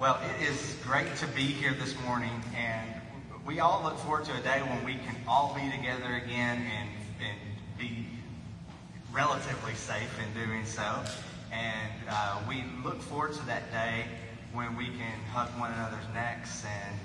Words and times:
Well, 0.00 0.18
it 0.24 0.48
is 0.48 0.76
great 0.82 1.14
to 1.16 1.26
be 1.26 1.42
here 1.42 1.74
this 1.74 1.94
morning, 2.06 2.32
and 2.56 2.90
we 3.44 3.60
all 3.60 3.82
look 3.82 3.98
forward 3.98 4.24
to 4.24 4.32
a 4.32 4.40
day 4.40 4.60
when 4.60 4.82
we 4.82 4.94
can 4.94 5.14
all 5.28 5.54
be 5.54 5.70
together 5.70 6.14
again 6.14 6.64
and, 6.74 6.88
and 7.20 7.38
be 7.78 8.06
relatively 9.12 9.74
safe 9.74 10.10
in 10.18 10.42
doing 10.42 10.64
so. 10.64 11.02
And 11.52 11.92
uh, 12.08 12.40
we 12.48 12.64
look 12.82 13.02
forward 13.02 13.34
to 13.34 13.44
that 13.44 13.70
day 13.72 14.06
when 14.54 14.74
we 14.74 14.86
can 14.86 15.20
hug 15.34 15.48
one 15.60 15.70
another's 15.70 16.08
necks 16.14 16.64
and 16.64 16.96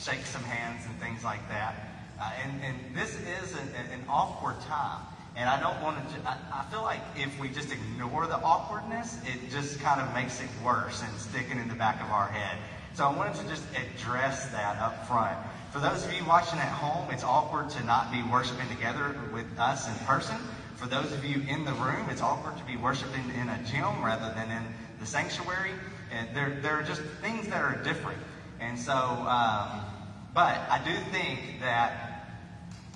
shake 0.00 0.24
some 0.24 0.44
hands 0.44 0.86
and 0.86 0.96
things 1.00 1.24
like 1.24 1.48
that. 1.48 1.74
Uh, 2.20 2.30
and, 2.44 2.62
and 2.62 2.94
this 2.94 3.16
is 3.16 3.54
an, 3.54 3.68
an 3.92 4.04
awkward 4.08 4.60
time. 4.60 5.02
And 5.36 5.48
I 5.48 5.60
don't 5.60 5.82
want 5.82 6.08
to, 6.10 6.28
I, 6.28 6.36
I 6.60 6.64
feel 6.66 6.82
like 6.82 7.00
if 7.16 7.40
we 7.40 7.48
just 7.48 7.72
ignore 7.72 8.26
the 8.26 8.38
awkwardness, 8.38 9.20
it 9.26 9.50
just 9.50 9.80
kind 9.80 10.00
of 10.00 10.14
makes 10.14 10.40
it 10.40 10.48
worse 10.62 11.02
and 11.02 11.18
sticking 11.18 11.58
in 11.58 11.68
the 11.68 11.74
back 11.74 12.02
of 12.02 12.10
our 12.10 12.28
head. 12.28 12.58
So 12.94 13.04
I 13.04 13.16
wanted 13.16 13.34
to 13.42 13.48
just 13.48 13.64
address 13.74 14.46
that 14.52 14.78
up 14.78 15.06
front. 15.08 15.36
For 15.72 15.80
those 15.80 16.04
of 16.04 16.12
you 16.12 16.24
watching 16.24 16.60
at 16.60 16.70
home, 16.70 17.10
it's 17.10 17.24
awkward 17.24 17.70
to 17.70 17.82
not 17.82 18.12
be 18.12 18.22
worshiping 18.22 18.68
together 18.68 19.16
with 19.32 19.58
us 19.58 19.88
in 19.88 20.06
person. 20.06 20.36
For 20.76 20.86
those 20.86 21.12
of 21.12 21.24
you 21.24 21.40
in 21.48 21.64
the 21.64 21.72
room, 21.72 22.08
it's 22.08 22.22
awkward 22.22 22.56
to 22.58 22.64
be 22.64 22.76
worshiping 22.76 23.30
in 23.34 23.48
a 23.48 23.58
gym 23.64 24.04
rather 24.04 24.30
than 24.30 24.52
in 24.52 24.72
the 25.00 25.06
sanctuary. 25.06 25.74
And 26.12 26.32
there, 26.32 26.50
there 26.62 26.78
are 26.78 26.82
just 26.84 27.02
things 27.20 27.48
that 27.48 27.60
are 27.60 27.74
different. 27.74 28.20
And 28.60 28.78
so, 28.78 29.26
um, 29.26 29.84
but 30.32 30.60
I 30.70 30.78
do 30.78 30.94
think 30.94 31.60
that 31.60 32.03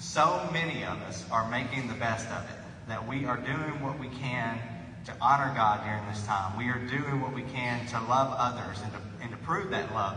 so 0.00 0.48
many 0.52 0.84
of 0.84 1.00
us 1.02 1.24
are 1.30 1.48
making 1.50 1.88
the 1.88 1.94
best 1.94 2.26
of 2.28 2.44
it, 2.44 2.56
that 2.88 3.06
we 3.06 3.24
are 3.24 3.36
doing 3.36 3.82
what 3.82 3.98
we 3.98 4.08
can 4.08 4.58
to 5.04 5.12
honor 5.20 5.52
God 5.54 5.84
during 5.84 6.06
this 6.08 6.24
time. 6.26 6.56
We 6.56 6.68
are 6.68 6.78
doing 6.86 7.20
what 7.20 7.32
we 7.32 7.42
can 7.42 7.86
to 7.88 8.00
love 8.02 8.34
others 8.36 8.80
and 8.82 8.92
to, 8.92 8.98
and 9.22 9.30
to 9.30 9.36
prove 9.38 9.70
that 9.70 9.92
love 9.94 10.16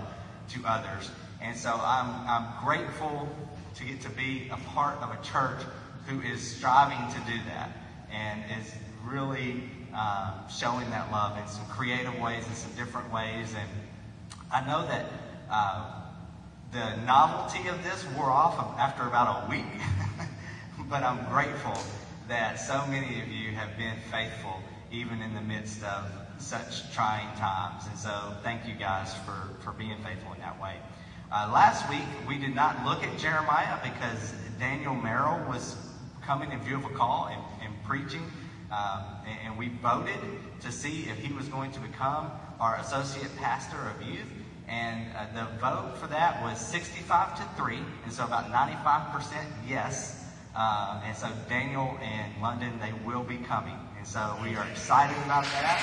to 0.49 0.59
others. 0.65 1.11
And 1.41 1.57
so 1.57 1.71
I'm, 1.71 2.27
I'm 2.27 2.63
grateful 2.63 3.27
to 3.75 3.83
get 3.85 4.01
to 4.01 4.09
be 4.09 4.49
a 4.51 4.57
part 4.73 5.01
of 5.01 5.09
a 5.11 5.23
church 5.23 5.61
who 6.07 6.21
is 6.21 6.41
striving 6.41 6.99
to 7.13 7.19
do 7.31 7.37
that 7.47 7.69
and 8.11 8.43
is 8.59 8.71
really 9.05 9.63
um, 9.93 10.33
showing 10.49 10.89
that 10.89 11.11
love 11.11 11.37
in 11.37 11.47
some 11.47 11.65
creative 11.65 12.19
ways, 12.19 12.45
and 12.47 12.55
some 12.55 12.71
different 12.73 13.11
ways. 13.11 13.53
And 13.57 13.69
I 14.51 14.65
know 14.65 14.85
that 14.87 15.05
uh, 15.49 16.00
the 16.71 16.95
novelty 17.05 17.67
of 17.67 17.83
this 17.83 18.05
wore 18.15 18.31
off 18.31 18.57
after 18.79 19.05
about 19.05 19.43
a 19.43 19.49
week, 19.49 19.65
but 20.89 21.03
I'm 21.03 21.25
grateful 21.29 21.77
that 22.29 22.59
so 22.59 22.85
many 22.85 23.19
of 23.19 23.27
you 23.27 23.51
have 23.51 23.77
been 23.77 23.97
faithful 24.09 24.63
even 24.89 25.21
in 25.21 25.33
the 25.33 25.41
midst 25.41 25.83
of 25.83 26.09
such 26.37 26.93
trying 26.93 27.35
times. 27.37 27.87
And 27.87 27.97
so 27.97 28.37
thank 28.41 28.65
you 28.65 28.73
guys 28.73 29.13
for, 29.25 29.49
for 29.63 29.71
being 29.71 29.97
faithful 30.01 30.31
in 30.33 30.39
that 30.39 30.61
way. 30.61 30.75
Uh, 31.29 31.49
last 31.53 31.89
week, 31.89 32.07
we 32.25 32.37
did 32.37 32.55
not 32.55 32.85
look 32.85 33.03
at 33.03 33.17
Jeremiah 33.17 33.77
because 33.83 34.33
Daniel 34.57 34.95
Merrill 34.95 35.45
was 35.49 35.75
coming 36.25 36.51
in 36.53 36.61
view 36.61 36.77
of 36.77 36.85
a 36.85 36.89
call 36.89 37.29
and, 37.31 37.41
and 37.65 37.83
preaching. 37.83 38.23
Um, 38.71 39.03
and, 39.27 39.39
and 39.47 39.57
we 39.57 39.67
voted 39.67 40.19
to 40.61 40.71
see 40.71 41.09
if 41.09 41.17
he 41.17 41.33
was 41.33 41.49
going 41.49 41.71
to 41.73 41.79
become 41.81 42.31
our 42.61 42.77
associate 42.77 43.35
pastor 43.37 43.77
of 43.89 44.07
youth. 44.07 44.27
And 44.71 45.05
uh, 45.17 45.27
the 45.35 45.59
vote 45.59 45.97
for 45.97 46.07
that 46.07 46.41
was 46.41 46.57
65 46.57 47.35
to 47.37 47.61
3, 47.61 47.77
and 48.05 48.13
so 48.13 48.23
about 48.23 48.45
95% 48.47 49.35
yes. 49.67 50.23
Uh, 50.55 51.01
and 51.03 51.15
so 51.15 51.27
Daniel 51.49 51.97
and 52.01 52.41
London, 52.41 52.79
they 52.79 52.93
will 53.05 53.23
be 53.23 53.35
coming. 53.37 53.75
And 53.97 54.07
so 54.07 54.37
we 54.41 54.55
are 54.55 54.65
excited 54.69 55.17
about 55.25 55.43
that. 55.43 55.79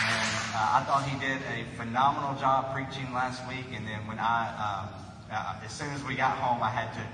And 0.00 0.32
uh, 0.56 0.76
I 0.76 0.84
thought 0.88 1.04
he 1.04 1.18
did 1.20 1.40
a 1.44 1.68
phenomenal 1.76 2.34
job 2.40 2.72
preaching 2.72 3.12
last 3.12 3.46
week. 3.48 3.66
And 3.76 3.86
then 3.86 4.06
when 4.06 4.18
I, 4.18 4.48
um, 4.56 4.88
uh, 5.30 5.60
as 5.62 5.72
soon 5.72 5.90
as 5.90 6.02
we 6.04 6.14
got 6.14 6.38
home, 6.38 6.62
I 6.62 6.70
had 6.70 6.92
to 6.94 7.04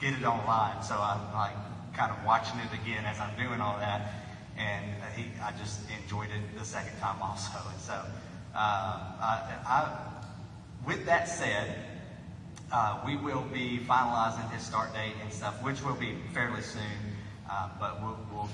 get 0.00 0.18
it 0.18 0.24
online. 0.24 0.82
So 0.82 0.94
I'm 0.94 1.22
like 1.32 1.54
kind 1.94 2.10
of 2.10 2.18
watching 2.26 2.58
it 2.58 2.74
again 2.82 3.04
as 3.04 3.20
I'm 3.20 3.34
doing 3.38 3.60
all 3.60 3.78
that 3.78 4.23
and 4.58 4.84
he, 5.16 5.26
I 5.42 5.52
just 5.52 5.80
enjoyed 6.02 6.28
it 6.28 6.58
the 6.58 6.64
second 6.64 6.98
time 7.00 7.20
also. 7.20 7.58
And 7.70 7.80
so, 7.80 7.92
uh, 8.54 8.98
I, 9.20 9.58
I, 9.66 9.98
with 10.86 11.04
that 11.06 11.28
said, 11.28 11.76
uh, 12.72 13.00
we 13.06 13.16
will 13.16 13.44
be 13.52 13.80
finalizing 13.86 14.50
his 14.52 14.62
start 14.62 14.92
date 14.92 15.14
and 15.22 15.32
stuff, 15.32 15.62
which 15.62 15.82
will 15.82 15.94
be 15.94 16.16
fairly 16.32 16.62
soon. 16.62 16.82
Uh, 17.50 17.68
but 17.78 18.02
we'll, 18.02 18.18
we'll, 18.32 18.48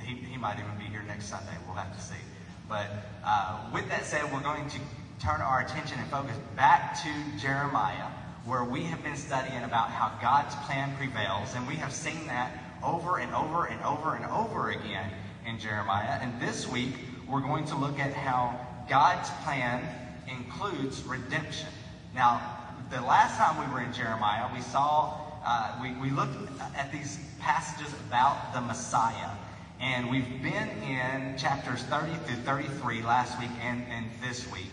he, 0.00 0.14
he 0.14 0.36
might 0.36 0.58
even 0.58 0.76
be 0.78 0.84
here 0.84 1.02
next 1.06 1.26
Sunday. 1.26 1.52
We'll 1.66 1.76
have 1.76 1.94
to 1.94 2.02
see. 2.02 2.20
But 2.68 2.86
uh, 3.24 3.60
with 3.72 3.88
that 3.88 4.04
said, 4.04 4.32
we're 4.32 4.40
going 4.40 4.68
to 4.70 4.78
turn 5.20 5.40
our 5.40 5.60
attention 5.60 5.98
and 5.98 6.08
focus 6.08 6.36
back 6.56 6.96
to 7.02 7.40
Jeremiah, 7.40 8.08
where 8.44 8.64
we 8.64 8.84
have 8.84 9.02
been 9.02 9.16
studying 9.16 9.62
about 9.64 9.90
how 9.90 10.12
God's 10.20 10.54
plan 10.66 10.96
prevails, 10.96 11.54
and 11.54 11.66
we 11.66 11.74
have 11.76 11.92
seen 11.92 12.26
that 12.26 12.52
over 12.82 13.18
and 13.18 13.32
over 13.34 13.66
and 13.66 13.80
over 13.82 14.14
and 14.14 14.24
over 14.26 14.70
again 14.70 15.10
in 15.46 15.58
Jeremiah. 15.58 16.18
And 16.20 16.40
this 16.40 16.68
week, 16.68 16.94
we're 17.28 17.40
going 17.40 17.64
to 17.66 17.76
look 17.76 17.98
at 17.98 18.12
how 18.12 18.58
God's 18.88 19.30
plan 19.44 19.82
includes 20.28 21.02
redemption. 21.02 21.68
Now, 22.14 22.58
the 22.90 23.00
last 23.00 23.36
time 23.38 23.66
we 23.66 23.72
were 23.72 23.80
in 23.80 23.92
Jeremiah, 23.92 24.48
we 24.54 24.60
saw, 24.60 25.18
uh, 25.44 25.78
we, 25.80 25.92
we 25.94 26.10
looked 26.14 26.36
at 26.76 26.92
these 26.92 27.18
passages 27.40 27.92
about 28.08 28.52
the 28.52 28.60
Messiah. 28.60 29.30
And 29.80 30.10
we've 30.10 30.42
been 30.42 30.68
in 30.82 31.36
chapters 31.36 31.82
30 31.84 32.12
through 32.26 32.36
33 32.44 33.02
last 33.02 33.38
week 33.40 33.50
and, 33.62 33.84
and 33.90 34.06
this 34.22 34.50
week. 34.52 34.70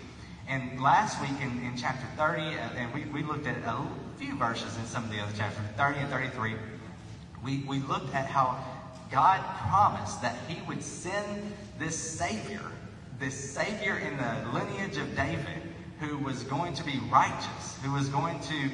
And 0.47 0.81
last 0.81 1.22
week 1.22 1.40
in, 1.41 1.63
in 1.63 1.78
chapter 1.78 2.06
30, 2.18 2.41
uh, 2.41 2.47
and 2.75 2.94
we, 2.94 3.06
we 3.06 3.24
looked 3.24 3.47
at 3.47 3.57
a 3.57 3.88
few 4.18 4.36
verses 4.36 4.78
in 4.78 4.86
some 4.86 5.03
of 5.03 5.12
the 5.12 5.19
other 5.19 5.36
chapters, 5.36 5.66
30 5.78 6.00
and 6.00 6.09
33, 6.09 6.56
we, 7.44 7.63
we 7.68 7.80
looked 7.80 8.13
at 8.13 8.25
how 8.25 8.63
God 9.12 9.44
promised 9.70 10.22
that 10.22 10.36
he 10.47 10.62
would 10.68 10.84
send 10.84 11.53
this 11.80 11.96
Savior, 11.96 12.62
this 13.20 13.53
Savior 13.53 13.97
in 13.97 14.18
the 14.18 14.52
lineage 14.53 14.97
of 14.97 15.16
David, 15.16 15.64
who 16.00 16.18
was 16.20 16.44
going 16.44 16.74
to 16.75 16.84
be 16.84 17.00
righteous, 17.12 17.78
who 17.84 17.92
was 17.92 18.08
going 18.09 18.40
to 18.42 18.69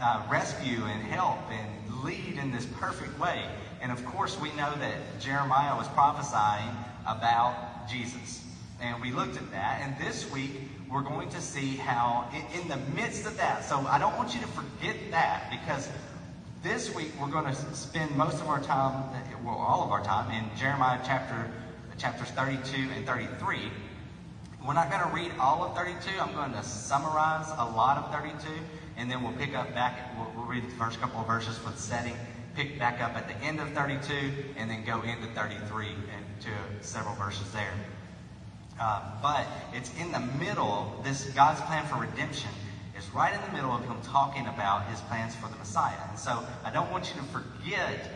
uh, 0.00 0.22
rescue 0.30 0.84
and 0.84 1.02
help 1.02 1.38
and 1.50 2.04
lead 2.04 2.38
in 2.38 2.52
this 2.52 2.66
perfect 2.78 3.18
way. 3.18 3.44
And 3.82 3.90
of 3.90 4.04
course, 4.06 4.40
we 4.40 4.50
know 4.50 4.72
that 4.78 5.20
Jeremiah 5.20 5.76
was 5.76 5.88
prophesying 5.88 6.74
about 7.06 7.88
Jesus. 7.88 8.44
And 8.80 9.00
we 9.00 9.10
looked 9.10 9.36
at 9.36 9.50
that. 9.52 9.80
And 9.82 9.96
this 9.98 10.30
week, 10.30 10.52
we're 10.90 11.02
going 11.02 11.28
to 11.30 11.40
see 11.40 11.76
how, 11.76 12.28
in, 12.32 12.60
in 12.60 12.68
the 12.68 12.76
midst 12.94 13.26
of 13.26 13.36
that, 13.38 13.64
so 13.64 13.78
I 13.88 13.98
don't 13.98 14.16
want 14.16 14.34
you 14.34 14.40
to 14.40 14.46
forget 14.48 14.96
that 15.10 15.50
because 15.50 15.88
this 16.66 16.92
week, 16.92 17.12
we're 17.20 17.28
going 17.28 17.44
to 17.44 17.54
spend 17.76 18.10
most 18.16 18.40
of 18.40 18.48
our 18.48 18.60
time, 18.60 19.08
well, 19.44 19.54
all 19.54 19.84
of 19.84 19.92
our 19.92 20.02
time, 20.02 20.28
in 20.32 20.44
Jeremiah 20.58 20.98
chapter 21.06 21.48
chapters 21.96 22.28
32 22.30 22.90
and 22.96 23.06
33. 23.06 23.70
We're 24.66 24.74
not 24.74 24.90
going 24.90 25.00
to 25.00 25.14
read 25.14 25.30
all 25.38 25.62
of 25.62 25.76
32. 25.76 26.20
I'm 26.20 26.34
going 26.34 26.50
to 26.54 26.64
summarize 26.64 27.46
a 27.56 27.64
lot 27.64 27.98
of 27.98 28.12
32, 28.12 28.48
and 28.96 29.08
then 29.08 29.22
we'll 29.22 29.32
pick 29.34 29.54
up 29.54 29.72
back, 29.74 30.10
we'll, 30.18 30.32
we'll 30.34 30.44
read 30.44 30.68
the 30.68 30.74
first 30.74 31.00
couple 31.00 31.20
of 31.20 31.28
verses 31.28 31.56
for 31.56 31.70
the 31.70 31.78
setting, 31.78 32.16
pick 32.56 32.80
back 32.80 33.00
up 33.00 33.14
at 33.14 33.28
the 33.28 33.36
end 33.46 33.60
of 33.60 33.70
32, 33.70 34.32
and 34.56 34.68
then 34.68 34.84
go 34.84 35.02
into 35.02 35.28
33 35.36 35.86
and 35.86 36.40
to 36.40 36.50
several 36.80 37.14
verses 37.14 37.48
there. 37.52 37.74
Uh, 38.80 39.02
but 39.22 39.46
it's 39.72 39.92
in 40.00 40.10
the 40.10 40.20
middle, 40.44 41.00
this 41.04 41.26
God's 41.30 41.60
plan 41.60 41.86
for 41.86 42.00
redemption 42.00 42.50
right 43.16 43.34
in 43.34 43.40
the 43.46 43.56
middle 43.56 43.72
of 43.72 43.82
him 43.86 43.96
talking 44.02 44.46
about 44.46 44.86
his 44.90 45.00
plans 45.02 45.34
for 45.34 45.48
the 45.48 45.56
Messiah. 45.56 45.96
And 46.10 46.18
so 46.18 46.44
I 46.62 46.70
don't 46.70 46.90
want 46.92 47.08
you 47.08 47.20
to 47.22 47.26
forget 47.28 48.10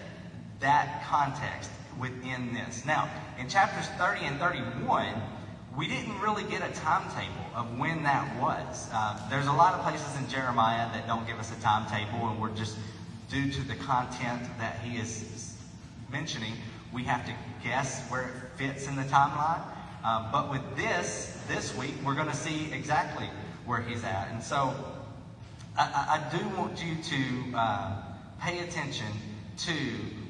that 0.60 1.02
context 1.08 1.70
within 1.98 2.52
this. 2.52 2.84
Now, 2.84 3.08
in 3.38 3.48
chapters 3.48 3.86
30 3.96 4.26
and 4.26 4.38
31, 4.38 5.06
we 5.74 5.88
didn't 5.88 6.20
really 6.20 6.42
get 6.44 6.60
a 6.60 6.70
timetable 6.80 7.46
of 7.54 7.78
when 7.78 8.02
that 8.02 8.28
was. 8.42 8.90
Uh, 8.92 9.18
there's 9.30 9.46
a 9.46 9.52
lot 9.52 9.72
of 9.72 9.80
places 9.80 10.18
in 10.18 10.28
Jeremiah 10.28 10.92
that 10.92 11.06
don't 11.06 11.26
give 11.26 11.38
us 11.38 11.50
a 11.50 11.60
timetable, 11.62 12.28
and 12.28 12.38
we're 12.38 12.54
just, 12.54 12.76
due 13.30 13.50
to 13.50 13.62
the 13.62 13.76
content 13.76 14.42
that 14.58 14.80
he 14.80 14.98
is 14.98 15.54
mentioning, 16.12 16.52
we 16.92 17.04
have 17.04 17.24
to 17.24 17.32
guess 17.64 18.06
where 18.10 18.24
it 18.24 18.34
fits 18.56 18.86
in 18.86 18.96
the 18.96 19.04
timeline. 19.04 19.62
Um, 20.04 20.26
but 20.30 20.50
with 20.50 20.76
this, 20.76 21.40
this 21.48 21.74
week, 21.74 21.94
we're 22.04 22.14
going 22.14 22.28
to 22.28 22.36
see 22.36 22.70
exactly 22.72 23.30
where 23.70 23.80
he's 23.80 24.02
at. 24.02 24.28
And 24.32 24.42
so 24.42 24.74
I, 25.78 26.18
I 26.18 26.36
do 26.36 26.44
want 26.56 26.84
you 26.84 26.96
to 26.96 27.56
uh, 27.56 28.02
pay 28.40 28.58
attention 28.58 29.06
to 29.58 29.72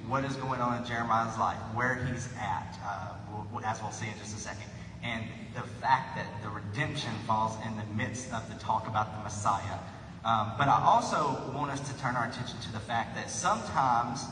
what 0.06 0.24
is 0.26 0.36
going 0.36 0.60
on 0.60 0.76
in 0.76 0.84
Jeremiah's 0.86 1.38
life, 1.38 1.56
where 1.72 1.94
he's 2.04 2.28
at, 2.38 2.78
uh, 2.84 3.14
as 3.64 3.80
we'll 3.80 3.92
see 3.92 4.06
in 4.08 4.18
just 4.18 4.36
a 4.36 4.40
second. 4.40 4.66
And 5.02 5.24
the 5.54 5.62
fact 5.62 6.16
that 6.16 6.26
the 6.42 6.50
redemption 6.50 7.12
falls 7.26 7.56
in 7.64 7.74
the 7.78 7.84
midst 7.94 8.30
of 8.34 8.46
the 8.52 8.60
talk 8.60 8.86
about 8.86 9.16
the 9.16 9.22
Messiah. 9.22 9.78
Um, 10.22 10.52
but 10.58 10.68
I 10.68 10.78
also 10.84 11.50
want 11.54 11.70
us 11.70 11.80
to 11.88 11.98
turn 11.98 12.16
our 12.16 12.28
attention 12.28 12.60
to 12.60 12.72
the 12.72 12.80
fact 12.80 13.16
that 13.16 13.30
sometimes, 13.30 14.26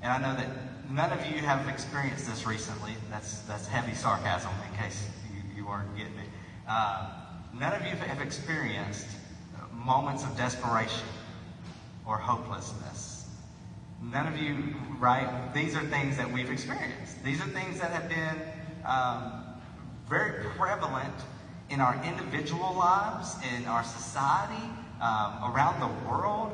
and 0.00 0.12
I 0.12 0.18
know 0.18 0.36
that 0.36 0.48
none 0.92 1.10
of 1.10 1.26
you 1.26 1.38
have 1.38 1.68
experienced 1.68 2.28
this 2.28 2.46
recently. 2.46 2.92
That's 3.10 3.40
that's 3.40 3.66
heavy 3.66 3.94
sarcasm 3.94 4.52
in 4.70 4.78
case 4.78 5.08
you, 5.34 5.56
you 5.56 5.66
weren't 5.66 5.90
getting 5.96 6.14
it. 6.14 6.28
Uh, 6.68 7.23
none 7.58 7.72
of 7.72 7.82
you 7.82 7.96
have 7.96 8.20
experienced 8.20 9.06
moments 9.72 10.24
of 10.24 10.36
desperation 10.36 11.06
or 12.06 12.16
hopelessness. 12.16 13.28
None 14.02 14.26
of 14.26 14.36
you, 14.36 14.74
right? 14.98 15.52
These 15.54 15.74
are 15.76 15.84
things 15.84 16.16
that 16.16 16.30
we've 16.30 16.50
experienced. 16.50 17.22
These 17.24 17.40
are 17.40 17.48
things 17.48 17.80
that 17.80 17.90
have 17.90 18.08
been 18.08 18.42
um, 18.84 19.44
very 20.08 20.44
prevalent 20.56 21.14
in 21.70 21.80
our 21.80 22.02
individual 22.04 22.74
lives, 22.74 23.36
in 23.56 23.66
our 23.66 23.82
society, 23.82 24.68
um, 25.00 25.52
around 25.52 25.80
the 25.80 26.08
world. 26.08 26.52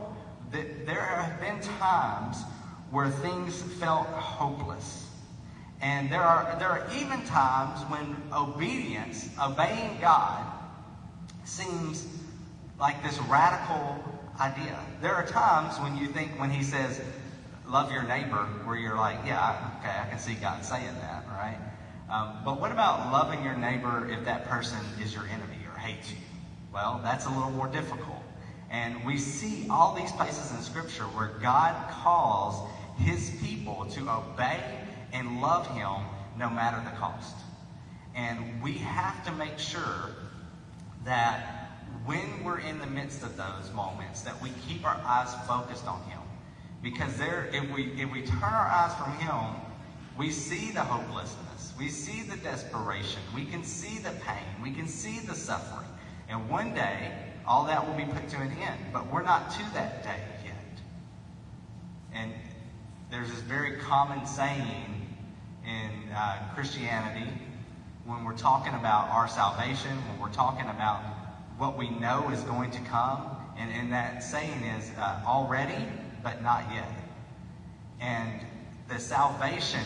There 0.53 1.01
have 1.01 1.41
been 1.41 1.61
times 1.79 2.37
where 2.91 3.09
things 3.09 3.63
felt 3.63 4.07
hopeless. 4.07 5.09
And 5.81 6.13
there 6.13 6.23
are, 6.23 6.57
there 6.59 6.69
are 6.69 6.87
even 6.95 7.25
times 7.25 7.81
when 7.91 8.17
obedience, 8.33 9.31
obeying 9.43 9.99
God, 10.01 10.60
seems 11.51 12.07
like 12.79 13.03
this 13.03 13.19
radical 13.19 14.01
idea. 14.39 14.79
There 15.01 15.15
are 15.15 15.25
times 15.25 15.81
when 15.81 15.97
you 15.97 16.09
think, 16.09 16.39
when 16.39 16.51
he 16.51 16.63
says, 16.63 17.01
love 17.67 17.91
your 17.91 18.03
neighbor, 18.03 18.47
where 18.65 18.77
you're 18.77 18.97
like, 18.97 19.19
yeah, 19.25 19.57
okay, 19.79 19.99
I 20.01 20.07
can 20.09 20.19
see 20.19 20.35
God 20.35 20.65
saying 20.65 20.99
that, 20.99 21.25
right? 21.29 21.59
Um, 22.09 22.41
but 22.45 22.59
what 22.59 22.73
about 22.73 23.11
loving 23.11 23.43
your 23.43 23.55
neighbor 23.55 24.07
if 24.11 24.25
that 24.25 24.49
person 24.49 24.95
is 24.99 25.15
your 25.15 25.27
enemy 25.27 25.59
or 25.67 25.77
hates 25.79 26.13
you? 26.13 26.19
Well, 26.73 27.01
that's 27.03 27.27
a 27.27 27.31
little 27.31 27.51
more 27.51 27.69
difficult. 27.69 28.23
And 28.71 29.05
we 29.05 29.19
see 29.19 29.67
all 29.69 29.93
these 29.93 30.13
places 30.13 30.53
in 30.53 30.61
Scripture 30.63 31.09
where 31.09 31.29
God 31.41 31.75
calls 31.89 32.63
his 32.97 33.31
people 33.31 33.85
to 33.87 34.09
obey 34.09 34.81
and 35.13 35.41
love 35.41 35.67
him 35.67 36.09
no 36.37 36.49
matter 36.49 36.81
the 36.81 36.91
cost. 36.91 37.37
And 38.15 38.61
we 38.61 38.79
have 38.79 39.25
to 39.25 39.33
make 39.33 39.59
sure 39.59 40.11
that 41.05 41.71
when 42.05 42.45
we're 42.45 42.61
in 42.61 42.79
the 42.79 42.87
midst 42.87 43.23
of 43.23 43.37
those 43.37 43.71
moments, 43.75 44.23
that 44.23 44.41
we 44.43 44.51
keep 44.67 44.85
our 44.85 45.01
eyes 45.05 45.35
focused 45.47 45.87
on 45.87 46.03
him. 46.03 46.21
Because 46.83 47.17
there, 47.17 47.51
if 47.53 47.71
we 47.71 47.93
if 48.01 48.11
we 48.11 48.23
turn 48.23 48.43
our 48.43 48.69
eyes 48.69 48.95
from 48.95 49.13
him, 49.19 49.61
we 50.17 50.31
see 50.31 50.71
the 50.71 50.81
hopelessness, 50.81 51.75
we 51.79 51.89
see 51.89 52.23
the 52.23 52.37
desperation, 52.39 53.21
we 53.35 53.45
can 53.45 53.63
see 53.63 53.99
the 53.99 54.13
pain, 54.27 54.47
we 54.63 54.71
can 54.71 54.89
see 54.89 55.19
the 55.21 55.35
suffering. 55.35 55.89
And 56.29 56.49
one 56.49 56.75
day, 56.75 57.13
all 57.47 57.65
that 57.65 57.87
will 57.87 57.95
be 57.95 58.05
put 58.05 58.29
to 58.31 58.37
an 58.37 58.53
end. 58.53 58.81
But 58.93 59.13
we're 59.13 59.23
not 59.23 59.51
to 59.53 59.75
that 59.75 60.03
day 60.05 60.23
yet. 60.45 60.55
And 62.15 62.33
there's 63.11 63.29
this 63.31 63.41
very 63.41 63.77
common 63.79 64.25
saying 64.25 65.17
in 65.67 66.13
uh, 66.15 66.39
Christianity 66.55 67.29
when 68.11 68.25
we're 68.25 68.37
talking 68.37 68.75
about 68.75 69.09
our 69.11 69.29
salvation, 69.29 69.97
when 70.09 70.19
we're 70.19 70.35
talking 70.35 70.69
about 70.69 71.01
what 71.57 71.79
we 71.79 71.89
know 71.91 72.29
is 72.31 72.43
going 72.43 72.69
to 72.73 72.81
come, 72.81 73.37
and, 73.57 73.71
and 73.73 73.93
that 73.93 74.21
saying 74.25 74.65
is 74.65 74.91
uh, 74.99 75.23
already, 75.25 75.87
but 76.21 76.43
not 76.43 76.65
yet. 76.75 76.91
And 78.01 78.41
the 78.89 78.99
salvation 78.99 79.85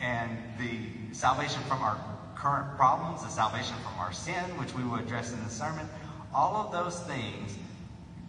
and 0.00 0.36
the 0.58 1.14
salvation 1.14 1.62
from 1.68 1.80
our 1.80 1.96
current 2.34 2.76
problems, 2.76 3.22
the 3.22 3.28
salvation 3.28 3.76
from 3.84 4.00
our 4.00 4.12
sin, 4.12 4.42
which 4.58 4.74
we 4.74 4.82
will 4.82 4.96
address 4.96 5.32
in 5.32 5.42
the 5.44 5.50
sermon, 5.50 5.88
all 6.34 6.56
of 6.56 6.72
those 6.72 6.98
things, 7.02 7.56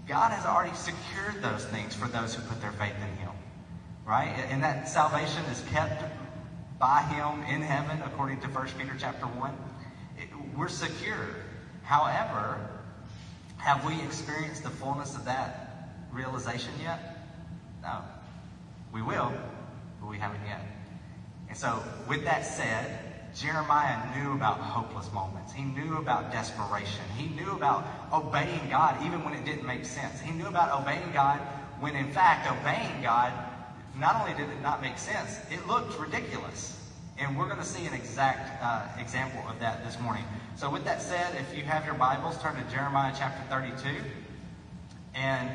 God 0.08 0.32
has 0.34 0.46
already 0.46 0.76
secured 0.76 1.42
those 1.42 1.66
things 1.66 1.96
for 1.96 2.08
those 2.08 2.36
who 2.36 2.44
put 2.44 2.62
their 2.62 2.74
faith 2.74 2.96
in 2.98 3.18
Him. 3.18 3.32
Right? 4.06 4.36
And 4.52 4.64
that 4.64 4.88
salvation 4.88 5.44
is 5.46 5.64
kept 5.72 6.04
by 6.80 7.02
Him 7.04 7.44
in 7.44 7.62
heaven, 7.62 8.02
according 8.06 8.42
to 8.42 8.48
1 8.48 8.68
Peter 8.78 8.96
chapter 8.98 9.26
1. 9.26 9.58
It, 10.18 10.30
we're 10.58 10.70
secure. 10.70 11.28
However, 11.84 12.70
have 13.58 13.86
we 13.86 14.02
experienced 14.02 14.64
the 14.64 14.70
fullness 14.70 15.16
of 15.16 15.26
that 15.26 15.92
realization 16.12 16.72
yet? 16.82 17.18
No. 17.82 18.02
We 18.94 19.02
will, 19.02 19.32
but 20.00 20.10
we 20.10 20.18
haven't 20.18 20.46
yet. 20.48 20.62
And 21.50 21.58
so, 21.58 21.84
with 22.08 22.24
that 22.26 22.46
said, 22.46 23.00
Jeremiah 23.36 24.00
knew 24.18 24.34
about 24.34 24.60
hopeless 24.60 25.12
moments. 25.12 25.52
He 25.52 25.64
knew 25.64 25.98
about 25.98 26.32
desperation. 26.32 27.04
He 27.18 27.28
knew 27.36 27.52
about 27.52 27.86
obeying 28.14 28.70
God 28.70 29.06
even 29.06 29.26
when 29.26 29.34
it 29.34 29.44
didn't 29.44 29.66
make 29.66 29.86
sense. 29.86 30.22
He 30.22 30.32
knew 30.32 30.48
about 30.48 30.82
obeying 30.82 31.12
God 31.12 31.40
when, 31.82 31.96
in 31.96 32.12
fact, 32.14 32.50
obeying 32.50 33.02
God, 33.02 33.34
not 34.00 34.16
only 34.16 34.34
did 34.34 34.50
it 34.50 34.62
not 34.62 34.82
make 34.82 34.98
sense, 34.98 35.40
it 35.52 35.66
looked 35.68 35.98
ridiculous. 36.00 36.80
And 37.18 37.38
we're 37.38 37.46
going 37.46 37.60
to 37.60 37.66
see 37.66 37.86
an 37.86 37.94
exact 37.94 38.62
uh, 38.62 38.88
example 39.00 39.42
of 39.48 39.60
that 39.62 39.86
this 39.86 40.00
morning. 40.02 40.24
So, 40.58 40.70
with 40.70 40.84
that 40.84 41.02
said, 41.02 41.34
if 41.36 41.58
you 41.58 41.64
have 41.64 41.86
your 41.86 41.96
Bibles, 41.96 42.42
turn 42.42 42.56
to 42.56 42.64
Jeremiah 42.72 43.14
chapter 43.18 43.42
32. 43.50 44.04
And 45.14 45.50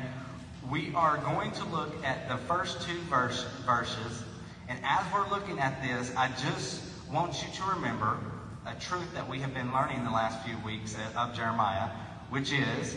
we 0.69 0.91
are 0.95 1.17
going 1.17 1.51
to 1.51 1.65
look 1.65 2.03
at 2.03 2.27
the 2.29 2.37
first 2.37 2.81
two 2.81 2.97
verse, 3.01 3.45
verses. 3.65 4.23
And 4.67 4.79
as 4.83 5.05
we're 5.13 5.29
looking 5.29 5.59
at 5.59 5.81
this, 5.83 6.15
I 6.15 6.29
just 6.29 6.81
want 7.11 7.43
you 7.43 7.53
to 7.55 7.63
remember 7.75 8.17
a 8.65 8.73
truth 8.75 9.13
that 9.13 9.27
we 9.27 9.39
have 9.39 9.53
been 9.53 9.71
learning 9.73 10.03
the 10.03 10.11
last 10.11 10.43
few 10.45 10.57
weeks 10.65 10.95
of 11.15 11.35
Jeremiah, 11.35 11.89
which 12.29 12.51
is 12.51 12.95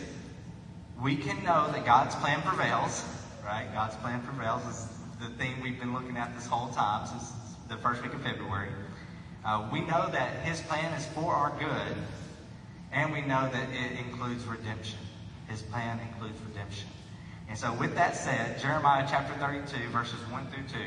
we 1.01 1.15
can 1.15 1.43
know 1.43 1.69
that 1.71 1.85
God's 1.85 2.15
plan 2.15 2.41
prevails, 2.41 3.03
right? 3.43 3.67
God's 3.73 3.95
plan 3.97 4.21
prevails 4.21 4.65
is 4.67 4.94
the 5.19 5.29
theme 5.37 5.61
we've 5.61 5.79
been 5.79 5.93
looking 5.93 6.17
at 6.17 6.33
this 6.35 6.45
whole 6.45 6.69
time 6.69 7.07
since 7.07 7.31
the 7.69 7.77
first 7.77 8.01
week 8.01 8.13
of 8.13 8.21
February. 8.21 8.69
Uh, 9.43 9.67
we 9.71 9.81
know 9.81 10.09
that 10.11 10.43
His 10.43 10.61
plan 10.61 10.91
is 10.93 11.05
for 11.07 11.33
our 11.33 11.51
good, 11.59 11.97
and 12.91 13.11
we 13.11 13.21
know 13.21 13.49
that 13.51 13.69
it 13.71 13.99
includes 13.99 14.45
redemption. 14.45 14.99
His 15.47 15.61
plan 15.61 15.99
includes 15.99 16.39
redemption. 16.47 16.87
And 17.47 17.57
so, 17.57 17.73
with 17.73 17.95
that 17.95 18.15
said, 18.15 18.59
Jeremiah 18.59 19.05
chapter 19.09 19.33
32, 19.35 19.89
verses 19.89 20.19
1 20.31 20.47
through 20.47 20.63
2. 20.63 20.79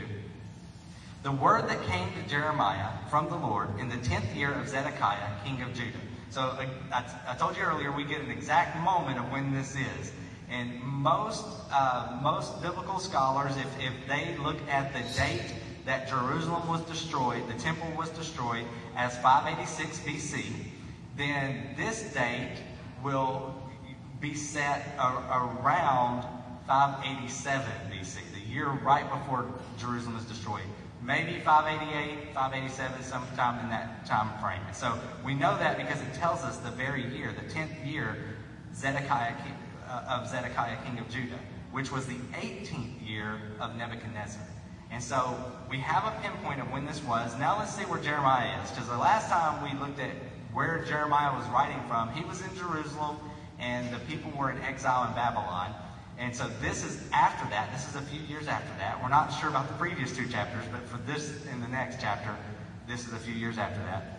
The 1.22 1.32
word 1.32 1.68
that 1.68 1.82
came 1.84 2.08
to 2.14 2.28
Jeremiah 2.28 2.90
from 3.10 3.28
the 3.28 3.36
Lord 3.36 3.68
in 3.78 3.88
the 3.88 3.96
10th 3.96 4.34
year 4.36 4.52
of 4.52 4.68
Zedekiah, 4.68 5.44
king 5.44 5.60
of 5.62 5.72
Judah. 5.74 5.98
So 6.30 6.42
uh, 6.42 6.66
I, 6.92 7.04
I, 7.28 7.34
told 7.34 7.56
you 7.56 7.62
earlier, 7.62 7.90
we 7.90 8.04
get 8.04 8.20
an 8.20 8.30
exact 8.30 8.76
moment 8.78 9.18
of 9.18 9.30
when 9.32 9.52
this 9.52 9.74
is. 9.74 10.12
And 10.50 10.82
most, 10.82 11.44
uh, 11.70 12.18
most 12.22 12.62
biblical 12.62 12.98
scholars, 12.98 13.56
if, 13.56 13.80
if 13.80 13.92
they 14.08 14.36
look 14.38 14.56
at 14.68 14.92
the 14.92 15.00
date 15.18 15.52
that 15.84 16.08
Jerusalem 16.08 16.66
was 16.68 16.80
destroyed, 16.82 17.46
the 17.48 17.58
temple 17.58 17.90
was 17.96 18.08
destroyed 18.10 18.64
as 18.96 19.16
586 19.18 20.00
BC, 20.00 20.44
then 21.16 21.74
this 21.76 22.12
date 22.14 22.56
will 23.02 23.54
be 24.20 24.34
set 24.34 24.94
around 24.98 26.24
587 26.66 27.66
BC, 27.90 28.16
the 28.34 28.40
year 28.40 28.68
right 28.68 29.08
before 29.10 29.46
Jerusalem 29.78 30.16
is 30.16 30.24
destroyed 30.24 30.64
maybe 31.02 31.38
588, 31.40 32.34
587, 32.34 33.02
sometime 33.02 33.62
in 33.64 33.70
that 33.70 34.04
time 34.06 34.38
frame. 34.40 34.60
And 34.66 34.76
so 34.76 34.98
we 35.24 35.34
know 35.34 35.56
that 35.58 35.76
because 35.78 36.00
it 36.02 36.12
tells 36.14 36.42
us 36.42 36.58
the 36.58 36.70
very 36.70 37.04
year, 37.16 37.32
the 37.32 37.52
10th 37.52 37.86
year 37.86 38.16
Zedekiah, 38.74 39.34
uh, 39.88 40.18
of 40.20 40.28
Zedekiah, 40.28 40.76
king 40.84 40.98
of 40.98 41.08
Judah, 41.08 41.38
which 41.72 41.90
was 41.90 42.06
the 42.06 42.16
18th 42.34 43.06
year 43.06 43.40
of 43.60 43.76
Nebuchadnezzar. 43.76 44.42
And 44.90 45.02
so 45.02 45.36
we 45.70 45.78
have 45.78 46.04
a 46.04 46.16
pinpoint 46.22 46.60
of 46.60 46.70
when 46.70 46.86
this 46.86 47.02
was. 47.04 47.36
Now 47.38 47.58
let's 47.58 47.74
see 47.74 47.84
where 47.84 48.00
Jeremiah 48.00 48.62
is, 48.62 48.70
because 48.70 48.88
the 48.88 48.96
last 48.96 49.28
time 49.28 49.62
we 49.62 49.78
looked 49.78 50.00
at 50.00 50.10
where 50.52 50.84
Jeremiah 50.84 51.36
was 51.36 51.46
writing 51.48 51.80
from, 51.86 52.10
he 52.12 52.24
was 52.24 52.40
in 52.40 52.54
Jerusalem, 52.56 53.18
and 53.58 53.92
the 53.92 53.98
people 54.00 54.30
were 54.36 54.50
in 54.50 54.58
exile 54.62 55.06
in 55.06 55.14
Babylon. 55.14 55.74
And 56.18 56.34
so 56.34 56.48
this 56.60 56.84
is 56.84 57.08
after 57.12 57.48
that. 57.50 57.70
This 57.72 57.88
is 57.88 57.94
a 57.96 58.02
few 58.02 58.20
years 58.22 58.48
after 58.48 58.76
that. 58.78 59.00
We're 59.02 59.08
not 59.08 59.28
sure 59.28 59.50
about 59.50 59.68
the 59.68 59.74
previous 59.74 60.16
two 60.16 60.26
chapters, 60.26 60.64
but 60.72 60.82
for 60.88 60.98
this 61.06 61.46
in 61.46 61.60
the 61.60 61.68
next 61.68 62.00
chapter, 62.00 62.34
this 62.88 63.06
is 63.06 63.12
a 63.12 63.18
few 63.18 63.34
years 63.34 63.58
after 63.58 63.80
that. 63.82 64.18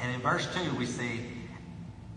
And 0.00 0.14
in 0.14 0.20
verse 0.20 0.48
2, 0.54 0.74
we 0.76 0.86
see, 0.86 1.20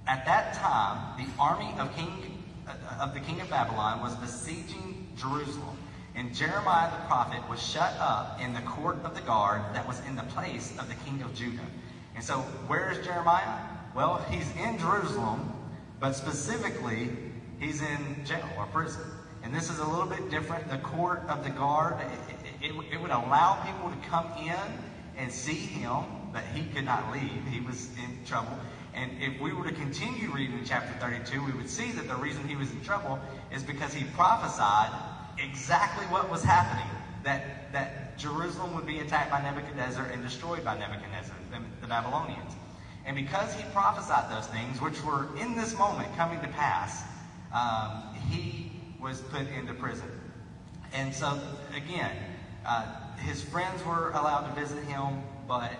At 0.07 0.25
that 0.25 0.53
time, 0.53 1.17
the 1.17 1.27
army 1.41 1.73
of, 1.77 1.93
king, 1.95 2.36
Uh, 2.67 2.73
of 2.99 3.13
the 3.13 3.19
king 3.19 3.39
of 3.41 3.49
Babylon 3.49 4.01
was 4.01 4.15
besieging 4.15 5.07
Jerusalem. 5.15 5.77
And 6.15 6.33
Jeremiah 6.33 6.89
the 6.91 7.05
prophet 7.05 7.47
was 7.49 7.61
shut 7.61 7.93
up 7.99 8.39
in 8.41 8.53
the 8.53 8.61
court 8.61 8.97
of 9.03 9.15
the 9.15 9.21
guard 9.21 9.61
that 9.73 9.87
was 9.87 10.01
in 10.07 10.15
the 10.15 10.23
place 10.23 10.73
of 10.79 10.87
the 10.89 10.95
king 11.05 11.21
of 11.21 11.33
Judah. 11.33 11.67
And 12.15 12.23
so, 12.23 12.39
where 12.67 12.91
is 12.91 13.05
Jeremiah? 13.05 13.59
Well, 13.95 14.25
he's 14.29 14.51
in 14.57 14.79
Jerusalem, 14.79 15.53
but 15.99 16.13
specifically, 16.13 17.09
he's 17.59 17.81
in 17.81 18.25
jail 18.25 18.47
or 18.57 18.65
prison. 18.65 19.03
And 19.43 19.53
this 19.53 19.69
is 19.69 19.79
a 19.79 19.87
little 19.87 20.07
bit 20.07 20.29
different. 20.29 20.69
The 20.69 20.79
court 20.79 21.21
of 21.29 21.43
the 21.43 21.51
guard, 21.51 21.97
it, 22.61 22.71
it, 22.71 22.75
it, 22.91 23.01
would 23.01 23.11
allow 23.11 23.63
people 23.63 23.89
to 23.89 24.09
come 24.09 24.27
in 24.39 24.55
and 25.15 25.31
see 25.31 25.53
him, 25.53 26.03
but 26.33 26.43
he 26.53 26.65
could 26.73 26.85
not 26.85 27.13
leave. 27.13 27.45
He 27.49 27.59
was 27.61 27.89
in 28.03 28.25
trouble. 28.25 28.57
And 28.97 29.11
if 29.21 29.39
we 29.39 29.53
were 29.53 29.63
to 29.63 29.73
continue 29.73 30.31
reading 30.31 30.57
in 30.57 30.65
chapter 30.65 30.91
32, 30.99 31.43
we 31.43 31.51
would 31.51 31.69
see 31.69 31.91
that 31.91 32.07
the 32.07 32.15
reason 32.15 32.47
he 32.47 32.55
was 32.55 32.71
in 32.71 32.81
trouble 32.81 33.19
is 33.53 33.61
because 33.61 33.93
he 33.93 34.05
prophesied 34.15 34.91
exactly 35.37 36.05
what 36.07 36.29
was 36.31 36.43
happening. 36.43 36.89
That, 37.23 37.71
that 37.73 38.17
Jerusalem 38.17 38.73
would 38.73 38.87
be 38.87 38.99
attacked 38.99 39.29
by 39.29 39.41
Nebuchadnezzar 39.41 40.05
and 40.05 40.23
destroyed 40.23 40.65
by 40.65 40.79
Nebuchadnezzar, 40.79 41.35
the, 41.51 41.59
the 41.81 41.87
Babylonians. 41.87 42.53
And 43.05 43.15
because 43.15 43.53
he 43.53 43.63
prophesied 43.71 44.31
those 44.31 44.47
things, 44.47 44.81
which 44.81 45.03
were 45.03 45.27
in 45.37 45.55
this 45.55 45.77
moment 45.77 46.15
coming 46.15 46.41
to 46.41 46.47
pass, 46.47 47.03
um, 47.53 48.15
he 48.31 48.71
was 48.99 49.21
put 49.21 49.47
into 49.49 49.73
prison. 49.75 50.09
And 50.93 51.13
so, 51.13 51.39
again, 51.75 52.15
uh, 52.65 52.85
his 53.17 53.43
friends 53.43 53.83
were 53.85 54.09
allowed 54.11 54.47
to 54.47 54.59
visit 54.59 54.83
him, 54.85 55.21
but 55.47 55.71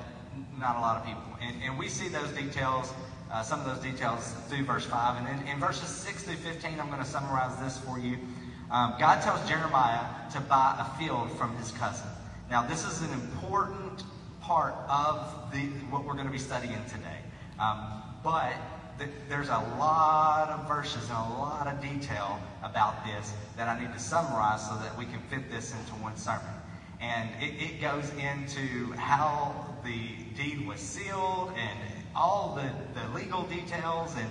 not 0.60 0.78
a 0.78 0.80
lot 0.80 0.98
of 0.98 1.06
people. 1.06 1.24
And, 1.42 1.62
and 1.64 1.78
we 1.78 1.90
see 1.90 2.08
those 2.08 2.30
details, 2.32 2.94
uh, 3.32 3.42
some 3.42 3.60
of 3.60 3.66
those 3.66 3.80
details 3.80 4.34
through 4.48 4.64
verse 4.64 4.86
5. 4.86 5.26
And 5.26 5.42
in, 5.42 5.48
in 5.48 5.60
verses 5.60 5.88
6 5.90 6.24
through 6.24 6.36
15, 6.36 6.80
I'm 6.80 6.88
going 6.88 7.00
to 7.00 7.06
summarize 7.06 7.56
this 7.58 7.78
for 7.78 8.00
you. 8.00 8.18
Um, 8.72 8.96
God 9.00 9.22
tells 9.22 9.48
Jeremiah 9.48 10.04
to 10.32 10.42
buy 10.42 10.76
a 10.80 11.00
field 11.00 11.32
from 11.38 11.56
his 11.58 11.72
cousin. 11.72 12.08
Now, 12.50 12.66
this 12.66 12.86
is 12.86 13.02
an 13.02 13.14
important 13.14 14.04
part 14.42 14.76
of 14.90 15.52
the, 15.52 15.60
what 15.90 16.06
we're 16.06 16.14
going 16.14 16.26
to 16.26 16.32
be 16.32 16.38
studying 16.40 16.84
today. 16.90 17.20
Um, 17.60 18.04
but 18.24 18.54
th- 18.98 19.10
there's 19.30 19.50
a 19.50 19.60
lot 19.80 20.50
of 20.50 20.68
verses 20.68 21.04
and 21.10 21.18
a 21.18 21.40
lot 21.40 21.68
of 21.68 21.82
detail 21.82 22.40
about 22.64 23.06
this 23.06 23.34
that 23.58 23.68
I 23.68 23.80
need 23.80 23.94
to 23.94 24.00
summarize 24.00 24.68
so 24.68 24.76
that 24.76 24.98
we 24.98 25.06
can 25.06 25.20
fit 25.30 25.50
this 25.50 25.74
into 25.74 25.92
one 26.04 26.16
sermon. 26.16 26.46
And 27.00 27.30
it, 27.42 27.62
it 27.62 27.82
goes 27.82 28.10
into 28.12 28.92
how 28.94 29.76
the 29.84 30.16
deed 30.36 30.66
was 30.68 30.80
sealed 30.80 31.52
and 31.58 31.80
all 32.18 32.56
the, 32.56 33.00
the 33.00 33.08
legal 33.16 33.44
details. 33.44 34.16
And, 34.18 34.30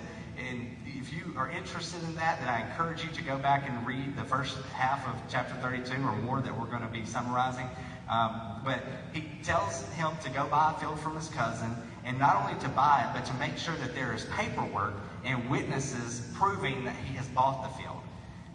and 0.48 0.76
if 0.86 1.12
you 1.12 1.32
are 1.36 1.48
interested 1.50 2.02
in 2.04 2.14
that, 2.16 2.40
then 2.40 2.48
I 2.48 2.68
encourage 2.68 3.04
you 3.04 3.10
to 3.10 3.22
go 3.22 3.38
back 3.38 3.68
and 3.68 3.86
read 3.86 4.16
the 4.16 4.24
first 4.24 4.58
half 4.74 5.06
of 5.06 5.14
chapter 5.30 5.54
32 5.56 6.02
or 6.02 6.16
more 6.16 6.40
that 6.40 6.58
we're 6.58 6.66
going 6.66 6.82
to 6.82 6.88
be 6.88 7.04
summarizing. 7.04 7.68
Um, 8.08 8.60
but 8.64 8.82
he 9.12 9.24
tells 9.42 9.84
him 9.94 10.10
to 10.22 10.30
go 10.30 10.46
buy 10.46 10.74
a 10.76 10.80
field 10.80 11.00
from 11.00 11.16
his 11.16 11.28
cousin, 11.28 11.70
and 12.04 12.18
not 12.18 12.36
only 12.36 12.58
to 12.60 12.68
buy 12.68 13.04
it, 13.04 13.18
but 13.18 13.26
to 13.26 13.34
make 13.34 13.58
sure 13.58 13.74
that 13.76 13.94
there 13.94 14.14
is 14.14 14.26
paperwork 14.26 14.94
and 15.24 15.50
witnesses 15.50 16.22
proving 16.34 16.84
that 16.84 16.94
he 17.04 17.16
has 17.16 17.26
bought 17.28 17.62
the 17.62 17.82
field. 17.82 18.00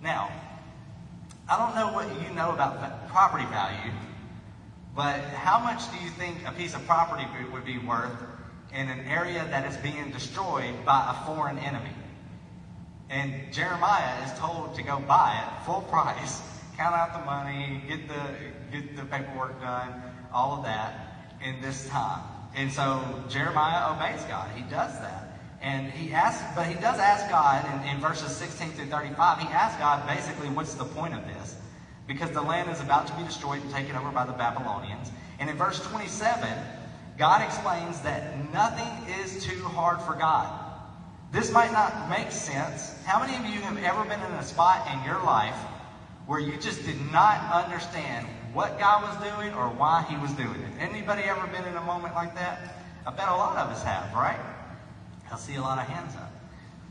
Now, 0.01 0.31
I 1.49 1.57
don't 1.57 1.75
know 1.75 1.91
what 1.91 2.07
you 2.21 2.33
know 2.33 2.51
about 2.51 3.09
property 3.09 3.43
value, 3.45 3.91
but 4.95 5.19
how 5.19 5.59
much 5.59 5.91
do 5.91 5.97
you 6.01 6.09
think 6.11 6.37
a 6.47 6.51
piece 6.53 6.73
of 6.73 6.85
property 6.85 7.25
would 7.51 7.65
be 7.65 7.77
worth 7.77 8.13
in 8.73 8.89
an 8.89 9.07
area 9.07 9.45
that 9.49 9.67
is 9.71 9.77
being 9.77 10.11
destroyed 10.11 10.73
by 10.85 11.15
a 11.15 11.25
foreign 11.25 11.57
enemy? 11.59 11.93
And 13.09 13.51
Jeremiah 13.51 14.23
is 14.25 14.39
told 14.39 14.75
to 14.75 14.83
go 14.83 14.99
buy 14.99 15.43
it 15.43 15.65
full 15.65 15.81
price, 15.81 16.41
count 16.77 16.95
out 16.95 17.13
the 17.13 17.25
money, 17.25 17.83
get 17.87 18.07
the 18.07 18.21
get 18.71 18.95
the 18.95 19.03
paperwork 19.03 19.59
done, 19.61 20.01
all 20.33 20.57
of 20.57 20.63
that 20.63 21.35
in 21.43 21.61
this 21.61 21.87
time. 21.89 22.23
And 22.55 22.71
so 22.71 23.03
Jeremiah 23.29 23.93
obeys 23.93 24.23
God. 24.25 24.49
He 24.55 24.63
does 24.63 24.93
that. 24.99 25.39
And 25.61 25.91
he 25.91 26.11
asks, 26.11 26.43
but 26.55 26.65
he 26.65 26.73
does 26.75 26.97
ask 26.97 27.29
God 27.29 27.63
in, 27.85 27.95
in 27.95 28.01
verses 28.01 28.35
16 28.35 28.71
through 28.71 28.87
35, 28.87 29.39
he 29.39 29.47
asks 29.47 29.79
God 29.79 30.07
basically, 30.07 30.49
what's 30.49 30.73
the 30.73 30.85
point 30.85 31.13
of 31.13 31.23
this? 31.27 31.55
Because 32.07 32.31
the 32.31 32.41
land 32.41 32.69
is 32.71 32.81
about 32.81 33.07
to 33.07 33.13
be 33.15 33.23
destroyed 33.23 33.61
and 33.61 33.71
taken 33.71 33.95
over 33.95 34.09
by 34.11 34.25
the 34.25 34.33
Babylonians. 34.33 35.11
And 35.39 35.49
in 35.49 35.57
verse 35.57 35.79
27, 35.87 36.49
God 37.21 37.43
explains 37.43 38.01
that 38.01 38.51
nothing 38.51 39.13
is 39.21 39.45
too 39.45 39.63
hard 39.63 40.01
for 40.01 40.15
God. 40.15 40.49
This 41.31 41.51
might 41.51 41.71
not 41.71 42.09
make 42.09 42.31
sense. 42.31 42.97
How 43.05 43.19
many 43.19 43.37
of 43.37 43.45
you 43.45 43.61
have 43.61 43.77
ever 43.77 44.03
been 44.05 44.19
in 44.19 44.31
a 44.39 44.43
spot 44.43 44.89
in 44.91 45.05
your 45.05 45.23
life 45.23 45.53
where 46.25 46.39
you 46.39 46.57
just 46.57 46.83
did 46.83 46.99
not 47.11 47.37
understand 47.53 48.25
what 48.53 48.79
God 48.79 49.03
was 49.03 49.15
doing 49.21 49.53
or 49.53 49.69
why 49.69 50.03
he 50.09 50.17
was 50.17 50.31
doing 50.31 50.59
it? 50.61 50.71
Anybody 50.79 51.21
ever 51.25 51.45
been 51.45 51.63
in 51.65 51.77
a 51.77 51.81
moment 51.81 52.15
like 52.15 52.33
that? 52.33 52.57
I 53.05 53.11
bet 53.11 53.27
a 53.29 53.35
lot 53.35 53.55
of 53.55 53.69
us 53.69 53.83
have, 53.83 54.11
right? 54.15 54.39
I 55.31 55.37
see 55.37 55.57
a 55.57 55.61
lot 55.61 55.77
of 55.77 55.85
hands 55.85 56.15
up. 56.15 56.33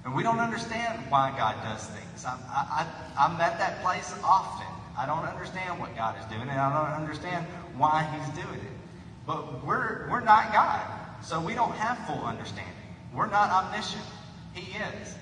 And 0.05 0.15
we 0.15 0.23
don't 0.23 0.39
understand 0.39 1.11
why 1.11 1.35
God 1.37 1.57
does 1.65 1.87
things. 1.87 2.25
I'm, 2.25 2.39
I, 2.49 2.87
am 3.19 3.33
at 3.41 3.59
that 3.59 3.83
place 3.83 4.15
often. 4.23 4.69
I 4.97 5.07
don't 5.07 5.25
understand 5.25 5.81
what 5.81 5.97
God 5.97 6.15
is 6.21 6.25
doing, 6.27 6.49
and 6.49 6.61
I 6.61 6.71
don't 6.71 7.03
understand 7.03 7.47
why 7.77 8.07
He's 8.15 8.45
doing 8.45 8.61
it. 8.61 8.80
But 9.27 9.65
we're, 9.65 10.09
we're 10.11 10.21
not 10.21 10.53
God, 10.53 10.81
so 11.23 11.41
we 11.41 11.55
don't 11.55 11.75
have 11.75 11.99
full 12.07 12.25
understanding. 12.25 12.75
We're 13.15 13.27
not 13.27 13.51
omniscient. 13.51 14.05
He 14.53 14.73
is. 14.77 15.15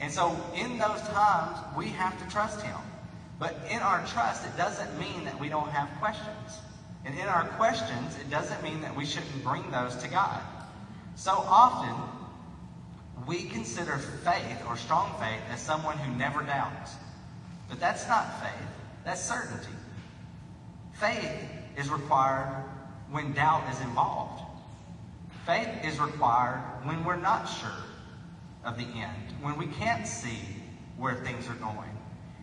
And 0.00 0.12
so 0.12 0.36
in 0.54 0.78
those 0.78 1.00
times, 1.02 1.58
we 1.76 1.86
have 1.86 2.20
to 2.22 2.30
trust 2.30 2.60
Him. 2.62 2.76
But 3.38 3.56
in 3.70 3.78
our 3.78 4.04
trust, 4.06 4.44
it 4.46 4.56
doesn't 4.56 4.98
mean 4.98 5.24
that 5.24 5.38
we 5.38 5.48
don't 5.48 5.68
have 5.70 5.88
questions. 5.98 6.60
And 7.04 7.14
in 7.18 7.26
our 7.26 7.46
questions, 7.50 8.16
it 8.20 8.30
doesn't 8.30 8.62
mean 8.62 8.80
that 8.80 8.96
we 8.96 9.04
shouldn't 9.04 9.44
bring 9.44 9.70
those 9.70 9.94
to 9.96 10.08
God. 10.08 10.40
So 11.14 11.32
often, 11.32 11.94
we 13.26 13.44
consider 13.44 13.98
faith 13.98 14.62
or 14.68 14.76
strong 14.76 15.14
faith 15.18 15.40
as 15.50 15.60
someone 15.60 15.96
who 15.98 16.14
never 16.16 16.42
doubts. 16.42 16.94
But 17.68 17.80
that's 17.80 18.06
not 18.08 18.42
faith, 18.42 18.68
that's 19.04 19.20
certainty. 19.20 19.72
Faith 20.92 21.48
is 21.76 21.90
required 21.90 22.64
when 23.16 23.32
doubt 23.32 23.66
is 23.72 23.80
involved. 23.80 24.42
Faith 25.46 25.70
is 25.82 25.98
required 25.98 26.60
when 26.84 27.02
we're 27.02 27.16
not 27.16 27.48
sure 27.48 27.82
of 28.62 28.76
the 28.76 28.84
end, 28.84 29.32
when 29.40 29.56
we 29.56 29.66
can't 29.68 30.06
see 30.06 30.40
where 30.98 31.14
things 31.14 31.48
are 31.48 31.54
going. 31.54 31.88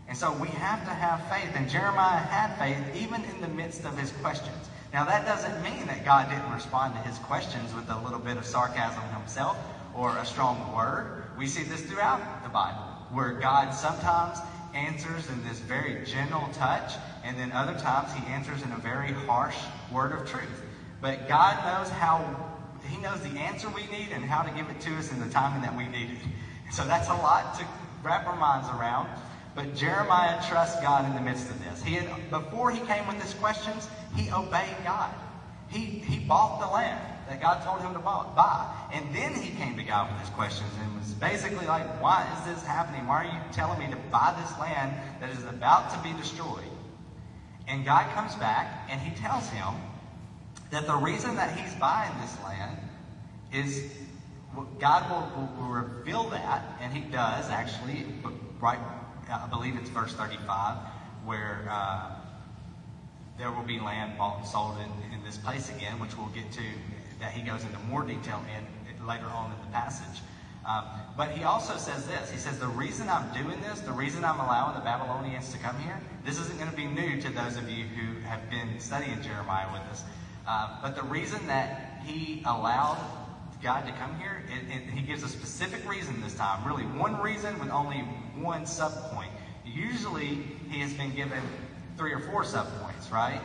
And 0.08 0.18
so 0.18 0.34
we 0.34 0.48
have 0.48 0.84
to 0.86 0.89
have 0.89 1.22
faith. 1.30 1.51
And 1.53 1.70
Jeremiah 1.70 2.18
had 2.18 2.58
faith 2.58 2.96
even 2.96 3.24
in 3.25 3.39
the 3.39 3.50
midst 3.50 3.86
of 3.86 3.96
his 3.96 4.13
questions. 4.13 4.72
Now, 4.92 5.06
that 5.06 5.27
doesn't 5.27 5.62
mean 5.62 5.86
that 5.86 6.03
God 6.03 6.27
didn't 6.32 6.51
respond 6.51 6.96
to 6.96 7.01
his 7.01 7.20
questions 7.20 7.72
with 7.75 7.88
a 7.92 7.98
little 8.00 8.20
bit 8.20 8.38
of 8.38 8.44
sarcasm 8.46 9.03
himself 9.12 9.56
or 9.94 10.18
a 10.18 10.25
strong 10.25 10.74
word. 10.74 11.25
We 11.38 11.46
see 11.46 11.62
this 11.62 11.84
throughout 11.84 12.42
the 12.42 12.50
Bible, 12.50 12.82
where 13.12 13.34
God 13.34 13.75
sometimes 13.75 14.39
answers 14.74 15.30
in 15.30 15.44
this 15.44 15.60
very 15.60 16.03
gentle 16.06 16.50
touch, 16.53 16.94
and 17.24 17.38
then 17.38 17.51
other 17.51 17.77
times 17.80 18.13
he 18.13 18.25
answers 18.32 18.63
in 18.63 18.72
a 18.72 18.77
very 18.77 19.12
harsh 19.12 19.58
word 19.92 20.12
of 20.12 20.30
truth. 20.30 20.63
But 21.01 21.27
God 21.27 21.63
knows 21.65 21.89
how, 21.89 22.51
he 22.88 22.98
knows 22.98 23.22
the 23.22 23.39
answer 23.39 23.70
we 23.70 23.86
need 23.88 24.12
and 24.12 24.24
how 24.24 24.42
to 24.44 24.51
give 24.51 24.70
it 24.70 24.80
to 24.82 24.98
us 24.98 25.12
in 25.12 25.20
the 25.20 25.30
timing 25.30 25.62
that 25.62 25.75
we 25.75 25.88
need 25.88 26.12
it. 26.12 26.74
So 26.74 26.86
that's 26.86 27.10
a 27.10 27.15
lot 27.15 27.58
to 27.60 27.65
wrap 28.01 28.25
our 28.27 28.36
minds 28.36 28.70
around. 28.70 29.10
But 29.56 29.75
Jeremiah 29.75 30.42
trusts 30.48 30.82
God 30.82 31.06
in 31.06 31.13
the 31.13 31.22
midst 31.22 31.50
of 31.50 31.60
this. 31.60 31.84
He 31.84 31.94
had, 31.96 32.30
before 32.32 32.72
he 32.72 32.80
came 32.80 33.06
with 33.08 33.22
his 33.22 33.34
questions, 33.36 33.88
he 34.15 34.32
obeyed 34.32 34.75
God. 34.84 35.13
He, 35.68 35.80
he 35.80 36.20
bought 36.20 36.60
the 36.60 36.68
land 36.68 37.12
that 37.27 37.42
God 37.42 37.63
told 37.63 37.82
him 37.82 37.94
to 37.94 38.00
buy. 38.00 38.88
And 38.92 39.13
then 39.15 39.34
he 39.34 39.51
came 39.56 39.75
to 39.77 39.84
God 39.84 40.12
with 40.12 40.22
his 40.22 40.30
questions 40.30 40.70
and 40.80 40.98
was 40.98 41.13
basically 41.13 41.65
like, 41.65 42.01
why 42.01 42.27
is 42.38 42.53
this 42.53 42.63
happening? 42.65 43.08
Why 43.08 43.25
are 43.25 43.32
you 43.34 43.39
telling 43.51 43.80
me 43.80 43.88
to 43.88 43.98
buy 44.12 44.36
this 44.39 44.60
land 44.60 44.94
that 45.20 45.30
is 45.30 45.44
about 45.46 45.92
to 45.92 46.00
be 46.00 46.15
destroyed? 46.18 46.63
And 47.68 47.86
God 47.86 48.13
comes 48.13 48.36
back 48.36 48.88
and 48.89 49.00
he 49.00 49.15
tells 49.15 49.48
him 49.50 49.74
that 50.72 50.88
the 50.88 50.96
reason 50.96 51.36
that 51.36 51.58
he's 51.58 51.74
buying 51.75 52.12
this 52.22 52.36
land 52.44 52.77
is 53.51 53.89
God 54.80 55.10
will, 55.10 55.42
will, 55.42 55.50
will 55.58 55.74
reveal 55.74 56.30
that, 56.30 56.63
and 56.80 56.94
he 56.94 57.01
does 57.12 57.50
actually, 57.50 58.06
right, 58.60 58.80
I 59.32 59.48
believe 59.48 59.75
it's 59.77 59.89
verse 59.89 60.13
35, 60.13 60.77
where 61.25 61.65
uh, 61.70 62.12
there 63.38 63.51
will 63.51 63.63
be 63.63 63.80
land 63.80 64.18
bought 64.18 64.39
and 64.39 64.48
sold 64.48 64.77
in, 64.77 65.18
in 65.18 65.24
this 65.24 65.38
place 65.38 65.70
again, 65.70 66.00
which 66.00 66.15
we'll 66.18 66.27
get 66.27 66.51
to 66.51 66.62
that 67.24 67.32
he 67.32 67.42
goes 67.42 67.63
into 67.63 67.80
more 67.89 68.03
detail 68.03 68.44
in 68.53 69.08
later 69.08 69.25
on 69.27 69.51
in 69.51 69.58
the 69.65 69.72
passage. 69.72 70.22
Um, 70.68 70.86
but 71.15 71.32
he 71.32 71.44
also 71.44 71.77
says 71.77 72.06
this. 72.06 72.30
He 72.30 72.38
says, 72.38 72.60
the 72.60 72.68
reason 72.68 73.08
I'm 73.08 73.32
doing 73.34 73.62
this, 73.62 73.80
the 73.80 73.92
reason 73.92 74.25
I'm 74.25 74.39
allowing 74.39 74.75
the 74.75 74.82
Babylonians 74.82 75.51
to 75.53 75.58
come 75.58 75.77
here, 75.80 76.00
this 76.25 76.38
isn't 76.39 76.58
going 76.58 76.70
to 76.70 76.75
be 76.75 76.86
new 76.86 77.22
to 77.22 77.30
those 77.30 77.58
of 77.58 77.70
you 77.70 77.86
who 77.86 78.20
have 78.22 78.50
been 78.50 78.80
studying 78.80 79.22
Jeremiah 79.22 79.68
with 79.72 79.82
us. 79.92 80.03
Uh, 80.46 80.77
but 80.82 80.96
the 80.96 81.03
reason 81.03 81.46
that 81.48 82.01
he 82.06 82.44
allowed 82.46 83.00
God 83.62 83.86
to 83.88 83.94
come 83.94 84.18
here, 84.20 84.44
it, 84.50 84.75
it, 84.75 84.89
he 84.89 85.01
gives 85.01 85.24
a 85.24 85.30
specific 85.30 85.88
reason 85.89 86.22
this 86.22 86.36
time. 86.36 86.68
Really, 86.68 86.84
one 86.84 87.22
reason 87.22 87.58
with 87.60 87.70
only 87.70 88.00
one 88.36 88.63
subpoint. 88.63 89.32
Usually, 89.65 90.39
he 90.70 90.80
has 90.80 90.94
been 90.94 91.15
given 91.15 91.42
three 91.98 92.12
or 92.12 92.20
four 92.20 92.44
subpoints, 92.44 93.12
right? 93.12 93.42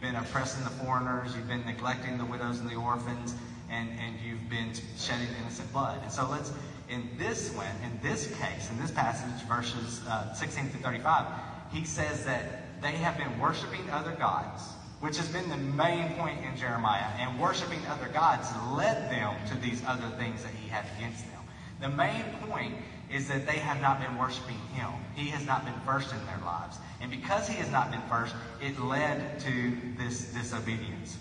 You've 0.00 0.12
been 0.12 0.22
oppressing 0.22 0.64
the 0.64 0.70
foreigners, 0.70 1.36
you've 1.36 1.46
been 1.46 1.66
neglecting 1.66 2.16
the 2.16 2.24
widows 2.24 2.58
and 2.60 2.70
the 2.70 2.74
orphans, 2.74 3.34
and, 3.68 3.90
and 4.00 4.18
you've 4.24 4.48
been 4.48 4.72
shedding 4.96 5.28
innocent 5.42 5.70
blood. 5.74 6.00
And 6.02 6.10
so 6.10 6.26
let's, 6.30 6.54
in 6.88 7.06
this 7.18 7.52
one, 7.52 7.66
in 7.84 8.00
this 8.02 8.28
case, 8.38 8.70
in 8.70 8.80
this 8.80 8.90
passage, 8.90 9.46
verses 9.46 10.00
uh, 10.08 10.32
16 10.32 10.70
to 10.70 10.78
35, 10.78 11.26
he 11.70 11.84
says 11.84 12.24
that 12.24 12.80
they 12.80 12.92
have 12.92 13.18
been 13.18 13.38
worshiping 13.38 13.90
other 13.90 14.12
gods, 14.12 14.62
which 15.00 15.18
has 15.18 15.28
been 15.28 15.50
the 15.50 15.58
main 15.58 16.14
point 16.14 16.38
in 16.46 16.56
Jeremiah. 16.56 17.04
And 17.18 17.38
worshiping 17.38 17.80
other 17.90 18.08
gods 18.08 18.48
led 18.74 19.10
them 19.10 19.36
to 19.48 19.54
these 19.58 19.82
other 19.86 20.08
things 20.16 20.42
that 20.44 20.52
he 20.54 20.70
had 20.70 20.86
against 20.96 21.26
them. 21.30 21.42
The 21.82 21.90
main 21.90 22.24
point 22.48 22.74
is 23.12 23.28
that 23.28 23.46
they 23.46 23.58
have 23.58 23.80
not 23.80 24.00
been 24.00 24.16
worshiping 24.16 24.58
Him. 24.74 24.90
He 25.14 25.28
has 25.30 25.44
not 25.46 25.64
been 25.64 25.78
first 25.84 26.12
in 26.12 26.24
their 26.26 26.38
lives. 26.44 26.78
And 27.00 27.10
because 27.10 27.48
He 27.48 27.54
has 27.56 27.70
not 27.70 27.90
been 27.90 28.02
first, 28.08 28.34
it 28.60 28.78
led 28.80 29.40
to 29.40 29.76
this 29.98 30.32
disobedience. 30.32 31.18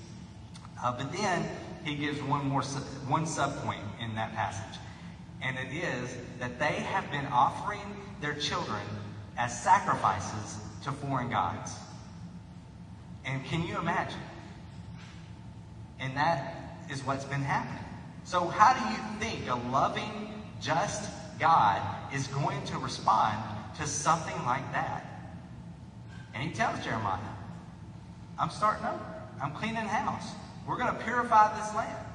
Uh, 0.82 0.92
but 0.94 1.12
then 1.12 1.46
he 1.84 1.96
gives 1.96 2.22
one 2.22 2.48
more 2.48 2.62
one 3.08 3.26
subpoint 3.26 3.84
in 4.02 4.16
that 4.16 4.34
passage, 4.34 4.80
and 5.42 5.58
it 5.58 5.74
is 5.76 6.18
that 6.40 6.60
they 6.60 6.74
have 6.74 7.10
been 7.12 7.26
offering 7.28 7.96
their 8.22 8.34
children 8.34 8.82
as 9.38 9.62
sacrifices 9.62 10.58
to 10.84 10.92
foreign 10.92 11.30
gods. 11.30 11.74
And 13.26 13.44
can 13.46 13.64
you 13.66 13.78
imagine? 13.78 14.20
And 16.00 16.16
that 16.16 16.78
is 16.90 17.04
what's 17.06 17.26
been 17.26 17.42
happening. 17.42 17.84
So, 18.24 18.48
how 18.48 18.74
do 18.74 18.80
you 18.94 19.20
think 19.20 19.50
a 19.50 19.56
loving, 19.70 20.44
just 20.62 21.10
God 21.40 21.82
is 22.14 22.28
going 22.28 22.64
to 22.66 22.78
respond 22.78 23.38
to 23.78 23.88
something 23.88 24.36
like 24.46 24.72
that? 24.74 25.06
And 26.34 26.44
he 26.44 26.54
tells 26.54 26.84
Jeremiah, 26.84 27.20
I'm 28.38 28.50
starting 28.50 28.86
over. 28.86 29.06
I'm 29.42 29.52
cleaning 29.52 29.76
house. 29.76 30.32
We're 30.68 30.78
going 30.78 30.96
to 30.96 31.04
purify 31.04 31.58
this 31.60 31.74
land. 31.74 32.06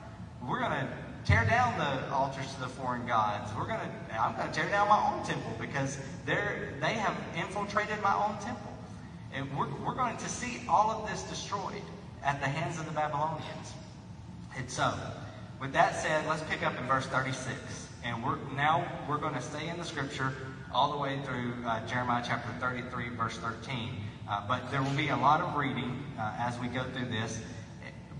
We're 0.46 0.60
going 0.60 0.72
to 0.72 0.88
tear 1.24 1.44
down 1.46 1.78
the 1.78 2.14
altars 2.14 2.52
to 2.54 2.60
the 2.60 2.68
foreign 2.68 3.06
gods. 3.06 3.50
We're 3.56 3.66
going 3.66 3.80
to, 3.80 4.20
I'm 4.20 4.36
going 4.36 4.48
to 4.48 4.54
tear 4.54 4.68
down 4.68 4.88
my 4.88 5.12
own 5.12 5.24
temple 5.24 5.52
because 5.58 5.98
they're, 6.26 6.74
they 6.80 6.94
have 6.94 7.16
infiltrated 7.36 8.00
my 8.02 8.14
own 8.14 8.36
temple. 8.44 8.70
And 9.34 9.50
we're, 9.56 9.68
we're 9.84 9.94
going 9.94 10.16
to 10.18 10.28
see 10.28 10.62
all 10.68 10.90
of 10.90 11.10
this 11.10 11.22
destroyed 11.24 11.82
at 12.22 12.40
the 12.40 12.46
hands 12.46 12.78
of 12.78 12.86
the 12.86 12.92
Babylonians. 12.92 13.72
And 14.56 14.70
so, 14.70 14.94
with 15.60 15.72
that 15.72 15.96
said, 15.96 16.26
let's 16.28 16.42
pick 16.42 16.64
up 16.64 16.78
in 16.78 16.86
verse 16.86 17.06
36. 17.06 17.83
And 18.04 18.22
we're 18.22 18.36
now 18.54 18.86
we're 19.08 19.16
going 19.16 19.34
to 19.34 19.40
stay 19.40 19.68
in 19.68 19.78
the 19.78 19.84
scripture 19.84 20.34
all 20.72 20.92
the 20.92 20.98
way 20.98 21.18
through 21.24 21.54
uh, 21.66 21.84
Jeremiah 21.86 22.22
chapter 22.26 22.52
33, 22.60 23.08
verse 23.10 23.38
13. 23.38 23.96
Uh, 24.28 24.42
but 24.46 24.70
there 24.70 24.82
will 24.82 24.90
be 24.90 25.08
a 25.08 25.16
lot 25.16 25.40
of 25.40 25.56
reading 25.56 26.04
uh, 26.18 26.34
as 26.38 26.58
we 26.58 26.68
go 26.68 26.84
through 26.92 27.06
this. 27.06 27.40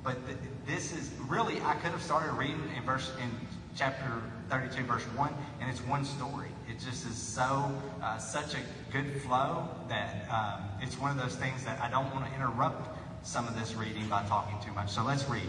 But 0.03 0.25
th- 0.27 0.39
this 0.67 0.93
is 0.93 1.11
really 1.29 1.61
I 1.63 1.75
could 1.75 1.91
have 1.91 2.03
started 2.03 2.33
reading 2.33 2.63
in 2.77 2.83
verse 2.85 3.13
in 3.23 3.31
chapter 3.77 4.23
32, 4.49 4.85
verse 4.85 5.03
1, 5.03 5.35
and 5.61 5.71
it's 5.71 5.81
one 5.83 6.05
story. 6.05 6.49
It 6.69 6.79
just 6.79 7.07
is 7.07 7.17
so 7.17 7.71
uh, 8.03 8.19
such 8.19 8.55
a 8.55 8.93
good 8.93 9.21
flow 9.23 9.69
that 9.89 10.27
um, 10.31 10.63
it's 10.81 10.99
one 10.99 11.11
of 11.11 11.17
those 11.17 11.37
things 11.37 11.65
that 11.65 11.81
I 11.81 11.91
don't 11.91 12.13
want 12.15 12.27
to 12.27 12.35
interrupt 12.35 12.97
some 13.27 13.49
of 13.49 13.59
this 13.59 13.75
reading 13.75 14.07
by 14.09 14.23
talking 14.25 14.57
too 14.65 14.73
much. 14.73 14.91
So 14.91 15.03
let's 15.03 15.29
read. 15.29 15.49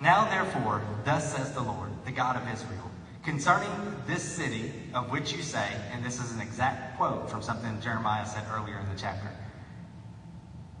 Now, 0.00 0.28
therefore, 0.28 0.82
thus 1.04 1.32
says 1.34 1.52
the 1.52 1.62
Lord, 1.62 1.90
the 2.04 2.12
God 2.12 2.36
of 2.36 2.48
Israel, 2.52 2.90
concerning 3.22 3.70
this 4.06 4.22
city 4.22 4.72
of 4.94 5.10
which 5.10 5.32
you 5.32 5.42
say, 5.42 5.68
and 5.92 6.04
this 6.04 6.20
is 6.20 6.32
an 6.32 6.40
exact 6.40 6.96
quote 6.96 7.30
from 7.30 7.42
something 7.42 7.80
Jeremiah 7.80 8.26
said 8.26 8.44
earlier 8.52 8.78
in 8.78 8.88
the 8.88 9.00
chapter. 9.00 9.30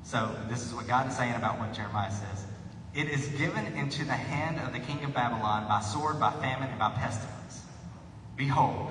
So, 0.02 0.36
this 0.48 0.64
is 0.64 0.74
what 0.74 0.86
God 0.86 1.08
is 1.08 1.16
saying 1.16 1.34
about 1.34 1.58
what 1.58 1.72
Jeremiah 1.72 2.12
says. 2.12 2.46
It 2.94 3.08
is 3.08 3.26
given 3.28 3.66
into 3.76 4.04
the 4.04 4.12
hand 4.12 4.60
of 4.60 4.72
the 4.72 4.78
king 4.78 5.02
of 5.04 5.12
Babylon 5.12 5.66
by 5.66 5.80
sword, 5.80 6.20
by 6.20 6.30
famine, 6.32 6.70
and 6.70 6.78
by 6.78 6.90
pestilence. 6.90 7.62
Behold, 8.36 8.90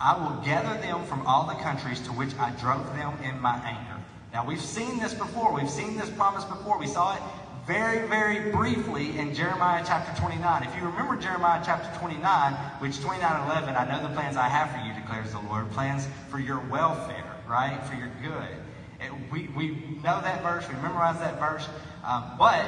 I 0.00 0.16
will 0.16 0.40
gather 0.42 0.80
them 0.80 1.04
from 1.04 1.26
all 1.26 1.46
the 1.46 1.54
countries 1.54 2.00
to 2.00 2.10
which 2.12 2.34
I 2.38 2.50
drove 2.52 2.94
them 2.96 3.18
in 3.22 3.40
my 3.40 3.56
anger. 3.56 4.02
Now, 4.32 4.44
we've 4.46 4.60
seen 4.60 4.98
this 4.98 5.14
before. 5.14 5.52
We've 5.52 5.70
seen 5.70 5.96
this 5.96 6.10
promise 6.10 6.44
before. 6.44 6.78
We 6.78 6.86
saw 6.86 7.14
it 7.14 7.22
very, 7.66 8.06
very 8.08 8.50
briefly 8.50 9.18
in 9.18 9.34
Jeremiah 9.34 9.82
chapter 9.86 10.18
29. 10.20 10.64
If 10.64 10.76
you 10.76 10.84
remember 10.86 11.16
Jeremiah 11.16 11.62
chapter 11.64 11.98
29, 11.98 12.52
which 12.80 13.00
29 13.00 13.50
11, 13.50 13.74
I 13.74 13.88
know 13.88 14.06
the 14.06 14.14
plans 14.14 14.36
I 14.36 14.48
have 14.48 14.70
for 14.70 14.86
you, 14.86 14.92
declares 15.00 15.32
the 15.32 15.40
Lord, 15.48 15.70
plans 15.70 16.06
for 16.28 16.38
your 16.38 16.60
welfare, 16.70 17.24
right? 17.48 17.82
For 17.84 17.94
your 17.94 18.10
good. 18.22 18.56
And 19.00 19.30
we, 19.30 19.48
we 19.56 19.68
know 20.02 20.20
that 20.20 20.42
verse, 20.42 20.68
we 20.68 20.74
memorize 20.76 21.18
that 21.20 21.38
verse, 21.38 21.68
um, 22.04 22.32
but 22.38 22.64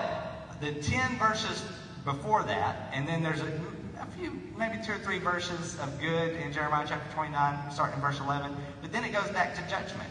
the 0.60 0.72
10 0.72 1.18
verses 1.18 1.62
before 2.04 2.42
that, 2.44 2.90
and 2.92 3.06
then 3.06 3.22
there's 3.22 3.40
a, 3.40 3.60
a 4.00 4.06
few, 4.18 4.40
maybe 4.56 4.78
two 4.84 4.92
or 4.92 4.98
three 4.98 5.18
verses 5.18 5.78
of 5.80 6.00
good 6.00 6.36
in 6.36 6.52
Jeremiah 6.52 6.86
chapter 6.88 7.12
29, 7.14 7.70
starting 7.70 7.96
in 7.96 8.00
verse 8.00 8.20
11, 8.20 8.56
but 8.80 8.92
then 8.92 9.04
it 9.04 9.12
goes 9.12 9.28
back 9.30 9.54
to 9.56 9.60
judgment. 9.62 10.08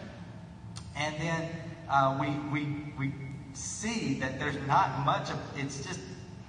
And 0.95 1.15
then 1.19 1.49
uh, 1.89 2.17
we, 2.19 2.29
we, 2.51 2.93
we 2.97 3.24
see 3.55 4.19
that 4.19 4.39
there's 4.39 4.57
not 4.67 5.05
much 5.05 5.29
of 5.29 5.37
it's 5.55 5.85
just 5.85 5.99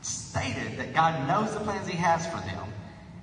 stated 0.03 0.79
that 0.79 0.95
God 0.95 1.27
knows 1.27 1.55
the 1.55 1.61
plans 1.61 1.89
He 1.89 1.97
has 1.97 2.27
for 2.27 2.39
them 2.39 2.73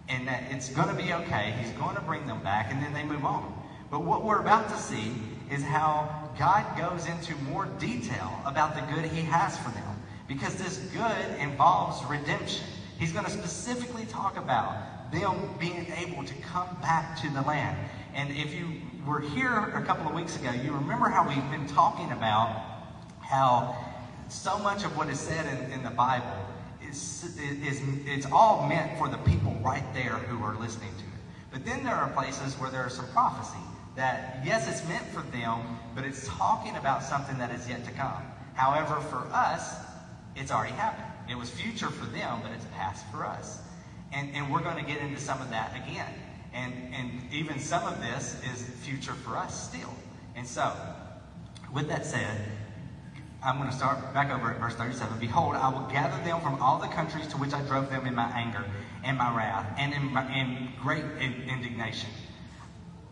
and 0.10 0.28
that 0.28 0.44
it's 0.52 0.70
going 0.70 0.90
to 0.90 0.94
be 0.94 1.14
okay. 1.14 1.54
He's 1.60 1.72
going 1.74 1.96
to 1.96 2.02
bring 2.02 2.28
them 2.28 2.42
back, 2.44 2.72
and 2.72 2.84
then 2.84 2.94
they 2.94 3.04
move 3.04 3.26
on. 3.26 3.54
But 3.90 4.04
what 4.04 4.24
we're 4.24 4.42
about 4.42 4.70
to 4.70 4.78
see 4.78 5.14
is 5.50 5.64
how 5.64 6.30
God 6.38 6.66
goes 6.78 7.08
into 7.08 7.36
more 7.44 7.66
detail 7.80 8.40
about 8.46 8.76
the 8.76 8.82
good 8.94 9.06
He 9.06 9.22
has 9.22 9.58
for 9.58 9.70
them 9.70 10.02
because 10.28 10.56
this 10.56 10.78
good 10.94 11.40
involves 11.40 12.04
redemption. 12.06 12.66
He's 12.98 13.12
going 13.12 13.26
to 13.26 13.32
specifically 13.32 14.06
talk 14.06 14.38
about 14.38 15.12
them 15.12 15.36
being 15.60 15.88
able 15.98 16.24
to 16.24 16.34
come 16.36 16.68
back 16.82 17.18
to 17.22 17.30
the 17.30 17.42
land. 17.42 17.78
And 18.16 18.32
if 18.32 18.54
you 18.54 18.82
were 19.06 19.20
here 19.20 19.72
a 19.76 19.84
couple 19.84 20.08
of 20.08 20.16
weeks 20.16 20.36
ago, 20.36 20.52
you 20.52 20.72
remember 20.72 21.10
how 21.10 21.28
we've 21.28 21.52
been 21.52 21.68
talking 21.68 22.12
about 22.12 22.73
how 23.24 23.76
so 24.30 24.58
much 24.60 24.84
of 24.84 24.96
what 24.98 25.10
is 25.10 25.20
said 25.20 25.46
in, 25.46 25.72
in 25.72 25.84
the 25.84 25.90
Bible 25.90 26.26
is, 26.88 27.38
is, 27.38 27.82
it's 28.06 28.26
all 28.32 28.68
meant 28.68 28.98
for 28.98 29.08
the 29.08 29.18
people 29.18 29.54
right 29.64 29.84
there 29.94 30.14
who 30.14 30.44
are 30.44 30.56
listening 30.56 30.92
to 30.98 31.04
it. 31.04 31.10
But 31.52 31.66
then 31.66 31.84
there 31.84 31.96
are 31.96 32.10
places 32.10 32.56
where 32.56 32.70
there 32.70 32.88
is 32.88 32.94
some 32.94 33.08
prophecy 33.10 33.64
that, 33.96 34.42
yes, 34.44 34.68
it's 34.68 34.88
meant 34.88 35.06
for 35.08 35.22
them, 35.36 35.78
but 35.96 36.04
it's 36.04 36.28
talking 36.28 36.76
about 36.76 37.04
something 37.04 37.38
that 37.38 37.52
is 37.52 37.70
yet 37.70 37.86
to 37.86 37.92
come. 37.92 38.24
However, 38.56 39.00
for 39.02 39.28
us, 39.32 39.76
it's 40.36 40.52
already 40.52 40.74
happened. 40.74 41.08
It 41.30 41.38
was 41.38 41.50
future 41.50 41.90
for 41.90 42.06
them, 42.08 42.40
but 42.42 42.52
it's 42.52 42.66
past 42.76 43.06
for 43.12 43.26
us. 43.26 43.62
And, 44.12 44.30
and 44.36 44.52
we're 44.52 44.62
going 44.62 44.84
to 44.84 44.90
get 44.90 45.02
into 45.02 45.20
some 45.20 45.42
of 45.42 45.50
that 45.52 45.76
again. 45.76 46.12
And, 46.54 46.74
and 46.94 47.34
even 47.34 47.60
some 47.60 47.88
of 47.88 48.00
this 48.02 48.40
is 48.54 48.64
future 48.84 49.14
for 49.14 49.38
us 49.38 49.70
still. 49.70 49.94
And 50.36 50.46
so, 50.46 50.72
with 51.74 51.88
that 51.88 52.06
said, 52.06 52.42
I'm 53.46 53.58
going 53.58 53.70
to 53.70 53.76
start 53.76 54.14
back 54.14 54.32
over 54.32 54.54
at 54.54 54.60
verse 54.60 54.76
37. 54.76 55.20
Behold, 55.20 55.56
I 55.56 55.68
will 55.68 55.82
gather 55.82 56.18
them 56.24 56.42
from 56.42 56.62
all 56.62 56.80
the 56.80 56.88
countries 56.88 57.28
to 57.30 57.38
which 57.38 57.54
I 57.54 57.62
drove 57.62 57.92
them 57.92 58.06
in 58.06 58.16
my 58.16 58.32
anger 58.36 58.66
and 59.04 59.18
my 59.18 59.36
wrath 59.36 59.66
and 59.78 59.94
in, 59.94 60.14
my, 60.14 60.32
in 60.32 60.70
great 60.82 61.04
indignation. 61.20 62.10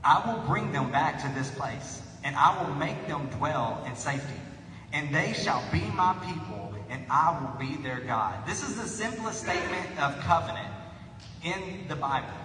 I 0.03 0.25
will 0.25 0.37
bring 0.37 0.71
them 0.71 0.89
back 0.89 1.19
to 1.19 1.29
this 1.29 1.51
place, 1.51 2.01
and 2.23 2.35
I 2.35 2.57
will 2.57 2.73
make 2.73 3.07
them 3.07 3.29
dwell 3.29 3.83
in 3.85 3.95
safety. 3.95 4.41
And 4.93 5.13
they 5.13 5.33
shall 5.33 5.69
be 5.69 5.81
my 5.91 6.15
people, 6.21 6.73
and 6.89 7.03
I 7.09 7.31
will 7.31 7.51
be 7.57 7.75
their 7.75 7.99
God. 7.99 8.45
This 8.45 8.63
is 8.63 8.75
the 8.75 8.87
simplest 8.87 9.39
statement 9.41 9.97
of 9.99 10.19
covenant 10.21 10.71
in 11.43 11.87
the 11.87 11.95
Bible. 11.95 12.37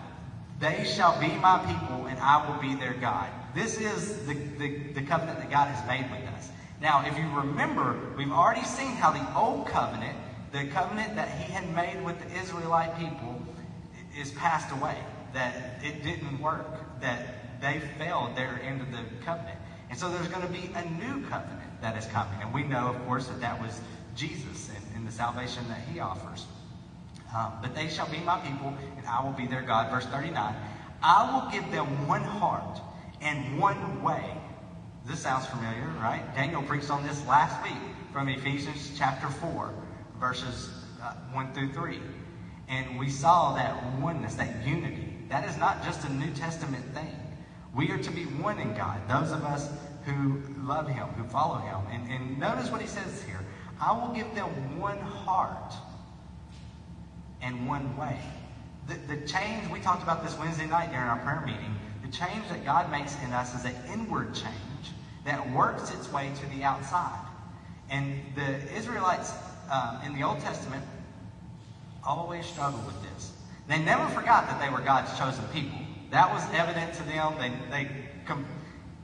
They 0.59 0.85
shall 0.85 1.18
be 1.20 1.37
my 1.37 1.59
people, 1.59 2.07
and 2.07 2.18
I 2.18 2.44
will 2.44 2.55
be 2.55 2.75
their 2.75 2.94
God. 2.94 3.31
This 3.55 3.79
is 3.79 4.27
the, 4.27 4.35
the, 4.59 4.68
the 4.94 5.03
covenant 5.03 5.38
that 5.38 5.51
God 5.51 5.68
has 5.68 5.85
made 5.87 6.11
with 6.11 6.27
us. 6.27 6.51
Now, 6.81 7.05
if 7.07 7.17
you 7.17 7.29
remember, 7.35 7.97
we've 8.17 8.33
already 8.33 8.65
seen 8.65 8.93
how 8.93 9.11
the 9.11 9.39
old 9.39 9.67
covenant, 9.67 10.17
the 10.53 10.67
covenant 10.67 11.17
that 11.17 11.29
he 11.31 11.51
had 11.53 11.75
made 11.75 12.05
with 12.05 12.19
the 12.21 12.39
Israelite 12.39 12.99
people, 12.99 13.41
is 14.19 14.31
passed 14.33 14.71
away. 14.73 14.97
That 15.33 15.81
it 15.83 16.03
didn't 16.03 16.41
work. 16.41 16.67
That 17.01 17.61
they 17.61 17.81
failed 17.99 18.37
their 18.37 18.61
end 18.62 18.81
of 18.81 18.91
the 18.91 19.03
covenant. 19.25 19.59
And 19.89 19.99
so 19.99 20.11
there's 20.11 20.29
going 20.29 20.47
to 20.47 20.53
be 20.53 20.71
a 20.75 20.85
new 20.85 21.27
covenant 21.29 21.81
that 21.81 21.97
is 21.97 22.07
coming. 22.07 22.41
And 22.43 22.53
we 22.53 22.62
know, 22.62 22.89
of 22.89 23.07
course, 23.07 23.29
that 23.29 23.41
that 23.41 23.61
was 23.61 23.81
Jesus 24.15 24.71
and, 24.75 24.85
and 24.97 25.07
the 25.07 25.12
salvation 25.12 25.67
that 25.69 25.81
he 25.81 26.01
offers. 26.01 26.47
Um, 27.35 27.53
but 27.61 27.75
they 27.75 27.89
shall 27.89 28.11
be 28.11 28.19
my 28.19 28.39
people, 28.39 28.75
and 28.97 29.07
I 29.07 29.23
will 29.23 29.33
be 29.33 29.47
their 29.47 29.62
God. 29.62 29.91
Verse 29.91 30.07
39 30.07 30.55
I 31.03 31.33
will 31.33 31.51
give 31.51 31.71
them 31.71 32.09
one 32.09 32.23
heart 32.23 32.81
and 33.21 33.59
one 33.59 34.03
way 34.03 34.25
this 35.07 35.21
sounds 35.21 35.47
familiar, 35.47 35.87
right? 36.01 36.23
Daniel 36.35 36.62
preached 36.62 36.90
on 36.90 37.07
this 37.07 37.25
last 37.27 37.62
week 37.62 37.81
from 38.12 38.29
Ephesians 38.29 38.92
chapter 38.99 39.29
4, 39.29 39.73
verses 40.19 40.71
uh, 41.01 41.14
1 41.33 41.53
through 41.53 41.73
3. 41.73 42.01
And 42.69 42.99
we 42.99 43.09
saw 43.09 43.55
that 43.55 44.01
oneness, 44.01 44.35
that 44.35 44.66
unity. 44.66 45.16
That 45.29 45.49
is 45.49 45.57
not 45.59 45.85
just 45.85 46.05
a 46.07 46.12
New 46.12 46.33
Testament 46.33 46.85
thing. 46.92 47.14
We 47.73 47.90
are 47.92 47.99
to 47.99 48.11
be 48.11 48.25
one 48.25 48.59
in 48.59 48.75
God, 48.75 49.01
those 49.09 49.31
of 49.31 49.45
us 49.45 49.71
who 50.05 50.42
love 50.64 50.88
Him, 50.88 51.07
who 51.09 51.25
follow 51.29 51.59
Him. 51.59 51.81
And, 51.92 52.11
and 52.11 52.38
notice 52.40 52.71
what 52.71 52.81
He 52.81 52.88
says 52.88 53.23
here 53.23 53.40
I 53.81 53.92
will 53.92 54.12
give 54.12 54.35
them 54.35 54.81
one 54.81 54.99
heart 54.99 55.75
and 57.42 57.69
one 57.69 57.97
way. 57.97 58.19
The, 58.88 59.14
the 59.14 59.27
change, 59.27 59.69
we 59.71 59.79
talked 59.81 60.03
about 60.03 60.25
this 60.25 60.37
Wednesday 60.37 60.66
night 60.66 60.90
during 60.90 61.07
our 61.07 61.19
prayer 61.19 61.42
meeting, 61.45 61.77
the 62.03 62.11
change 62.11 62.49
that 62.49 62.64
God 62.64 62.90
makes 62.90 63.16
in 63.25 63.33
us 63.33 63.55
is 63.55 63.64
an 63.64 63.75
inward 63.92 64.35
change 64.35 64.57
that 65.27 65.53
works 65.53 65.91
its 65.91 66.11
way 66.12 66.33
to 66.41 66.57
the 66.57 66.62
outside. 66.62 67.21
And 67.91 68.21
the 68.35 68.75
Israelites 68.75 69.33
um, 69.71 69.99
in 70.05 70.15
the 70.15 70.23
Old 70.23 70.41
Testament 70.41 70.85
always 72.05 72.47
struggled 72.47 72.87
with 72.87 73.01
this. 73.03 73.33
They 73.69 73.79
never 73.79 74.07
forgot 74.09 74.47
that 74.49 74.61
they 74.61 74.71
were 74.73 74.81
God's 74.81 75.17
chosen 75.19 75.45
people. 75.53 75.79
That 76.11 76.33
was 76.33 76.43
evident 76.55 76.95
to 76.95 77.03
them. 77.03 77.35
They, 77.39 77.53
they 77.71 77.91
com- 78.25 78.47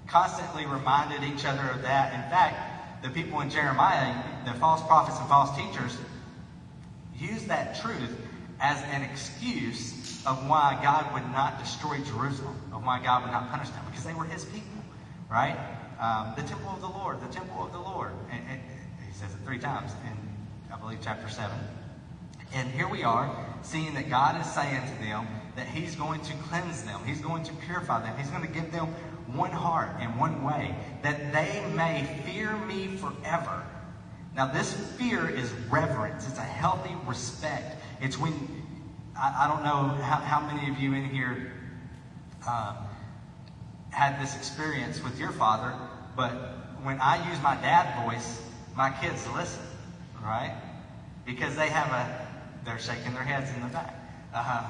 constantly 0.07 0.65
reminded 0.67 1.25
each 1.25 1.45
other 1.45 1.69
of 1.71 1.83
that. 1.83 2.15
In 2.15 2.31
fact, 2.31 3.03
the 3.03 3.11
people 3.11 3.41
in 3.41 3.51
Jeremiah, 3.51 4.15
the 4.45 4.53
false 4.55 4.81
prophets 4.87 5.19
and 5.19 5.29
false 5.29 5.57
teachers, 5.57 5.99
used 7.19 7.49
that 7.49 7.81
truth 7.81 8.17
as 8.61 8.81
an 8.85 9.03
excuse 9.03 10.25
of 10.25 10.49
why 10.49 10.79
God 10.81 11.13
would 11.13 11.29
not 11.33 11.59
destroy 11.59 11.99
Jerusalem, 11.99 12.57
of 12.73 12.85
why 12.85 13.03
God 13.03 13.25
would 13.25 13.33
not 13.33 13.51
punish 13.51 13.69
them, 13.71 13.83
because 13.91 14.05
they 14.05 14.15
were 14.15 14.25
his 14.25 14.45
people, 14.45 14.85
right? 15.29 15.59
Um, 16.03 16.33
the 16.35 16.43
temple 16.43 16.71
of 16.71 16.81
the 16.81 16.89
Lord, 16.89 17.21
the 17.21 17.33
temple 17.33 17.65
of 17.65 17.73
the 17.73 17.79
Lord. 17.79 18.11
And, 18.29 18.43
and 18.51 18.61
he 19.07 19.15
says 19.15 19.33
it 19.33 19.39
three 19.47 19.61
times 19.61 19.93
in, 20.05 20.75
I 20.75 20.77
believe, 20.77 20.99
chapter 21.01 21.29
7. 21.29 21.57
And 22.55 22.69
here 22.73 22.89
we 22.89 23.05
are, 23.05 23.31
seeing 23.63 23.95
that 23.95 24.11
God 24.11 24.41
is 24.41 24.53
saying 24.53 24.83
to 24.83 25.03
them 25.03 25.29
that 25.55 25.69
He's 25.69 25.95
going 25.95 26.21
to 26.23 26.33
cleanse 26.49 26.83
them, 26.83 27.01
He's 27.07 27.21
going 27.21 27.45
to 27.45 27.53
purify 27.53 28.03
them, 28.03 28.17
He's 28.19 28.31
going 28.31 28.43
to 28.43 28.53
give 28.53 28.73
them 28.73 28.89
one 29.29 29.53
heart 29.53 29.91
and 30.01 30.19
one 30.19 30.43
way, 30.43 30.75
that 31.03 31.33
they 31.33 31.65
may 31.77 32.05
fear 32.27 32.57
me 32.67 32.89
forever. 32.97 33.65
Now, 34.35 34.47
this 34.47 34.75
fear 34.97 35.29
is 35.29 35.53
reverence, 35.71 36.27
it's 36.27 36.39
a 36.39 36.43
healthy 36.43 36.95
respect. 37.07 37.81
It's 38.01 38.19
when, 38.19 38.33
I, 39.17 39.45
I 39.45 39.49
don't 39.49 39.63
know 39.63 40.03
how, 40.03 40.17
how, 40.17 40.41
many 40.41 40.69
of 40.69 40.79
you 40.79 40.95
in 40.95 41.05
here 41.05 41.53
uh, 42.47 42.77
had 43.91 44.21
this 44.21 44.37
experience 44.37 45.03
with 45.03 45.19
your 45.19 45.33
father, 45.33 45.75
but 46.17 46.33
when 46.83 47.01
I 47.01 47.29
use 47.31 47.41
my 47.43 47.55
dad 47.57 48.05
voice, 48.05 48.41
my 48.75 48.91
kids 48.91 49.27
listen, 49.35 49.63
right? 50.23 50.55
Because 51.25 51.57
they 51.57 51.69
have 51.69 51.93
a 51.93 52.23
they're 52.65 52.79
shaking 52.79 53.15
their 53.15 53.25
heads 53.25 53.51
in 53.51 53.61
the 53.61 53.69
back. 53.69 53.95
Uh, 54.33 54.65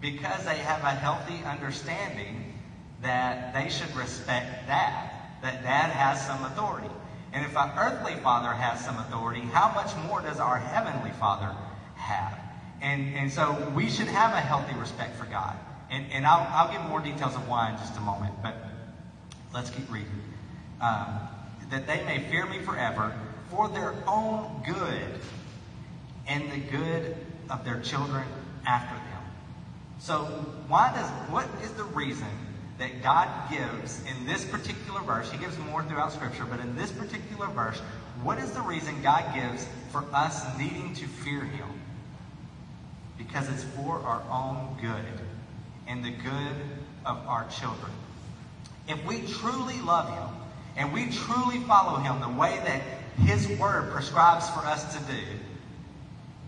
because 0.00 0.44
they 0.44 0.58
have 0.58 0.82
a 0.82 0.90
healthy 0.90 1.42
understanding 1.44 2.58
that 3.00 3.54
they 3.54 3.70
should 3.70 3.94
respect 3.96 4.66
dad, 4.66 5.10
that 5.42 5.62
dad 5.62 5.90
has 5.90 6.24
some 6.26 6.44
authority. 6.44 6.90
And 7.32 7.44
if 7.44 7.56
our 7.56 7.72
earthly 7.78 8.14
father 8.16 8.52
has 8.52 8.84
some 8.84 8.98
authority, 8.98 9.40
how 9.40 9.72
much 9.72 9.94
more 9.96 10.20
does 10.20 10.40
our 10.40 10.58
heavenly 10.58 11.10
father 11.12 11.54
have? 11.96 12.38
And, 12.80 13.16
and 13.16 13.32
so 13.32 13.72
we 13.74 13.88
should 13.88 14.08
have 14.08 14.32
a 14.32 14.40
healthy 14.40 14.74
respect 14.74 15.16
for 15.16 15.24
God. 15.24 15.56
And, 15.90 16.10
and 16.12 16.26
I'll, 16.26 16.46
I'll 16.52 16.72
give 16.72 16.82
more 16.82 17.00
details 17.00 17.34
of 17.34 17.48
why 17.48 17.70
in 17.70 17.78
just 17.78 17.96
a 17.96 18.00
moment, 18.00 18.34
but 18.42 18.56
let's 19.52 19.70
keep 19.70 19.90
reading. 19.90 20.33
Um, 20.84 21.18
that 21.70 21.86
they 21.86 22.04
may 22.04 22.18
fear 22.18 22.44
me 22.44 22.58
forever 22.58 23.16
for 23.48 23.70
their 23.70 23.94
own 24.06 24.62
good 24.66 25.18
and 26.26 26.52
the 26.52 26.58
good 26.58 27.16
of 27.48 27.64
their 27.64 27.80
children 27.80 28.24
after 28.66 28.94
them. 28.94 29.22
So, 29.98 30.24
why 30.68 30.92
does 30.94 31.08
what 31.30 31.48
is 31.62 31.72
the 31.72 31.84
reason 31.84 32.28
that 32.76 33.02
God 33.02 33.30
gives 33.50 34.04
in 34.04 34.26
this 34.26 34.44
particular 34.44 35.00
verse? 35.00 35.32
He 35.32 35.38
gives 35.38 35.56
more 35.58 35.82
throughout 35.84 36.12
Scripture, 36.12 36.44
but 36.44 36.60
in 36.60 36.76
this 36.76 36.92
particular 36.92 37.46
verse, 37.46 37.78
what 38.22 38.36
is 38.38 38.52
the 38.52 38.60
reason 38.60 39.00
God 39.00 39.34
gives 39.34 39.66
for 39.90 40.04
us 40.12 40.44
needing 40.58 40.92
to 40.96 41.06
fear 41.06 41.44
Him? 41.44 41.80
Because 43.16 43.48
it's 43.48 43.64
for 43.64 44.00
our 44.00 44.22
own 44.30 44.76
good 44.82 45.06
and 45.88 46.04
the 46.04 46.10
good 46.10 46.56
of 47.06 47.26
our 47.26 47.48
children. 47.48 47.92
If 48.86 49.02
we 49.06 49.22
truly 49.22 49.80
love 49.80 50.10
Him 50.10 50.43
and 50.76 50.92
we 50.92 51.10
truly 51.10 51.58
follow 51.60 51.98
Him 51.98 52.20
the 52.20 52.38
way 52.38 52.60
that 52.64 52.82
His 53.24 53.48
Word 53.58 53.90
prescribes 53.90 54.48
for 54.50 54.60
us 54.60 54.94
to 54.96 55.12
do, 55.12 55.20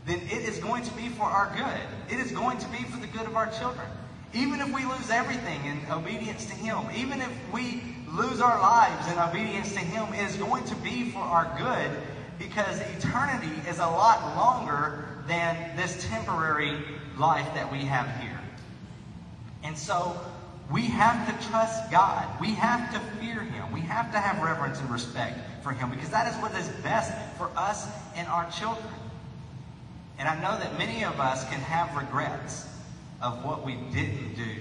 then 0.06 0.20
it 0.30 0.48
is 0.48 0.58
going 0.58 0.84
to 0.84 0.92
be 0.94 1.08
for 1.08 1.24
our 1.24 1.54
good. 1.56 2.14
It 2.14 2.20
is 2.20 2.32
going 2.32 2.58
to 2.58 2.68
be 2.68 2.78
for 2.84 3.00
the 3.00 3.06
good 3.08 3.26
of 3.26 3.36
our 3.36 3.50
children. 3.50 3.86
Even 4.34 4.60
if 4.60 4.72
we 4.74 4.84
lose 4.84 5.10
everything 5.10 5.64
in 5.64 5.80
obedience 5.90 6.46
to 6.46 6.54
Him, 6.54 6.78
even 6.94 7.20
if 7.20 7.52
we 7.52 7.82
lose 8.08 8.40
our 8.40 8.60
lives 8.60 9.10
in 9.10 9.18
obedience 9.18 9.72
to 9.72 9.80
Him, 9.80 10.12
it 10.14 10.28
is 10.28 10.36
going 10.36 10.64
to 10.64 10.74
be 10.76 11.10
for 11.10 11.20
our 11.20 11.52
good 11.58 11.90
because 12.38 12.80
eternity 12.80 13.52
is 13.68 13.78
a 13.78 13.86
lot 13.86 14.36
longer 14.36 15.08
than 15.26 15.76
this 15.76 16.06
temporary 16.08 16.84
life 17.16 17.46
that 17.54 17.70
we 17.70 17.78
have 17.78 18.08
here. 18.20 18.38
And 19.64 19.76
so 19.76 20.20
we 20.70 20.82
have 20.86 21.26
to 21.26 21.48
trust 21.48 21.90
God. 21.90 22.26
We 22.40 22.52
have 22.54 22.92
to 22.92 23.00
fear 23.18 23.40
Him. 23.40 23.70
We 23.72 23.80
have 23.80 24.10
to 24.12 24.18
have 24.18 24.42
reverence 24.42 24.80
and 24.80 24.90
respect 24.90 25.38
for 25.62 25.70
Him 25.70 25.90
because 25.90 26.10
that 26.10 26.26
is 26.26 26.40
what 26.42 26.54
is 26.54 26.68
best 26.82 27.12
for 27.36 27.50
us 27.56 27.86
and 28.16 28.26
our 28.28 28.50
children. 28.50 28.92
And 30.18 30.28
I 30.28 30.34
know 30.36 30.58
that 30.58 30.76
many 30.78 31.04
of 31.04 31.20
us 31.20 31.44
can 31.48 31.60
have 31.60 31.96
regrets 31.96 32.66
of 33.22 33.44
what 33.44 33.64
we 33.64 33.74
didn't 33.92 34.34
do 34.34 34.56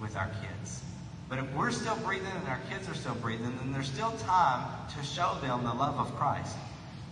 with 0.00 0.16
our 0.16 0.30
kids. 0.40 0.82
But 1.28 1.38
if 1.38 1.54
we're 1.54 1.70
still 1.70 1.96
breathing 1.96 2.32
and 2.34 2.48
our 2.48 2.60
kids 2.68 2.88
are 2.88 2.94
still 2.94 3.14
breathing, 3.16 3.56
then 3.58 3.72
there's 3.72 3.90
still 3.90 4.12
time 4.18 4.68
to 4.96 5.04
show 5.04 5.36
them 5.40 5.64
the 5.64 5.72
love 5.72 5.98
of 5.98 6.14
Christ. 6.16 6.56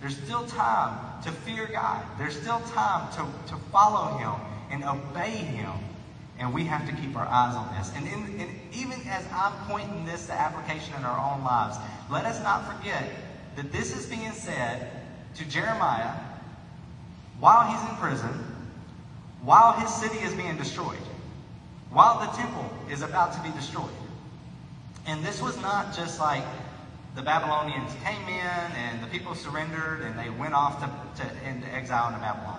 There's 0.01 0.17
still 0.17 0.45
time 0.47 1.23
to 1.23 1.31
fear 1.31 1.69
God. 1.73 2.05
There's 2.19 2.37
still 2.37 2.61
time 2.73 3.11
to, 3.13 3.27
to 3.53 3.57
follow 3.73 4.17
Him 4.19 4.35
and 4.71 4.85
obey 4.85 5.31
Him. 5.31 5.73
And 6.39 6.55
we 6.55 6.65
have 6.65 6.87
to 6.87 6.95
keep 6.95 7.17
our 7.17 7.27
eyes 7.27 7.55
on 7.55 7.75
this. 7.77 7.93
And, 7.97 8.07
in, 8.07 8.41
and 8.41 8.51
even 8.73 9.01
as 9.09 9.27
I'm 9.33 9.53
pointing 9.67 10.05
this 10.05 10.27
to 10.27 10.33
application 10.33 10.95
in 10.95 11.05
our 11.05 11.35
own 11.35 11.43
lives, 11.45 11.77
let 12.11 12.25
us 12.25 12.41
not 12.43 12.73
forget 12.73 13.11
that 13.57 13.73
this 13.73 13.97
is 13.97 14.07
being 14.07 14.33
said 14.33 14.89
to 15.35 15.45
Jeremiah 15.49 16.15
while 17.41 17.71
he's 17.71 17.91
in 17.91 17.97
prison, 17.97 18.31
while 19.43 19.73
his 19.73 19.93
city 19.93 20.19
is 20.19 20.35
being 20.35 20.57
destroyed, 20.57 20.99
while 21.91 22.21
the 22.21 22.27
temple 22.37 22.71
is 22.91 23.03
about 23.03 23.33
to 23.33 23.41
be 23.43 23.51
destroyed. 23.51 23.91
And 25.07 25.25
this 25.25 25.41
was 25.41 25.61
not 25.61 25.95
just 25.95 26.21
like 26.21 26.45
the 27.15 27.23
Babylonians 27.23 27.93
came 28.05 28.23
in 28.29 28.73
and 28.77 29.03
the 29.03 29.07
people 29.09 29.35
surrendered 29.35 30.03
and 30.03 30.19
they 30.19 30.31
went 30.31 30.55
off 30.55 30.81
to, 30.81 31.23
to, 31.23 31.49
into 31.49 31.67
exile 31.75 32.09
into 32.09 32.21
Babylon. 32.21 32.58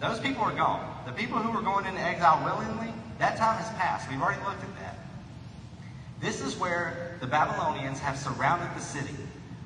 Those 0.00 0.20
people 0.20 0.42
are 0.42 0.54
gone. 0.54 1.02
The 1.06 1.12
people 1.12 1.38
who 1.38 1.50
were 1.50 1.62
going 1.62 1.86
into 1.86 2.00
exile 2.00 2.42
willingly, 2.44 2.92
that 3.18 3.36
time 3.36 3.56
has 3.58 3.68
passed. 3.78 4.10
We've 4.10 4.20
already 4.20 4.42
looked 4.44 4.62
at 4.62 4.74
that. 4.80 4.98
This 6.20 6.40
is 6.40 6.56
where 6.56 7.16
the 7.20 7.26
Babylonians 7.26 7.98
have 8.00 8.18
surrounded 8.18 8.68
the 8.76 8.80
city, 8.80 9.14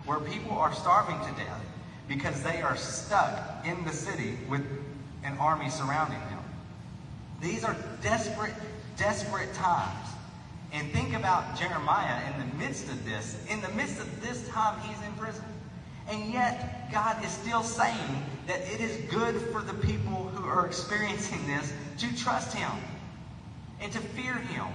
where 0.05 0.21
people 0.21 0.53
are 0.53 0.75
starving 0.75 1.19
to 1.21 1.43
death, 1.43 1.65
because 2.09 2.43
they 2.43 2.63
are 2.63 2.77
stuck 2.77 3.65
in 3.65 3.85
the 3.85 3.93
city 3.93 4.39
with 4.49 4.63
an 5.25 5.37
army 5.39 5.71
surrounding 5.71 6.21
them. 6.21 6.43
These 7.41 7.65
are 7.65 7.77
desperate, 8.03 8.55
desperate 8.97 9.53
times. 9.55 10.09
And 10.73 10.91
think 10.93 11.15
about 11.15 11.59
Jeremiah 11.59 12.21
in 12.33 12.49
the 12.49 12.57
midst 12.57 12.89
of 12.89 13.05
this. 13.05 13.43
In 13.49 13.61
the 13.61 13.71
midst 13.71 14.01
of 14.01 14.21
this 14.21 14.47
time, 14.49 14.79
he's 14.81 15.01
in 15.07 15.13
prison. 15.15 15.45
And 16.09 16.33
yet, 16.33 16.91
God 16.91 17.23
is 17.25 17.31
still 17.31 17.63
saying 17.63 18.25
that 18.47 18.61
it 18.73 18.81
is 18.81 18.97
good 19.11 19.35
for 19.53 19.61
the 19.61 19.75
people 19.75 20.31
who 20.35 20.49
are 20.49 20.67
experiencing 20.67 21.47
this 21.47 21.73
to 21.99 22.17
trust 22.17 22.57
Him 22.57 22.71
and 23.81 23.93
to 23.93 23.99
fear 23.99 24.35
Him 24.35 24.67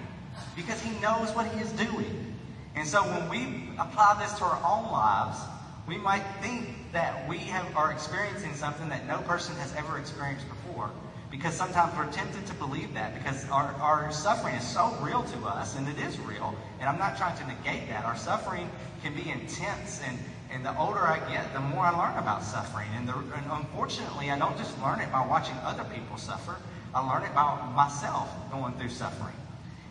because 0.56 0.80
He 0.82 0.92
knows 1.00 1.32
what 1.32 1.48
He 1.48 1.60
is 1.60 1.72
doing. 1.72 2.36
And 2.76 2.88
so 2.88 3.02
when 3.02 3.30
we 3.30 3.70
apply 3.80 4.20
this 4.22 4.38
to 4.40 4.46
our 4.46 4.62
own 4.64 4.92
lives, 4.92 5.40
we 5.88 5.98
might 5.98 6.24
think 6.42 6.92
that 6.92 7.28
we 7.28 7.38
have, 7.38 7.76
are 7.76 7.92
experiencing 7.92 8.54
something 8.54 8.90
that 8.90 9.08
no 9.08 9.18
person 9.20 9.56
has 9.56 9.74
ever 9.76 9.98
experienced 9.98 10.48
before. 10.48 10.92
Because 11.30 11.56
sometimes 11.56 11.98
we're 11.98 12.12
tempted 12.12 12.46
to 12.46 12.54
believe 12.54 12.94
that 12.94 13.16
because 13.16 13.50
our, 13.50 13.74
our 13.82 14.12
suffering 14.12 14.54
is 14.54 14.68
so 14.68 14.96
real 15.02 15.24
to 15.24 15.48
us, 15.48 15.76
and 15.76 15.88
it 15.88 15.98
is 15.98 16.20
real. 16.20 16.56
And 16.80 16.88
I'm 16.88 17.00
not 17.00 17.18
trying 17.18 17.36
to 17.38 17.48
negate 17.48 17.90
that. 17.90 18.06
Our 18.06 18.16
suffering 18.16 18.70
can 19.02 19.16
be 19.16 19.30
intense, 19.32 20.00
and, 20.06 20.20
and 20.54 20.64
the 20.64 20.78
older 20.78 21.00
I 21.00 21.18
get, 21.32 21.52
the 21.54 21.60
more 21.60 21.86
I 21.86 21.90
learn 21.90 22.18
about 22.18 22.44
suffering. 22.44 22.88
And, 22.96 23.10
the, 23.10 23.16
and 23.16 23.46
unfortunately, 23.52 24.30
I 24.30 24.38
don't 24.38 24.58
just 24.58 24.80
learn 24.82 25.00
it 25.00 25.12
by 25.12 25.26
watching 25.26 25.56
other 25.64 25.84
people 25.86 26.18
suffer, 26.18 26.58
I 26.94 27.00
learn 27.00 27.24
it 27.24 27.34
by 27.34 27.60
myself 27.76 28.30
going 28.52 28.74
through 28.76 28.90
suffering. 28.90 29.34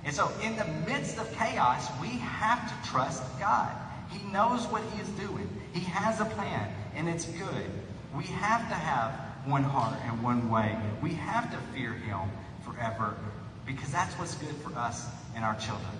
And 0.04 0.14
so, 0.14 0.30
in 0.42 0.56
the 0.56 0.64
midst 0.86 1.18
of 1.18 1.32
chaos, 1.36 1.88
we 2.00 2.08
have 2.08 2.68
to 2.68 2.88
trust 2.88 3.22
God. 3.38 3.70
He 4.10 4.22
knows 4.32 4.66
what 4.66 4.82
He 4.92 5.00
is 5.00 5.08
doing. 5.10 5.48
He 5.72 5.80
has 5.80 6.20
a 6.20 6.24
plan, 6.24 6.72
and 6.94 7.08
it's 7.08 7.24
good. 7.24 7.66
We 8.16 8.24
have 8.24 8.68
to 8.68 8.74
have 8.74 9.12
one 9.46 9.62
heart 9.62 9.98
and 10.04 10.22
one 10.22 10.50
way. 10.50 10.76
We 11.02 11.14
have 11.14 11.50
to 11.50 11.58
fear 11.72 11.92
Him 11.92 12.20
forever 12.62 13.16
because 13.66 13.90
that's 13.90 14.14
what's 14.14 14.34
good 14.36 14.54
for 14.56 14.76
us 14.76 15.08
and 15.34 15.44
our 15.44 15.54
children. 15.54 15.90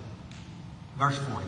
Verse 0.97 1.17
40. 1.17 1.45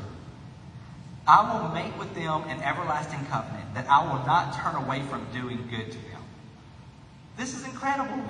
I 1.28 1.52
will 1.52 1.70
make 1.70 1.98
with 1.98 2.14
them 2.14 2.44
an 2.48 2.62
everlasting 2.62 3.26
covenant 3.28 3.74
that 3.74 3.88
I 3.90 4.04
will 4.04 4.26
not 4.26 4.56
turn 4.56 4.76
away 4.76 5.02
from 5.04 5.26
doing 5.34 5.68
good 5.70 5.92
to 5.92 5.98
them. 5.98 6.22
This 7.38 7.56
is 7.56 7.66
incredible. 7.66 8.24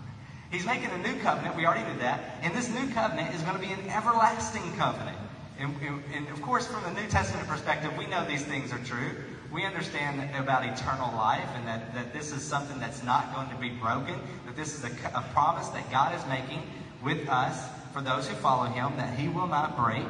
He's 0.50 0.66
making 0.66 0.90
a 0.90 0.98
new 0.98 1.18
covenant. 1.20 1.56
We 1.56 1.64
already 1.64 1.88
did 1.90 2.00
that. 2.00 2.38
And 2.42 2.54
this 2.54 2.68
new 2.68 2.92
covenant 2.92 3.34
is 3.34 3.40
going 3.42 3.54
to 3.54 3.60
be 3.60 3.72
an 3.72 3.88
everlasting 3.88 4.76
covenant. 4.76 5.16
And, 5.58 5.74
and, 5.80 6.02
and, 6.14 6.28
of 6.28 6.42
course, 6.42 6.66
from 6.66 6.82
the 6.82 7.00
New 7.00 7.08
Testament 7.08 7.48
perspective, 7.48 7.96
we 7.96 8.06
know 8.06 8.26
these 8.26 8.44
things 8.44 8.72
are 8.72 8.78
true. 8.80 9.12
we 9.52 9.64
understand 9.64 10.34
about 10.36 10.64
eternal 10.64 11.14
life 11.14 11.48
and 11.56 11.66
that, 11.68 11.94
that 11.94 12.12
this 12.12 12.32
is 12.32 12.42
something 12.42 12.78
that's 12.80 13.02
not 13.02 13.34
going 13.34 13.48
to 13.50 13.56
be 13.56 13.68
broken, 13.68 14.14
that 14.46 14.56
this 14.56 14.74
is 14.74 14.84
a, 14.84 15.08
a 15.14 15.22
promise 15.32 15.68
that 15.68 15.90
God 15.90 16.14
is 16.14 16.26
making 16.26 16.62
with 17.04 17.28
us 17.28 17.68
for 17.92 18.00
those 18.00 18.26
who 18.26 18.34
follow 18.36 18.64
him 18.64 18.96
that 18.96 19.18
he 19.18 19.28
will 19.28 19.46
not 19.46 19.76
break. 19.76 20.06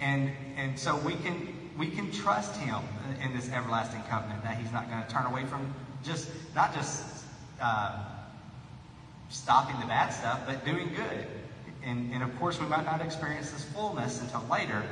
And, 0.00 0.32
and 0.56 0.78
so 0.78 0.96
we 0.96 1.14
can, 1.14 1.53
we 1.76 1.88
can 1.88 2.10
trust 2.12 2.56
him 2.56 2.82
in 3.22 3.34
this 3.34 3.50
everlasting 3.50 4.02
covenant 4.08 4.42
that 4.44 4.58
he's 4.58 4.72
not 4.72 4.88
going 4.88 5.02
to 5.02 5.08
turn 5.08 5.26
away 5.26 5.44
from 5.44 5.72
just, 6.04 6.28
not 6.54 6.74
just 6.74 7.24
uh, 7.60 8.04
stopping 9.28 9.78
the 9.80 9.86
bad 9.86 10.10
stuff, 10.10 10.40
but 10.46 10.64
doing 10.64 10.90
good. 10.94 11.26
And, 11.84 12.12
and 12.12 12.22
of 12.22 12.36
course, 12.38 12.60
we 12.60 12.66
might 12.66 12.84
not 12.84 13.00
experience 13.00 13.50
this 13.50 13.64
fullness 13.64 14.20
until 14.20 14.44
later, 14.50 14.82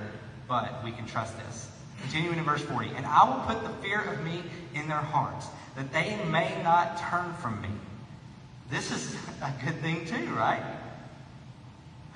but 0.48 0.82
we 0.84 0.90
can 0.90 1.06
trust 1.06 1.36
this. 1.38 1.70
Continuing 2.02 2.38
in 2.38 2.44
verse 2.44 2.62
40, 2.62 2.90
and 2.96 3.06
I 3.06 3.24
will 3.24 3.42
put 3.44 3.62
the 3.62 3.70
fear 3.86 4.00
of 4.00 4.24
me 4.24 4.42
in 4.74 4.88
their 4.88 4.96
hearts, 4.96 5.46
that 5.76 5.92
they 5.92 6.18
may 6.30 6.60
not 6.62 6.98
turn 6.98 7.32
from 7.34 7.62
me. 7.62 7.68
This 8.70 8.90
is 8.90 9.14
a 9.42 9.52
good 9.64 9.76
thing 9.80 10.04
too, 10.04 10.26
right? 10.34 10.62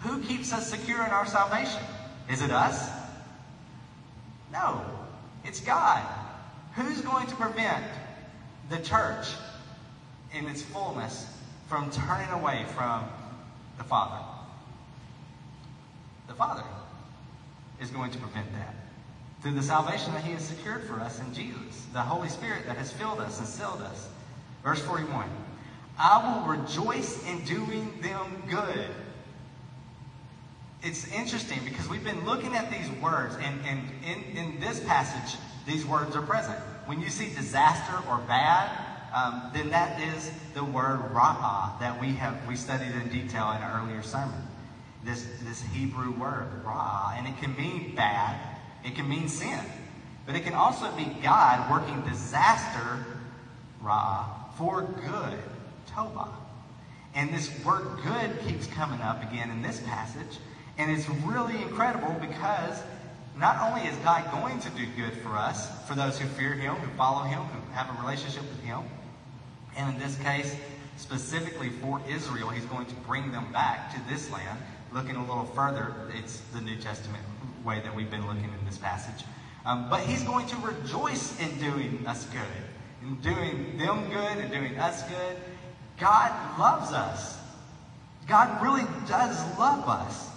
Who 0.00 0.20
keeps 0.22 0.52
us 0.52 0.68
secure 0.68 1.04
in 1.04 1.10
our 1.10 1.26
salvation? 1.26 1.82
Is 2.28 2.42
it 2.42 2.50
us? 2.50 2.90
No, 4.56 4.80
it's 5.44 5.60
God. 5.60 6.02
Who's 6.74 7.02
going 7.02 7.26
to 7.26 7.34
prevent 7.36 7.84
the 8.70 8.78
church 8.78 9.26
in 10.32 10.46
its 10.46 10.62
fullness 10.62 11.26
from 11.68 11.90
turning 11.90 12.30
away 12.30 12.64
from 12.74 13.04
the 13.76 13.84
Father? 13.84 14.24
The 16.28 16.34
Father 16.34 16.64
is 17.80 17.90
going 17.90 18.10
to 18.12 18.18
prevent 18.18 18.50
that 18.54 18.74
through 19.42 19.52
the 19.52 19.62
salvation 19.62 20.12
that 20.14 20.24
He 20.24 20.32
has 20.32 20.42
secured 20.42 20.84
for 20.84 21.00
us 21.00 21.20
in 21.20 21.34
Jesus, 21.34 21.86
the 21.92 22.00
Holy 22.00 22.28
Spirit 22.28 22.66
that 22.66 22.78
has 22.78 22.90
filled 22.90 23.20
us 23.20 23.38
and 23.38 23.46
sealed 23.46 23.82
us. 23.82 24.08
Verse 24.64 24.80
41 24.80 25.28
I 25.98 26.44
will 26.46 26.56
rejoice 26.56 27.26
in 27.26 27.44
doing 27.44 27.92
them 28.00 28.42
good. 28.48 28.88
It's 30.86 31.12
interesting 31.12 31.58
because 31.64 31.88
we've 31.88 32.04
been 32.04 32.24
looking 32.24 32.54
at 32.54 32.70
these 32.70 32.88
words, 33.02 33.34
and, 33.42 33.60
and 33.66 33.82
in, 34.04 34.36
in 34.36 34.60
this 34.60 34.78
passage, 34.78 35.36
these 35.66 35.84
words 35.84 36.14
are 36.14 36.22
present. 36.22 36.56
When 36.86 37.00
you 37.00 37.08
see 37.08 37.34
disaster 37.34 38.08
or 38.08 38.18
bad, 38.18 38.70
um, 39.12 39.50
then 39.52 39.68
that 39.70 40.00
is 40.00 40.30
the 40.54 40.62
word 40.62 41.00
ra'ah 41.12 41.80
that 41.80 42.00
we 42.00 42.12
have 42.12 42.36
we 42.46 42.54
studied 42.54 42.92
in 42.92 43.08
detail 43.08 43.50
in 43.50 43.62
an 43.62 43.82
earlier 43.82 44.00
sermon. 44.00 44.40
This, 45.02 45.26
this 45.42 45.60
Hebrew 45.60 46.12
word, 46.12 46.46
ra'ah, 46.64 47.18
and 47.18 47.26
it 47.26 47.36
can 47.38 47.56
mean 47.56 47.96
bad, 47.96 48.38
it 48.84 48.94
can 48.94 49.08
mean 49.08 49.28
sin, 49.28 49.58
but 50.24 50.36
it 50.36 50.44
can 50.44 50.54
also 50.54 50.92
be 50.92 51.06
God 51.20 51.68
working 51.68 52.00
disaster, 52.08 53.04
ra'ah, 53.82 54.24
for 54.56 54.82
good, 54.82 55.38
tovah. 55.90 56.28
And 57.12 57.34
this 57.34 57.50
word 57.64 57.98
good 58.04 58.38
keeps 58.46 58.68
coming 58.68 59.00
up 59.00 59.20
again 59.28 59.50
in 59.50 59.62
this 59.62 59.80
passage, 59.80 60.38
and 60.78 60.90
it's 60.90 61.08
really 61.08 61.60
incredible 61.62 62.14
because 62.20 62.82
not 63.38 63.60
only 63.68 63.86
is 63.88 63.96
God 63.98 64.30
going 64.30 64.60
to 64.60 64.70
do 64.70 64.86
good 64.96 65.12
for 65.18 65.36
us, 65.36 65.68
for 65.86 65.94
those 65.94 66.18
who 66.18 66.26
fear 66.28 66.54
Him, 66.54 66.74
who 66.74 66.96
follow 66.96 67.22
Him, 67.22 67.40
who 67.40 67.72
have 67.72 67.88
a 67.96 68.02
relationship 68.02 68.42
with 68.42 68.62
Him, 68.62 68.80
and 69.76 69.94
in 69.94 70.00
this 70.00 70.16
case, 70.18 70.56
specifically 70.96 71.70
for 71.70 72.00
Israel, 72.08 72.48
He's 72.48 72.64
going 72.66 72.86
to 72.86 72.94
bring 73.06 73.30
them 73.32 73.52
back 73.52 73.94
to 73.94 74.00
this 74.08 74.30
land. 74.30 74.58
Looking 74.92 75.16
a 75.16 75.20
little 75.20 75.44
further, 75.44 75.94
it's 76.14 76.40
the 76.54 76.60
New 76.60 76.76
Testament 76.76 77.22
way 77.64 77.80
that 77.80 77.94
we've 77.94 78.10
been 78.10 78.26
looking 78.26 78.44
in 78.44 78.64
this 78.64 78.78
passage. 78.78 79.26
Um, 79.66 79.90
but 79.90 80.00
He's 80.00 80.22
going 80.22 80.46
to 80.46 80.56
rejoice 80.56 81.38
in 81.40 81.58
doing 81.58 82.06
us 82.06 82.26
good, 82.26 82.40
in 83.02 83.16
doing 83.16 83.76
them 83.76 84.08
good, 84.08 84.38
and 84.38 84.50
doing 84.50 84.78
us 84.78 85.02
good. 85.08 85.36
God 85.98 86.58
loves 86.58 86.92
us. 86.92 87.38
God 88.26 88.62
really 88.62 88.84
does 89.06 89.36
love 89.58 89.88
us. 89.88 90.30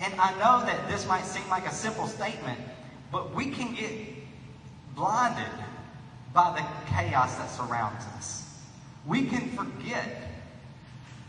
And 0.00 0.14
I 0.20 0.32
know 0.32 0.64
that 0.66 0.88
this 0.88 1.06
might 1.06 1.24
seem 1.24 1.48
like 1.48 1.66
a 1.66 1.72
simple 1.72 2.06
statement, 2.06 2.58
but 3.10 3.34
we 3.34 3.50
can 3.50 3.74
get 3.74 3.92
blinded 4.94 5.52
by 6.34 6.52
the 6.56 6.92
chaos 6.92 7.36
that 7.36 7.50
surrounds 7.50 8.04
us. 8.16 8.60
We 9.06 9.26
can 9.26 9.48
forget 9.50 10.22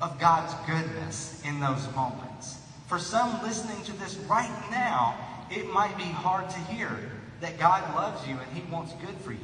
of 0.02 0.20
God's 0.20 0.54
goodness 0.68 1.42
in 1.46 1.60
those 1.60 1.88
moments. 1.96 2.60
For 2.88 3.00
some 3.00 3.42
listening 3.42 3.82
to 3.86 3.94
this 3.94 4.16
right 4.30 4.52
now, 4.70 5.16
it 5.50 5.72
might 5.72 5.98
be 5.98 6.04
hard 6.04 6.50
to 6.50 6.60
hear 6.60 7.12
that 7.42 7.60
God 7.60 7.96
loves 7.96 8.28
you 8.28 8.38
and 8.38 8.58
He 8.58 8.70
wants 8.72 8.94
good 9.06 9.16
for 9.22 9.32
you. 9.32 9.40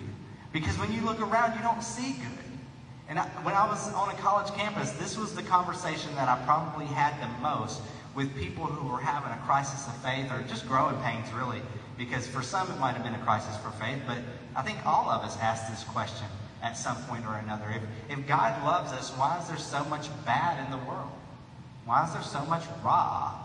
Because 0.52 0.78
when 0.78 0.92
you 0.92 1.02
look 1.02 1.20
around, 1.22 1.56
you 1.56 1.62
don't 1.62 1.84
see 1.84 2.14
good. 2.14 2.44
And 3.10 3.20
I, 3.20 3.26
when 3.44 3.56
I 3.56 3.68
was 3.68 3.92
on 3.94 4.10
a 4.10 4.14
college 4.14 4.52
campus, 4.54 4.92
this 4.92 5.18
was 5.18 5.36
the 5.36 5.44
conversation 5.44 6.14
that 6.16 6.30
I 6.30 6.42
probably 6.46 6.86
had 6.86 7.14
the 7.22 7.42
most 7.42 7.82
with 8.16 8.36
people 8.38 8.66
who 8.66 8.92
were 8.92 9.00
having 9.00 9.32
a 9.32 9.42
crisis 9.46 9.88
of 9.88 9.96
faith 9.98 10.32
or 10.32 10.42
just 10.44 10.68
growing 10.68 10.96
pains, 11.02 11.32
really. 11.34 11.62
Because 11.98 12.28
for 12.28 12.42
some, 12.42 12.70
it 12.72 12.80
might 12.80 12.94
have 12.94 13.04
been 13.04 13.16
a 13.16 13.24
crisis 13.24 13.56
for 13.58 13.72
faith, 13.72 14.00
but 14.06 14.18
I 14.56 14.62
think 14.62 14.86
all 14.86 15.10
of 15.10 15.24
us 15.24 15.38
ask 15.40 15.70
this 15.70 15.84
question 15.84 16.28
at 16.62 16.78
some 16.78 16.96
point 17.04 17.26
or 17.26 17.36
another. 17.36 17.66
If, 17.70 18.18
if 18.20 18.28
God 18.28 18.64
loves 18.64 18.92
us, 18.94 19.12
why 19.12 19.40
is 19.40 19.48
there 19.48 19.58
so 19.58 19.84
much 19.86 20.10
bad 20.26 20.64
in 20.66 20.72
the 20.72 20.86
world? 20.86 21.12
Why 21.86 22.06
is 22.06 22.14
there 22.14 22.24
so 22.24 22.46
much 22.46 22.64
raw? 22.84 23.36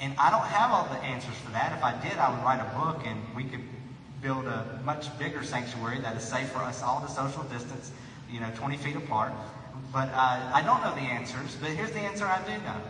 And 0.00 0.14
I 0.18 0.30
don't 0.30 0.46
have 0.46 0.70
all 0.70 0.84
the 0.84 1.04
answers 1.04 1.34
for 1.44 1.50
that. 1.52 1.72
If 1.76 1.82
I 1.82 1.92
did, 2.00 2.16
I 2.18 2.30
would 2.30 2.42
write 2.44 2.60
a 2.60 2.78
book 2.78 3.04
and 3.04 3.20
we 3.34 3.44
could 3.44 3.62
build 4.22 4.46
a 4.46 4.80
much 4.84 5.16
bigger 5.18 5.42
sanctuary 5.42 5.98
that 6.00 6.16
is 6.16 6.22
safe 6.22 6.48
for 6.48 6.60
us 6.60 6.82
all 6.82 7.00
to 7.00 7.08
social 7.08 7.42
distance, 7.44 7.90
you 8.30 8.40
know, 8.40 8.50
20 8.56 8.76
feet 8.78 8.96
apart. 8.96 9.32
But 9.92 10.08
uh, 10.12 10.50
I 10.52 10.62
don't 10.62 10.82
know 10.82 10.94
the 10.94 11.00
answers, 11.00 11.56
but 11.60 11.70
here's 11.70 11.92
the 11.92 12.00
answer 12.00 12.26
I 12.26 12.42
do 12.44 12.62
know 12.62 12.80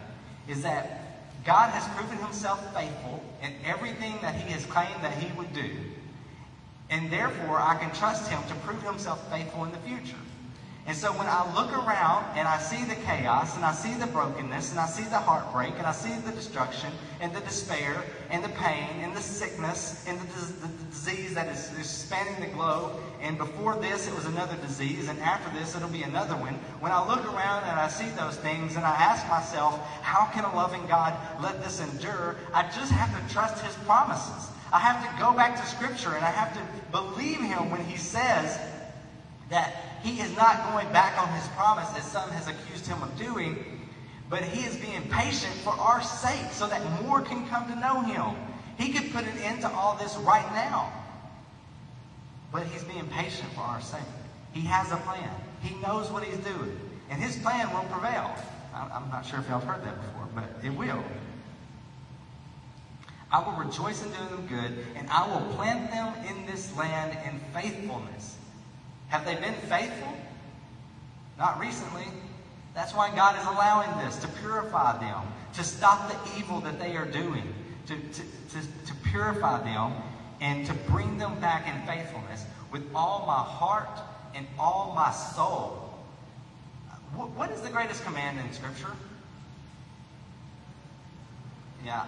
is 0.48 0.62
that 0.62 1.04
God 1.44 1.70
has 1.70 1.86
proven 1.96 2.18
himself 2.18 2.74
faithful 2.74 3.22
in 3.42 3.52
everything 3.64 4.18
that 4.22 4.34
he 4.34 4.52
has 4.52 4.64
claimed 4.66 5.02
that 5.02 5.12
he 5.12 5.32
would 5.36 5.52
do. 5.52 5.70
And 6.90 7.10
therefore, 7.10 7.60
I 7.60 7.76
can 7.76 7.92
trust 7.94 8.30
him 8.30 8.40
to 8.48 8.54
prove 8.66 8.82
himself 8.82 9.30
faithful 9.30 9.64
in 9.64 9.72
the 9.72 9.78
future. 9.78 10.16
And 10.88 10.96
so 10.96 11.12
when 11.12 11.28
I 11.28 11.44
look 11.54 11.70
around 11.74 12.34
and 12.34 12.48
I 12.48 12.56
see 12.56 12.82
the 12.86 12.94
chaos 12.94 13.56
and 13.56 13.64
I 13.66 13.74
see 13.74 13.92
the 13.92 14.06
brokenness 14.06 14.70
and 14.70 14.80
I 14.80 14.86
see 14.86 15.04
the 15.04 15.18
heartbreak 15.18 15.76
and 15.76 15.86
I 15.86 15.92
see 15.92 16.16
the 16.16 16.32
destruction 16.32 16.94
and 17.20 17.30
the 17.34 17.42
despair 17.42 18.06
and 18.30 18.42
the 18.42 18.48
pain 18.48 19.04
and 19.04 19.14
the 19.14 19.20
sickness 19.20 20.02
and 20.06 20.18
the, 20.18 20.24
the 20.66 20.72
disease 20.90 21.34
that 21.34 21.48
is, 21.48 21.76
is 21.76 21.90
spanning 21.90 22.40
the 22.40 22.46
globe, 22.46 22.98
and 23.20 23.36
before 23.36 23.76
this 23.76 24.08
it 24.08 24.14
was 24.14 24.24
another 24.24 24.56
disease, 24.56 25.08
and 25.08 25.20
after 25.20 25.50
this 25.50 25.76
it'll 25.76 25.90
be 25.90 26.04
another 26.04 26.36
one. 26.36 26.54
When 26.80 26.90
I 26.90 27.06
look 27.06 27.26
around 27.26 27.64
and 27.64 27.78
I 27.78 27.88
see 27.88 28.08
those 28.08 28.36
things 28.36 28.76
and 28.76 28.86
I 28.86 28.96
ask 28.96 29.28
myself, 29.28 29.78
how 30.00 30.24
can 30.24 30.44
a 30.44 30.56
loving 30.56 30.86
God 30.86 31.12
let 31.38 31.62
this 31.62 31.80
endure? 31.80 32.36
I 32.54 32.62
just 32.62 32.92
have 32.92 33.12
to 33.12 33.34
trust 33.34 33.62
his 33.62 33.76
promises. 33.84 34.48
I 34.72 34.78
have 34.78 35.02
to 35.02 35.22
go 35.22 35.34
back 35.34 35.60
to 35.60 35.66
Scripture 35.66 36.14
and 36.14 36.24
I 36.24 36.30
have 36.30 36.54
to 36.54 36.62
believe 36.90 37.42
him 37.42 37.70
when 37.70 37.84
he 37.84 37.98
says 37.98 38.58
that 39.50 40.00
he 40.02 40.20
is 40.20 40.34
not 40.36 40.72
going 40.72 40.92
back 40.92 41.20
on 41.20 41.28
his 41.34 41.46
promise 41.48 41.88
as 41.96 42.04
some 42.04 42.30
has 42.30 42.48
accused 42.48 42.86
him 42.86 43.02
of 43.02 43.16
doing, 43.18 43.56
but 44.28 44.42
he 44.42 44.66
is 44.66 44.76
being 44.76 45.02
patient 45.10 45.54
for 45.64 45.70
our 45.70 46.02
sake 46.02 46.52
so 46.52 46.66
that 46.66 47.02
more 47.02 47.20
can 47.20 47.46
come 47.48 47.66
to 47.68 47.78
know 47.78 48.00
him. 48.02 48.36
He 48.76 48.92
could 48.92 49.10
put 49.12 49.24
an 49.24 49.38
end 49.38 49.62
to 49.62 49.70
all 49.70 49.96
this 49.96 50.16
right 50.18 50.46
now, 50.52 50.92
but 52.52 52.66
he's 52.66 52.84
being 52.84 53.06
patient 53.08 53.50
for 53.54 53.62
our 53.62 53.80
sake. 53.80 54.00
He 54.52 54.60
has 54.62 54.92
a 54.92 54.96
plan. 54.98 55.30
He 55.62 55.74
knows 55.76 56.10
what 56.10 56.22
he's 56.22 56.38
doing, 56.38 56.78
and 57.10 57.20
his 57.20 57.36
plan 57.36 57.72
will 57.72 57.88
prevail. 57.90 58.34
I'm 58.74 59.08
not 59.10 59.26
sure 59.26 59.40
if 59.40 59.48
y'all 59.48 59.58
have 59.58 59.68
heard 59.68 59.84
that 59.84 59.96
before, 60.00 60.28
but 60.34 60.64
it 60.64 60.70
will. 60.76 61.02
I 63.30 63.42
will 63.42 63.64
rejoice 63.64 64.02
in 64.02 64.10
doing 64.10 64.28
them 64.28 64.46
good, 64.46 64.86
and 64.96 65.08
I 65.10 65.26
will 65.26 65.54
plant 65.54 65.90
them 65.90 66.14
in 66.26 66.46
this 66.46 66.74
land 66.76 67.16
in 67.26 67.40
faithfulness. 67.52 68.37
Have 69.08 69.24
they 69.24 69.34
been 69.34 69.54
faithful? 69.54 70.12
Not 71.38 71.60
recently. 71.60 72.06
That's 72.74 72.94
why 72.94 73.14
God 73.14 73.38
is 73.38 73.46
allowing 73.46 73.98
this 74.04 74.16
to 74.18 74.28
purify 74.28 74.98
them, 74.98 75.22
to 75.54 75.64
stop 75.64 76.08
the 76.08 76.38
evil 76.38 76.60
that 76.60 76.78
they 76.78 76.96
are 76.96 77.06
doing, 77.06 77.54
to, 77.86 77.96
to, 77.96 78.22
to, 78.22 78.86
to 78.86 78.94
purify 79.04 79.62
them, 79.62 79.94
and 80.40 80.66
to 80.66 80.74
bring 80.74 81.18
them 81.18 81.40
back 81.40 81.66
in 81.66 81.86
faithfulness 81.86 82.44
with 82.70 82.82
all 82.94 83.24
my 83.26 83.42
heart 83.42 84.00
and 84.34 84.46
all 84.58 84.92
my 84.94 85.10
soul. 85.10 85.98
what, 87.14 87.30
what 87.30 87.50
is 87.50 87.60
the 87.62 87.70
greatest 87.70 88.04
command 88.04 88.38
in 88.38 88.52
Scripture? 88.52 88.92
Yeah, 91.84 92.04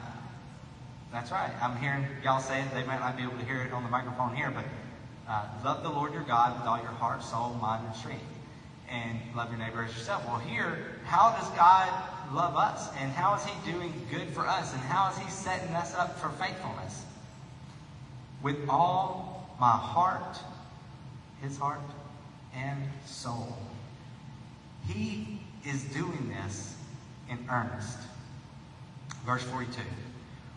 that's 1.12 1.30
right. 1.30 1.50
I'm 1.62 1.76
hearing 1.76 2.06
y'all 2.22 2.40
say 2.40 2.60
it. 2.60 2.74
They 2.74 2.84
might 2.84 3.00
not 3.00 3.16
be 3.16 3.22
able 3.22 3.38
to 3.38 3.44
hear 3.44 3.62
it 3.62 3.72
on 3.72 3.82
the 3.82 3.88
microphone 3.88 4.34
here, 4.34 4.50
but 4.50 4.64
uh, 5.30 5.44
love 5.64 5.84
the 5.84 5.88
Lord 5.88 6.12
your 6.12 6.24
God 6.24 6.58
with 6.58 6.66
all 6.66 6.78
your 6.78 6.88
heart, 6.88 7.22
soul, 7.22 7.56
mind, 7.62 7.86
and 7.86 7.94
strength. 7.94 8.24
And 8.90 9.20
love 9.36 9.50
your 9.50 9.60
neighbor 9.60 9.84
as 9.84 9.96
yourself. 9.96 10.26
Well, 10.26 10.38
here, 10.38 10.96
how 11.04 11.30
does 11.38 11.48
God 11.50 11.88
love 12.34 12.56
us? 12.56 12.88
And 12.98 13.12
how 13.12 13.36
is 13.36 13.44
he 13.44 13.72
doing 13.72 13.92
good 14.10 14.28
for 14.30 14.44
us? 14.44 14.72
And 14.72 14.82
how 14.82 15.12
is 15.12 15.18
he 15.18 15.30
setting 15.30 15.72
us 15.76 15.94
up 15.94 16.18
for 16.18 16.30
faithfulness? 16.30 17.04
With 18.42 18.56
all 18.68 19.48
my 19.60 19.70
heart, 19.70 20.40
his 21.40 21.56
heart, 21.56 21.78
and 22.52 22.82
soul. 23.06 23.56
He 24.88 25.40
is 25.64 25.84
doing 25.84 26.34
this 26.42 26.74
in 27.28 27.38
earnest. 27.48 27.98
Verse 29.24 29.44
42 29.44 29.80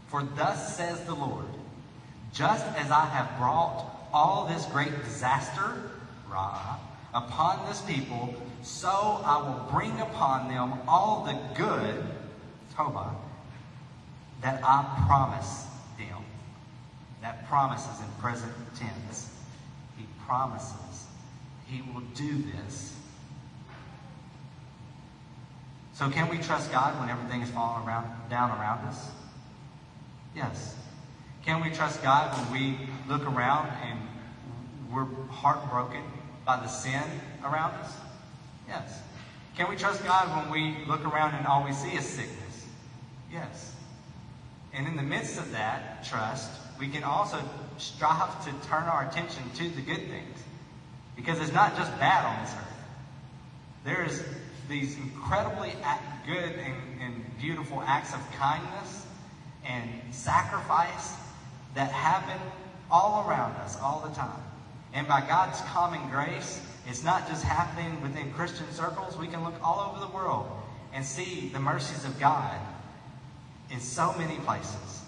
For 0.07 0.23
thus 0.36 0.75
says 0.75 1.03
the 1.03 1.13
Lord, 1.13 1.45
just 2.33 2.65
as 2.77 2.89
I 2.89 3.05
have 3.05 3.38
brought 3.38 3.92
all 4.13 4.45
this 4.45 4.65
great 4.65 5.04
disaster, 5.04 5.91
Ra, 6.30 6.78
upon 7.13 7.65
this 7.67 7.82
people, 7.82 8.36
so 8.62 9.21
I 9.26 9.38
will 9.38 9.67
bring 9.71 9.99
upon 9.99 10.47
them 10.47 10.73
all 10.88 11.23
the 11.26 11.38
good, 11.56 12.04
tovah, 12.76 13.13
that 14.41 14.62
I 14.63 15.04
promise 15.08 15.65
them. 15.97 16.23
That 17.21 17.47
promise 17.47 17.84
is 17.84 18.02
in 18.02 18.08
present 18.19 18.54
tense. 18.76 19.30
He 19.97 20.06
promises 20.26 20.93
he 21.73 21.82
will 21.93 22.02
do 22.13 22.43
this. 22.54 22.95
So 25.93 26.10
can 26.10 26.30
we 26.30 26.38
trust 26.38 26.71
God 26.71 26.99
when 26.99 27.10
everything 27.10 27.41
is 27.41 27.49
falling 27.49 27.88
around, 27.88 28.08
down 28.30 28.52
around 28.52 28.86
us? 28.88 29.12
Yes. 30.36 30.76
Can 31.45 31.62
we 31.62 31.69
trust 31.71 32.01
God 32.01 32.34
when 32.38 32.62
we 32.62 32.77
look 33.10 33.27
around 33.27 33.67
and 33.84 33.99
we're 34.93 35.06
heartbroken 35.29 36.01
by 36.45 36.58
the 36.58 36.67
sin 36.67 37.03
around 37.43 37.71
us? 37.73 37.93
Yes. 38.67 39.01
Can 39.58 39.69
we 39.69 39.75
trust 39.75 40.03
God 40.06 40.29
when 40.38 40.51
we 40.51 40.86
look 40.86 41.06
around 41.06 41.36
and 41.36 41.45
all 41.45 41.63
we 41.65 41.73
see 41.73 41.91
is 41.91 42.06
sickness? 42.06 42.65
Yes. 43.32 43.75
And 44.71 44.88
in 44.88 44.95
the 44.95 45.03
midst 45.03 45.38
of 45.38 45.51
that 45.51 46.06
trust, 46.06 46.49
we 46.79 46.88
can 46.88 47.03
also 47.03 47.39
strive 47.77 48.45
to 48.45 48.67
turn 48.67 48.84
our 48.84 49.06
attention 49.08 49.43
to 49.56 49.69
the 49.69 49.82
good 49.82 50.08
things. 50.08 50.39
Because 51.17 51.39
it's 51.41 51.53
not 51.53 51.75
just 51.75 51.91
bad 51.99 52.25
on 52.25 52.43
this 52.43 52.53
earth. 52.53 52.73
There 53.84 54.06
is 54.06 54.23
these 54.69 54.97
incredibly 54.97 55.73
good 56.25 56.53
and, 56.53 57.01
and 57.01 57.38
beautiful 57.38 57.84
acts 57.86 58.13
of 58.13 58.32
kindness 58.32 59.06
and 59.65 59.89
sacrifice 60.12 61.15
that 61.75 61.91
happen 61.91 62.39
all 62.91 63.27
around 63.27 63.55
us 63.57 63.79
all 63.79 64.05
the 64.07 64.13
time. 64.15 64.41
And 64.93 65.07
by 65.07 65.21
God's 65.21 65.59
common 65.62 66.07
grace, 66.09 66.62
it's 66.88 67.03
not 67.03 67.27
just 67.27 67.43
happening 67.43 68.01
within 68.01 68.31
Christian 68.33 68.71
circles. 68.71 69.17
We 69.17 69.27
can 69.27 69.43
look 69.43 69.55
all 69.63 69.91
over 69.91 70.05
the 70.05 70.12
world 70.12 70.47
and 70.93 71.03
see 71.03 71.49
the 71.51 71.59
mercies 71.59 72.05
of 72.05 72.19
God 72.19 72.55
in 73.71 73.79
so 73.79 74.13
many 74.17 74.38
places. 74.39 75.01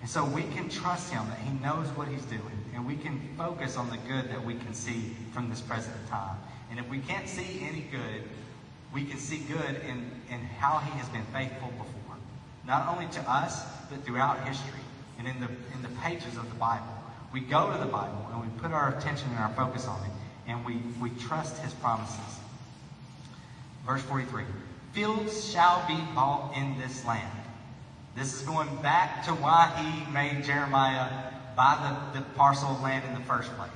And 0.00 0.08
so 0.08 0.24
we 0.24 0.42
can 0.42 0.68
trust 0.68 1.12
Him 1.12 1.22
that 1.28 1.38
He 1.38 1.52
knows 1.62 1.86
what 1.88 2.08
He's 2.08 2.24
doing. 2.24 2.64
And 2.74 2.86
we 2.86 2.96
can 2.96 3.20
focus 3.36 3.76
on 3.76 3.90
the 3.90 3.98
good 3.98 4.30
that 4.30 4.42
we 4.42 4.54
can 4.54 4.72
see 4.72 5.14
from 5.32 5.50
this 5.50 5.60
present 5.60 5.94
time. 6.08 6.36
And 6.70 6.80
if 6.80 6.88
we 6.88 6.98
can't 7.00 7.28
see 7.28 7.66
any 7.68 7.82
good, 7.82 8.22
we 8.94 9.04
can 9.04 9.18
see 9.18 9.38
good 9.38 9.82
in, 9.86 10.10
in 10.30 10.40
how 10.58 10.78
He 10.78 10.90
has 10.98 11.08
been 11.10 11.24
faithful 11.32 11.68
before. 11.68 12.16
Not 12.66 12.88
only 12.88 13.06
to 13.12 13.30
us, 13.30 13.64
but 13.90 14.02
throughout 14.04 14.46
history 14.48 14.81
and 15.24 15.36
in 15.36 15.40
the, 15.40 15.48
in 15.74 15.82
the 15.82 16.00
pages 16.00 16.36
of 16.36 16.48
the 16.48 16.56
Bible. 16.56 16.86
We 17.32 17.40
go 17.40 17.72
to 17.72 17.78
the 17.78 17.86
Bible 17.86 18.28
and 18.32 18.42
we 18.42 18.60
put 18.60 18.72
our 18.72 18.96
attention 18.96 19.28
and 19.30 19.38
our 19.38 19.52
focus 19.54 19.86
on 19.86 20.02
it, 20.04 20.10
and 20.48 20.64
we, 20.64 20.80
we 21.00 21.10
trust 21.18 21.58
His 21.62 21.72
promises. 21.74 22.18
Verse 23.86 24.02
43 24.02 24.44
Fields 24.92 25.50
shall 25.50 25.86
be 25.86 25.98
bought 26.14 26.54
in 26.56 26.78
this 26.78 27.04
land. 27.06 27.30
This 28.14 28.34
is 28.34 28.42
going 28.42 28.68
back 28.82 29.24
to 29.24 29.32
why 29.32 29.72
He 29.76 30.12
made 30.12 30.44
Jeremiah 30.44 31.08
buy 31.56 32.06
the, 32.12 32.20
the 32.20 32.26
parcel 32.34 32.70
of 32.70 32.82
land 32.82 33.04
in 33.06 33.14
the 33.14 33.26
first 33.26 33.54
place. 33.56 33.70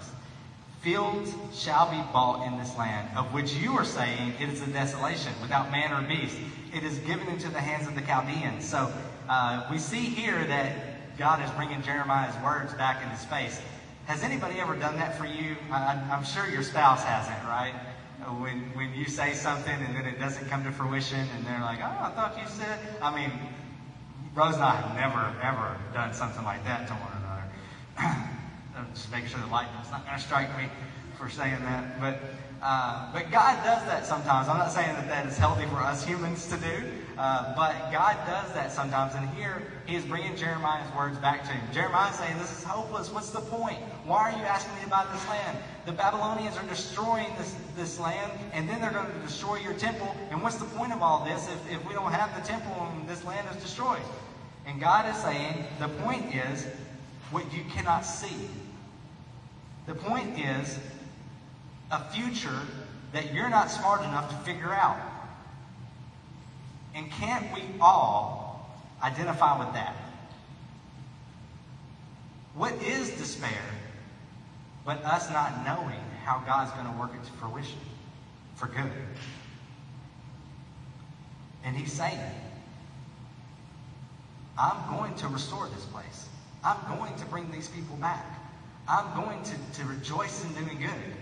Fields 0.80 1.34
shall 1.52 1.90
be 1.90 2.00
bought 2.12 2.46
in 2.46 2.58
this 2.58 2.76
land, 2.76 3.08
of 3.16 3.32
which 3.32 3.54
you 3.54 3.72
are 3.72 3.84
saying 3.84 4.34
it 4.40 4.48
is 4.48 4.62
a 4.62 4.66
desolation, 4.66 5.32
without 5.40 5.70
man 5.70 5.92
or 5.92 6.06
beast. 6.06 6.36
It 6.72 6.84
is 6.84 6.98
given 7.00 7.26
into 7.28 7.48
the 7.48 7.60
hands 7.60 7.88
of 7.88 7.94
the 7.94 8.02
Chaldeans. 8.02 8.64
So 8.68 8.92
uh, 9.28 9.66
we 9.70 9.78
see 9.78 10.04
here 10.04 10.44
that 10.44 10.95
God 11.18 11.42
is 11.42 11.50
bringing 11.52 11.82
Jeremiah's 11.82 12.36
words 12.42 12.74
back 12.74 13.02
in 13.02 13.08
his 13.08 13.24
face. 13.24 13.60
Has 14.06 14.22
anybody 14.22 14.60
ever 14.60 14.76
done 14.76 14.96
that 14.96 15.16
for 15.16 15.24
you? 15.24 15.56
I, 15.70 16.00
I'm 16.10 16.24
sure 16.24 16.46
your 16.46 16.62
spouse 16.62 17.02
hasn't, 17.02 17.42
right? 17.48 17.74
When, 18.40 18.70
when 18.74 18.92
you 18.94 19.06
say 19.06 19.32
something 19.32 19.74
and 19.74 19.96
then 19.96 20.04
it 20.04 20.18
doesn't 20.18 20.48
come 20.48 20.64
to 20.64 20.72
fruition 20.72 21.26
and 21.36 21.46
they're 21.46 21.60
like, 21.60 21.78
oh, 21.80 22.04
I 22.04 22.10
thought 22.10 22.36
you 22.40 22.46
said. 22.48 22.78
I 23.00 23.14
mean, 23.14 23.32
Rose 24.34 24.54
and 24.54 24.64
I 24.64 24.76
have 24.76 24.94
never, 24.94 25.34
ever 25.42 25.76
done 25.94 26.12
something 26.12 26.44
like 26.44 26.64
that 26.64 26.86
to 26.88 26.94
one 26.94 27.12
another. 27.96 28.28
just 28.94 29.10
making 29.10 29.28
sure 29.28 29.40
the 29.40 29.46
lightning's 29.46 29.90
not 29.90 30.04
going 30.04 30.18
to 30.18 30.22
strike 30.22 30.54
me 30.58 30.68
for 31.18 31.30
saying 31.30 31.60
that. 31.62 32.00
But, 32.00 32.20
uh, 32.66 33.12
but 33.12 33.30
God 33.30 33.62
does 33.62 33.84
that 33.84 34.04
sometimes. 34.04 34.48
I'm 34.48 34.58
not 34.58 34.72
saying 34.72 34.96
that 34.96 35.06
that 35.06 35.24
is 35.24 35.38
healthy 35.38 35.66
for 35.66 35.80
us 35.80 36.04
humans 36.04 36.48
to 36.48 36.56
do, 36.56 36.82
uh, 37.16 37.54
but 37.54 37.92
God 37.92 38.18
does 38.26 38.50
that 38.54 38.72
sometimes. 38.72 39.14
And 39.14 39.28
here 39.28 39.62
he 39.86 39.94
is 39.94 40.04
bringing 40.04 40.34
Jeremiah's 40.34 40.92
words 40.96 41.16
back 41.16 41.44
to 41.44 41.52
him. 41.52 41.62
Jeremiah 41.72 42.12
saying, 42.12 42.36
This 42.38 42.50
is 42.50 42.64
hopeless. 42.64 43.12
What's 43.12 43.30
the 43.30 43.40
point? 43.40 43.78
Why 44.02 44.18
are 44.18 44.32
you 44.32 44.44
asking 44.44 44.74
me 44.74 44.82
about 44.82 45.12
this 45.12 45.24
land? 45.28 45.56
The 45.84 45.92
Babylonians 45.92 46.56
are 46.56 46.66
destroying 46.66 47.28
this, 47.38 47.54
this 47.76 48.00
land, 48.00 48.32
and 48.52 48.68
then 48.68 48.80
they're 48.80 48.90
going 48.90 49.12
to 49.12 49.18
destroy 49.20 49.58
your 49.58 49.74
temple. 49.74 50.16
And 50.32 50.42
what's 50.42 50.56
the 50.56 50.64
point 50.64 50.92
of 50.92 51.02
all 51.02 51.24
this 51.24 51.48
if, 51.48 51.72
if 51.72 51.86
we 51.86 51.94
don't 51.94 52.10
have 52.10 52.34
the 52.34 52.44
temple 52.44 52.74
and 52.90 53.08
this 53.08 53.24
land 53.24 53.46
is 53.54 53.62
destroyed? 53.62 54.02
And 54.66 54.80
God 54.80 55.08
is 55.08 55.16
saying, 55.22 55.66
The 55.78 55.86
point 56.02 56.34
is 56.34 56.66
what 57.30 57.52
you 57.52 57.62
cannot 57.70 58.04
see. 58.04 58.50
The 59.86 59.94
point 59.94 60.36
is 60.36 60.80
a 61.90 62.04
future 62.10 62.60
that 63.12 63.32
you're 63.32 63.48
not 63.48 63.70
smart 63.70 64.02
enough 64.02 64.30
to 64.30 64.36
figure 64.50 64.72
out. 64.72 64.98
And 66.94 67.10
can't 67.10 67.54
we 67.54 67.62
all 67.80 68.70
identify 69.02 69.58
with 69.58 69.72
that? 69.74 69.94
What 72.54 72.72
is 72.82 73.10
despair 73.10 73.62
but 74.84 75.04
us 75.04 75.30
not 75.30 75.64
knowing 75.64 76.00
how 76.24 76.42
God's 76.46 76.70
going 76.72 76.86
to 76.86 76.98
work 76.98 77.10
it 77.14 77.24
to 77.26 77.32
fruition 77.32 77.78
for 78.54 78.66
good? 78.66 78.90
And 81.64 81.76
he's 81.76 81.92
saying, 81.92 82.18
I'm 84.58 84.96
going 84.96 85.14
to 85.16 85.28
restore 85.28 85.68
this 85.68 85.84
place. 85.86 86.28
I'm 86.64 86.78
going 86.96 87.14
to 87.16 87.24
bring 87.26 87.50
these 87.50 87.68
people 87.68 87.96
back. 87.96 88.24
I'm 88.88 89.22
going 89.22 89.42
to, 89.42 89.80
to 89.80 89.86
rejoice 89.86 90.44
in 90.44 90.64
doing 90.64 90.78
good. 90.78 91.16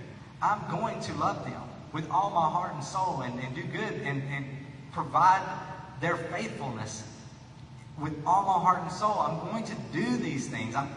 I'm 0.45 0.71
going 0.71 1.01
to 1.01 1.15
love 1.15 1.43
them 1.47 1.63
with 1.95 2.11
all 2.11 2.29
my 2.29 2.51
heart 2.51 2.75
and 2.75 2.85
soul 2.85 3.23
and, 3.23 3.41
and 3.41 3.55
do 3.55 3.63
good 3.63 3.95
and, 4.03 4.23
and 4.31 4.45
provide 4.93 5.43
their 6.03 6.17
faithfulness 6.17 7.03
with 7.99 8.13
all 8.27 8.43
my 8.43 8.63
heart 8.63 8.83
and 8.83 8.93
soul. 8.93 9.19
I'm 9.21 9.51
going 9.51 9.65
to 9.65 9.75
do 9.91 10.19
these 10.19 10.49
things. 10.49 10.75
I'm, 10.75 10.91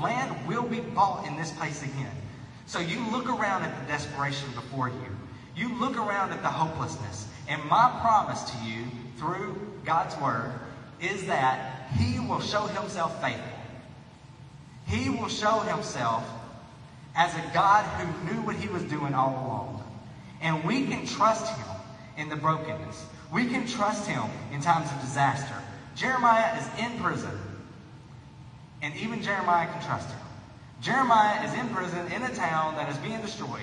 land 0.00 0.46
will 0.46 0.62
be 0.62 0.78
bought 0.78 1.26
in 1.26 1.36
this 1.36 1.50
place 1.50 1.82
again. 1.82 2.12
So 2.66 2.78
you 2.78 3.00
look 3.10 3.28
around 3.28 3.64
at 3.64 3.80
the 3.80 3.86
desperation 3.92 4.48
before 4.54 4.88
you. 4.88 5.16
You 5.56 5.74
look 5.80 5.96
around 5.96 6.32
at 6.32 6.42
the 6.42 6.48
hopelessness. 6.48 7.26
And 7.48 7.62
my 7.64 7.98
promise 8.00 8.42
to 8.44 8.58
you 8.58 8.84
through 9.16 9.60
God's 9.84 10.16
word 10.18 10.52
is 11.00 11.26
that 11.26 11.90
he 11.98 12.20
will 12.20 12.40
show 12.40 12.66
himself 12.66 13.20
faithful. 13.20 13.44
He 14.86 15.10
will 15.10 15.28
show 15.28 15.60
himself 15.60 16.24
as 17.16 17.34
a 17.34 17.50
God 17.52 17.84
who 17.84 18.32
knew 18.32 18.42
what 18.42 18.56
he 18.56 18.68
was 18.68 18.82
doing 18.84 19.14
all 19.14 19.30
along. 19.30 19.84
And 20.40 20.64
we 20.64 20.86
can 20.86 21.06
trust 21.06 21.48
him 21.56 21.66
in 22.16 22.28
the 22.28 22.36
brokenness. 22.36 23.06
We 23.32 23.46
can 23.46 23.66
trust 23.66 24.06
him 24.06 24.22
in 24.52 24.60
times 24.60 24.90
of 24.90 25.00
disaster. 25.00 25.54
Jeremiah 25.94 26.58
is 26.58 26.68
in 26.78 26.98
prison. 27.00 27.38
And 28.82 28.94
even 28.96 29.22
Jeremiah 29.22 29.66
can 29.66 29.82
trust 29.82 30.10
him. 30.10 30.18
Jeremiah 30.80 31.46
is 31.46 31.54
in 31.54 31.68
prison 31.68 32.12
in 32.12 32.22
a 32.22 32.34
town 32.34 32.74
that 32.74 32.90
is 32.90 32.98
being 32.98 33.20
destroyed. 33.20 33.62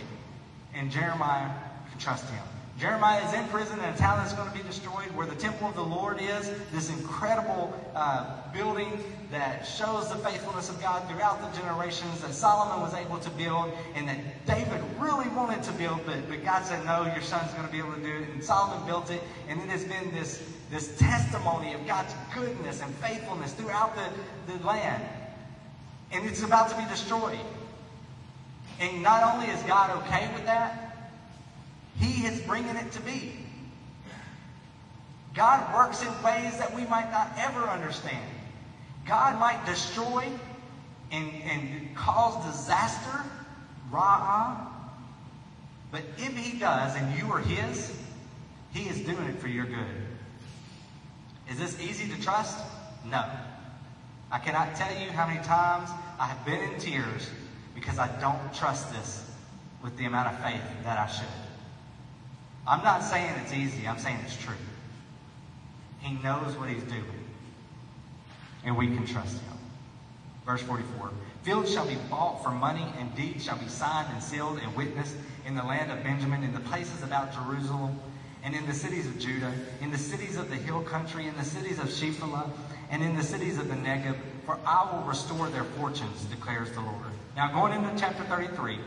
And 0.73 0.89
Jeremiah 0.89 1.51
can 1.89 1.99
trust 1.99 2.27
him. 2.29 2.43
Jeremiah 2.81 3.23
is 3.27 3.33
in 3.35 3.47
prison 3.49 3.79
and 3.79 3.93
a 3.93 3.97
town 3.99 4.17
that's 4.17 4.33
going 4.33 4.49
to 4.49 4.57
be 4.57 4.63
destroyed 4.63 5.05
where 5.13 5.27
the 5.27 5.35
temple 5.35 5.67
of 5.67 5.75
the 5.75 5.83
Lord 5.83 6.19
is, 6.19 6.49
this 6.73 6.89
incredible 6.89 7.71
uh, 7.93 8.41
building 8.53 9.03
that 9.29 9.61
shows 9.61 10.09
the 10.09 10.15
faithfulness 10.15 10.67
of 10.67 10.81
God 10.81 11.07
throughout 11.07 11.39
the 11.43 11.59
generations 11.59 12.21
that 12.21 12.33
Solomon 12.33 12.81
was 12.81 12.95
able 12.95 13.19
to 13.19 13.29
build 13.29 13.71
and 13.93 14.07
that 14.07 14.17
David 14.47 14.81
really 14.97 15.29
wanted 15.29 15.61
to 15.61 15.71
build, 15.73 15.99
but, 16.07 16.27
but 16.27 16.43
God 16.43 16.65
said, 16.65 16.83
no, 16.83 17.05
your 17.05 17.21
son's 17.21 17.53
going 17.53 17.67
to 17.67 17.71
be 17.71 17.77
able 17.77 17.93
to 17.93 18.01
do 18.01 18.15
it. 18.23 18.29
And 18.29 18.43
Solomon 18.43 18.83
built 18.87 19.11
it, 19.11 19.21
and 19.47 19.61
it 19.61 19.69
has 19.69 19.83
been 19.83 20.11
this, 20.11 20.41
this 20.71 20.97
testimony 20.97 21.73
of 21.73 21.85
God's 21.85 22.15
goodness 22.33 22.81
and 22.81 22.91
faithfulness 22.95 23.53
throughout 23.53 23.95
the, 23.95 24.53
the 24.57 24.65
land. 24.65 25.03
And 26.11 26.27
it's 26.27 26.41
about 26.41 26.69
to 26.69 26.77
be 26.77 26.85
destroyed. 26.85 27.37
And 28.79 29.03
not 29.03 29.35
only 29.35 29.45
is 29.51 29.61
God 29.63 30.03
okay 30.03 30.27
with 30.33 30.45
that, 30.45 30.90
he 31.97 32.25
is 32.25 32.41
bringing 32.41 32.75
it 32.75 32.91
to 32.93 33.01
be. 33.01 33.33
God 35.33 35.73
works 35.73 36.01
in 36.01 36.09
ways 36.23 36.57
that 36.57 36.73
we 36.75 36.85
might 36.85 37.11
not 37.11 37.31
ever 37.37 37.61
understand. 37.61 38.25
God 39.05 39.39
might 39.39 39.65
destroy 39.65 40.27
and, 41.11 41.29
and 41.43 41.95
cause 41.95 42.45
disaster, 42.45 43.23
ra'ah. 43.91 44.67
But 45.91 46.03
if 46.17 46.35
he 46.35 46.57
does 46.57 46.95
and 46.95 47.17
you 47.17 47.31
are 47.31 47.39
his, 47.39 47.93
he 48.73 48.87
is 48.87 48.99
doing 49.01 49.25
it 49.25 49.39
for 49.39 49.47
your 49.47 49.65
good. 49.65 50.07
Is 51.49 51.57
this 51.57 51.79
easy 51.81 52.07
to 52.13 52.21
trust? 52.21 52.57
No. 53.05 53.25
I 54.31 54.39
cannot 54.39 54.75
tell 54.75 54.97
you 54.97 55.11
how 55.11 55.27
many 55.27 55.43
times 55.43 55.89
I 56.17 56.27
have 56.27 56.45
been 56.45 56.61
in 56.61 56.79
tears 56.79 57.29
because 57.75 57.99
I 57.99 58.07
don't 58.19 58.53
trust 58.53 58.93
this 58.93 59.29
with 59.83 59.97
the 59.97 60.05
amount 60.05 60.33
of 60.33 60.41
faith 60.41 60.61
that 60.83 60.97
I 60.97 61.07
should. 61.07 61.50
I'm 62.67 62.83
not 62.83 63.03
saying 63.03 63.33
it's 63.43 63.53
easy, 63.53 63.87
I'm 63.87 63.99
saying 63.99 64.19
it's 64.23 64.37
true. 64.37 64.55
He 65.99 66.13
knows 66.23 66.55
what 66.57 66.69
he's 66.69 66.83
doing. 66.83 67.03
And 68.63 68.77
we 68.77 68.87
can 68.87 69.05
trust 69.05 69.33
him. 69.33 69.57
Verse 70.45 70.61
44 70.61 71.11
Fields 71.43 71.73
shall 71.73 71.87
be 71.87 71.97
bought 72.09 72.43
for 72.43 72.51
money, 72.51 72.85
and 72.99 73.13
deeds 73.15 73.43
shall 73.43 73.57
be 73.57 73.67
signed 73.67 74.07
and 74.11 74.21
sealed 74.21 74.59
and 74.59 74.75
witnessed 74.75 75.15
in 75.47 75.55
the 75.55 75.63
land 75.63 75.91
of 75.91 76.03
Benjamin, 76.03 76.43
in 76.43 76.53
the 76.53 76.59
places 76.59 77.01
about 77.01 77.33
Jerusalem, 77.33 77.99
and 78.43 78.55
in 78.55 78.65
the 78.67 78.73
cities 78.73 79.07
of 79.07 79.17
Judah, 79.17 79.51
in 79.81 79.89
the 79.89 79.97
cities 79.97 80.37
of 80.37 80.49
the 80.49 80.55
hill 80.55 80.81
country, 80.83 81.27
in 81.27 81.35
the 81.37 81.43
cities 81.43 81.79
of 81.79 81.87
Shephelah, 81.87 82.49
and 82.91 83.03
in 83.03 83.15
the 83.15 83.23
cities 83.23 83.57
of 83.57 83.69
the 83.69 83.75
Negeb, 83.75 84.15
for 84.45 84.59
I 84.65 84.87
will 84.91 85.03
restore 85.03 85.49
their 85.49 85.63
fortunes, 85.63 86.25
declares 86.25 86.71
the 86.71 86.81
Lord. 86.81 86.95
Now, 87.35 87.51
going 87.51 87.73
into 87.73 87.99
chapter 87.99 88.23
33, 88.23 88.77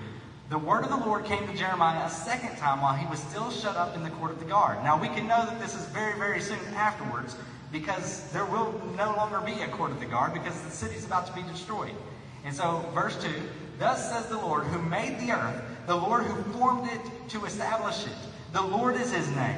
the 0.50 0.58
word 0.58 0.84
of 0.84 0.90
the 0.90 0.96
Lord 0.96 1.24
came 1.24 1.46
to 1.46 1.54
Jeremiah 1.56 2.04
a 2.06 2.10
second 2.10 2.56
time 2.58 2.82
while 2.82 2.94
he 2.94 3.06
was 3.06 3.18
still 3.18 3.50
shut 3.50 3.76
up 3.76 3.96
in 3.96 4.02
the 4.02 4.10
court 4.10 4.30
of 4.30 4.38
the 4.38 4.44
guard. 4.44 4.82
Now, 4.84 5.00
we 5.00 5.08
can 5.08 5.26
know 5.26 5.44
that 5.46 5.58
this 5.58 5.74
is 5.74 5.86
very, 5.86 6.18
very 6.18 6.40
soon 6.40 6.58
afterwards 6.74 7.36
because 7.72 8.30
there 8.30 8.44
will 8.44 8.72
no 8.96 9.14
longer 9.16 9.40
be 9.40 9.62
a 9.62 9.68
court 9.68 9.90
of 9.90 10.00
the 10.00 10.06
guard 10.06 10.34
because 10.34 10.60
the 10.60 10.70
city 10.70 10.94
is 10.96 11.04
about 11.04 11.26
to 11.26 11.32
be 11.32 11.42
destroyed. 11.42 11.94
And 12.44 12.54
so, 12.54 12.84
verse 12.94 13.20
2 13.22 13.30
Thus 13.78 14.10
says 14.10 14.26
the 14.26 14.36
Lord, 14.36 14.64
who 14.64 14.80
made 14.82 15.18
the 15.18 15.32
earth, 15.32 15.62
the 15.86 15.96
Lord 15.96 16.24
who 16.24 16.52
formed 16.52 16.88
it 16.88 17.00
to 17.30 17.44
establish 17.44 18.06
it. 18.06 18.16
The 18.52 18.62
Lord 18.62 18.94
is 18.96 19.12
his 19.12 19.28
name. 19.30 19.56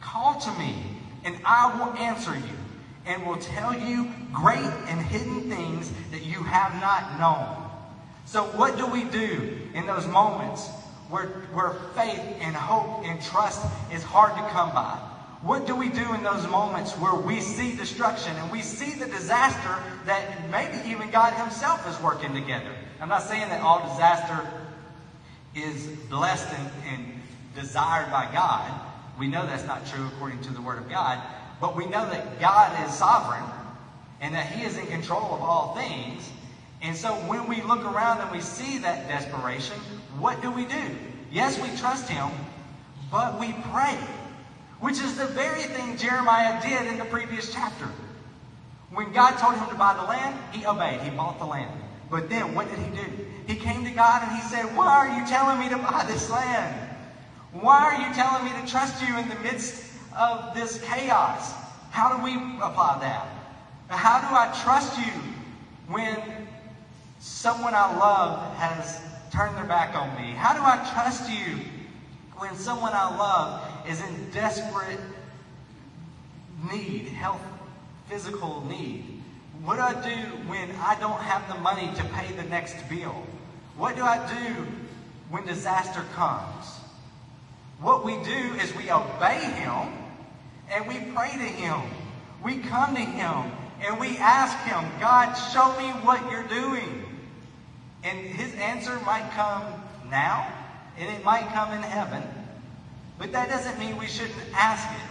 Call 0.00 0.40
to 0.40 0.50
me, 0.58 0.74
and 1.24 1.36
I 1.44 1.78
will 1.78 1.92
answer 1.98 2.34
you, 2.34 2.56
and 3.06 3.24
will 3.24 3.36
tell 3.36 3.78
you 3.78 4.10
great 4.32 4.58
and 4.58 5.00
hidden 5.00 5.48
things 5.48 5.92
that 6.10 6.24
you 6.24 6.42
have 6.42 6.74
not 6.80 7.20
known. 7.20 7.59
So, 8.26 8.44
what 8.44 8.76
do 8.76 8.86
we 8.86 9.04
do 9.04 9.58
in 9.74 9.86
those 9.86 10.06
moments 10.06 10.68
where, 11.08 11.26
where 11.52 11.70
faith 11.94 12.22
and 12.40 12.54
hope 12.54 13.04
and 13.04 13.20
trust 13.22 13.66
is 13.92 14.02
hard 14.04 14.36
to 14.36 14.42
come 14.52 14.72
by? 14.74 14.98
What 15.42 15.66
do 15.66 15.74
we 15.74 15.88
do 15.88 16.14
in 16.14 16.22
those 16.22 16.46
moments 16.46 16.92
where 16.98 17.14
we 17.14 17.40
see 17.40 17.74
destruction 17.74 18.36
and 18.36 18.50
we 18.50 18.62
see 18.62 18.94
the 18.94 19.06
disaster 19.06 19.82
that 20.04 20.50
maybe 20.50 20.90
even 20.90 21.10
God 21.10 21.32
Himself 21.34 21.88
is 21.88 21.98
working 22.00 22.34
together? 22.34 22.74
I'm 23.00 23.08
not 23.08 23.22
saying 23.22 23.48
that 23.48 23.62
all 23.62 23.80
disaster 23.88 24.46
is 25.54 25.86
blessed 26.10 26.52
and, 26.52 26.70
and 26.86 27.22
desired 27.54 28.10
by 28.10 28.30
God. 28.32 28.70
We 29.18 29.28
know 29.28 29.46
that's 29.46 29.66
not 29.66 29.86
true 29.86 30.06
according 30.06 30.42
to 30.42 30.50
the 30.50 30.60
Word 30.60 30.78
of 30.78 30.90
God. 30.90 31.20
But 31.60 31.74
we 31.74 31.86
know 31.86 32.06
that 32.06 32.38
God 32.38 32.78
is 32.84 32.94
sovereign 32.94 33.44
and 34.20 34.34
that 34.34 34.46
He 34.46 34.64
is 34.64 34.76
in 34.76 34.86
control 34.86 35.34
of 35.34 35.42
all 35.42 35.74
things. 35.74 36.30
And 36.82 36.96
so 36.96 37.10
when 37.28 37.46
we 37.46 37.62
look 37.62 37.84
around 37.84 38.20
and 38.20 38.30
we 38.30 38.40
see 38.40 38.78
that 38.78 39.08
desperation, 39.08 39.76
what 40.18 40.40
do 40.40 40.50
we 40.50 40.64
do? 40.64 40.96
Yes, 41.30 41.60
we 41.60 41.68
trust 41.76 42.08
Him, 42.08 42.28
but 43.10 43.38
we 43.38 43.52
pray, 43.70 43.98
which 44.80 45.00
is 45.00 45.16
the 45.16 45.26
very 45.26 45.62
thing 45.62 45.96
Jeremiah 45.96 46.60
did 46.62 46.86
in 46.86 46.98
the 46.98 47.04
previous 47.04 47.52
chapter. 47.52 47.88
When 48.90 49.12
God 49.12 49.36
told 49.38 49.54
him 49.54 49.68
to 49.68 49.74
buy 49.76 49.94
the 49.94 50.02
land, 50.02 50.36
he 50.52 50.66
obeyed. 50.66 51.00
He 51.00 51.10
bought 51.10 51.38
the 51.38 51.44
land. 51.44 51.70
But 52.10 52.28
then 52.28 52.54
what 52.54 52.68
did 52.68 52.78
he 52.80 52.90
do? 52.90 53.26
He 53.46 53.54
came 53.54 53.84
to 53.84 53.90
God 53.90 54.22
and 54.22 54.32
he 54.32 54.42
said, 54.42 54.64
Why 54.76 54.86
are 54.86 55.18
you 55.18 55.26
telling 55.26 55.60
me 55.60 55.68
to 55.68 55.76
buy 55.76 56.04
this 56.08 56.28
land? 56.28 56.88
Why 57.52 57.82
are 57.82 58.08
you 58.08 58.14
telling 58.14 58.44
me 58.44 58.50
to 58.60 58.66
trust 58.66 59.02
you 59.06 59.16
in 59.16 59.28
the 59.28 59.36
midst 59.36 59.92
of 60.16 60.54
this 60.54 60.82
chaos? 60.82 61.52
How 61.90 62.16
do 62.16 62.22
we 62.22 62.34
apply 62.34 62.98
that? 63.00 63.26
How 63.88 64.20
do 64.20 64.26
I 64.34 64.52
trust 64.62 64.98
you 64.98 65.12
when 65.88 66.48
someone 67.20 67.74
I 67.74 67.96
love 67.96 68.56
has 68.56 69.00
turned 69.30 69.56
their 69.56 69.64
back 69.64 69.94
on 69.94 70.14
me? 70.20 70.32
How 70.32 70.54
do 70.54 70.60
I 70.60 70.76
trust 70.92 71.30
you 71.30 71.58
when 72.38 72.56
someone 72.56 72.92
I 72.94 73.16
love 73.16 73.88
is 73.88 74.00
in 74.00 74.30
desperate 74.30 74.98
need, 76.72 77.06
health, 77.08 77.42
physical 78.08 78.64
need? 78.66 79.22
What 79.62 79.76
do 79.76 79.82
I 79.82 79.92
do 79.92 80.16
when 80.48 80.70
I 80.76 80.98
don't 80.98 81.20
have 81.20 81.46
the 81.48 81.60
money 81.60 81.90
to 81.96 82.04
pay 82.04 82.32
the 82.32 82.44
next 82.44 82.76
bill? 82.88 83.14
What 83.76 83.94
do 83.96 84.02
I 84.02 84.16
do 84.26 84.66
when 85.28 85.44
disaster 85.44 86.02
comes? 86.14 86.80
What 87.80 88.04
we 88.04 88.12
do 88.24 88.54
is 88.60 88.74
we 88.74 88.90
obey 88.90 89.40
Him 89.40 89.88
and 90.70 90.88
we 90.88 91.00
pray 91.14 91.32
to 91.32 91.38
Him. 91.38 91.80
We 92.42 92.58
come 92.58 92.94
to 92.94 93.00
Him 93.00 93.52
and 93.82 94.00
we 94.00 94.16
ask 94.18 94.56
Him, 94.66 94.90
God, 94.98 95.34
show 95.34 95.78
me 95.78 95.88
what 96.04 96.30
you're 96.30 96.48
doing. 96.48 96.99
And 98.02 98.18
His 98.18 98.54
answer 98.54 98.98
might 99.00 99.30
come 99.32 99.64
now 100.10 100.46
and 100.98 101.10
it 101.10 101.24
might 101.24 101.48
come 101.48 101.72
in 101.72 101.82
heaven. 101.82 102.22
But 103.18 103.32
that 103.32 103.48
doesn't 103.48 103.78
mean 103.78 103.96
we 103.98 104.06
shouldn't 104.06 104.38
ask 104.54 104.86
it. 104.92 105.06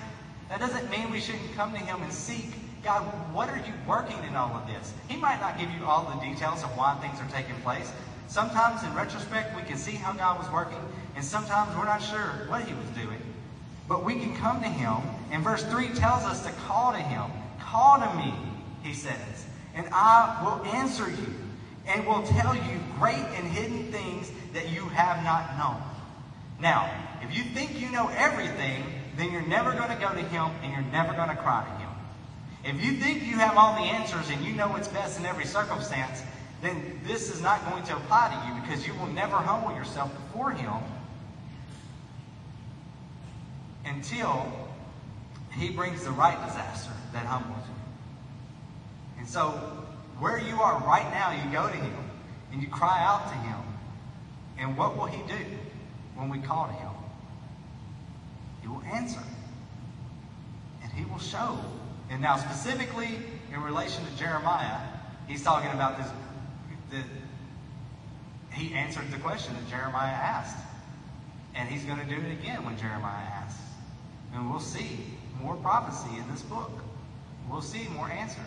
That 0.49 0.59
doesn't 0.59 0.89
mean 0.89 1.11
we 1.11 1.19
shouldn't 1.19 1.53
come 1.55 1.71
to 1.73 1.77
Him 1.77 2.01
and 2.01 2.11
seek, 2.11 2.53
God, 2.83 3.01
what 3.33 3.49
are 3.49 3.57
you 3.57 3.73
working 3.87 4.23
in 4.23 4.35
all 4.35 4.55
of 4.55 4.67
this? 4.67 4.93
He 5.07 5.15
might 5.15 5.39
not 5.39 5.57
give 5.57 5.69
you 5.71 5.85
all 5.85 6.05
the 6.05 6.25
details 6.25 6.63
of 6.63 6.69
why 6.77 6.95
things 6.95 7.19
are 7.19 7.29
taking 7.31 7.55
place. 7.61 7.91
Sometimes 8.27 8.83
in 8.83 8.93
retrospect, 8.93 9.55
we 9.55 9.63
can 9.63 9.77
see 9.77 9.93
how 9.93 10.13
God 10.13 10.37
was 10.37 10.49
working, 10.51 10.79
and 11.15 11.23
sometimes 11.23 11.75
we're 11.75 11.85
not 11.85 12.01
sure 12.01 12.45
what 12.47 12.63
He 12.63 12.73
was 12.73 12.87
doing. 12.89 13.21
But 13.87 14.03
we 14.03 14.19
can 14.19 14.35
come 14.35 14.61
to 14.61 14.67
Him, 14.67 14.97
and 15.31 15.43
verse 15.43 15.63
3 15.63 15.89
tells 15.89 16.23
us 16.25 16.43
to 16.45 16.51
call 16.51 16.91
to 16.91 16.99
Him. 16.99 17.25
Call 17.59 17.99
to 17.99 18.13
me, 18.15 18.33
He 18.83 18.93
says, 18.93 19.45
and 19.73 19.87
I 19.91 20.39
will 20.43 20.63
answer 20.73 21.09
you, 21.09 21.35
and 21.89 22.05
will 22.05 22.23
tell 22.23 22.55
you 22.55 22.79
great 22.99 23.25
and 23.35 23.47
hidden 23.47 23.91
things 23.91 24.31
that 24.53 24.69
you 24.69 24.81
have 24.89 25.23
not 25.23 25.57
known. 25.57 25.81
Now, 26.61 26.89
if 27.21 27.35
you 27.35 27.43
think 27.43 27.79
you 27.79 27.91
know 27.91 28.09
everything, 28.09 28.83
then 29.17 29.31
you're 29.31 29.41
never 29.41 29.73
going 29.73 29.89
to 29.89 29.95
go 29.95 30.09
to 30.09 30.21
Him, 30.21 30.51
and 30.63 30.71
you're 30.71 30.91
never 30.91 31.13
going 31.13 31.29
to 31.29 31.35
cry 31.35 31.65
to 31.65 31.71
Him. 31.83 31.89
If 32.63 32.85
you 32.85 32.93
think 32.93 33.23
you 33.23 33.37
have 33.37 33.57
all 33.57 33.73
the 33.75 33.89
answers 33.89 34.29
and 34.29 34.45
you 34.45 34.53
know 34.53 34.67
what's 34.67 34.87
best 34.87 35.19
in 35.19 35.25
every 35.25 35.45
circumstance, 35.45 36.21
then 36.61 36.99
this 37.05 37.33
is 37.33 37.41
not 37.41 37.67
going 37.69 37.83
to 37.85 37.95
apply 37.95 38.29
to 38.29 38.47
you 38.47 38.61
because 38.61 38.85
you 38.85 38.93
will 38.95 39.07
never 39.07 39.37
humble 39.37 39.73
yourself 39.75 40.13
before 40.13 40.51
Him 40.51 40.73
until 43.85 44.51
He 45.57 45.69
brings 45.69 46.03
the 46.03 46.11
right 46.11 46.37
disaster 46.45 46.91
that 47.13 47.25
humbles 47.25 47.65
you. 47.67 47.75
And 49.19 49.27
so, 49.27 49.79
where 50.19 50.37
you 50.37 50.61
are 50.61 50.79
right 50.85 51.09
now, 51.11 51.31
you 51.31 51.51
go 51.51 51.67
to 51.67 51.75
Him 51.75 52.11
and 52.51 52.61
you 52.61 52.67
cry 52.67 53.03
out 53.03 53.29
to 53.29 53.37
Him. 53.37 53.59
And 54.57 54.77
what 54.77 54.97
will 54.97 55.05
He 55.05 55.21
do 55.27 55.45
when 56.15 56.29
we 56.29 56.39
call 56.39 56.67
to 56.67 56.73
Him? 56.73 56.91
He 58.61 58.67
will 58.67 58.83
answer. 58.83 59.21
And 60.83 60.91
He 60.91 61.05
will 61.05 61.19
show. 61.19 61.59
And 62.09 62.21
now, 62.21 62.37
specifically 62.37 63.19
in 63.53 63.61
relation 63.61 64.03
to 64.05 64.17
Jeremiah, 64.17 64.79
He's 65.29 65.43
talking 65.43 65.69
about 65.69 65.99
this. 65.99 66.07
The, 66.89 67.03
he 68.51 68.73
answered 68.73 69.11
the 69.11 69.19
question 69.19 69.53
that 69.53 69.69
Jeremiah 69.69 70.11
asked. 70.11 70.57
And 71.53 71.69
he's 71.69 71.83
going 71.83 71.99
to 71.99 72.05
do 72.05 72.15
it 72.15 72.31
again 72.31 72.65
when 72.65 72.77
Jeremiah 72.77 73.25
asks. 73.25 73.61
And 74.33 74.49
we'll 74.49 74.59
see 74.59 74.99
more 75.41 75.55
prophecy 75.55 76.17
in 76.17 76.29
this 76.31 76.41
book. 76.41 76.71
We'll 77.49 77.61
see 77.61 77.87
more 77.89 78.09
answers. 78.09 78.43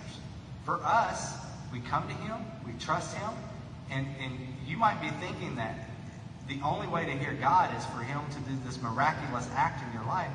For 0.64 0.80
us, 0.84 1.36
we 1.72 1.80
come 1.80 2.06
to 2.06 2.14
him, 2.14 2.38
we 2.66 2.72
trust 2.78 3.16
him, 3.16 3.30
and, 3.90 4.06
and 4.20 4.38
you 4.66 4.76
might 4.76 5.00
be 5.00 5.08
thinking 5.24 5.56
that 5.56 5.88
the 6.48 6.60
only 6.64 6.86
way 6.86 7.04
to 7.06 7.12
hear 7.12 7.32
God 7.32 7.76
is 7.76 7.84
for 7.86 8.02
him 8.02 8.20
to 8.30 8.38
do 8.50 8.56
this 8.64 8.80
miraculous 8.82 9.48
act 9.54 9.82
in 9.86 9.92
your 9.98 10.06
life. 10.06 10.30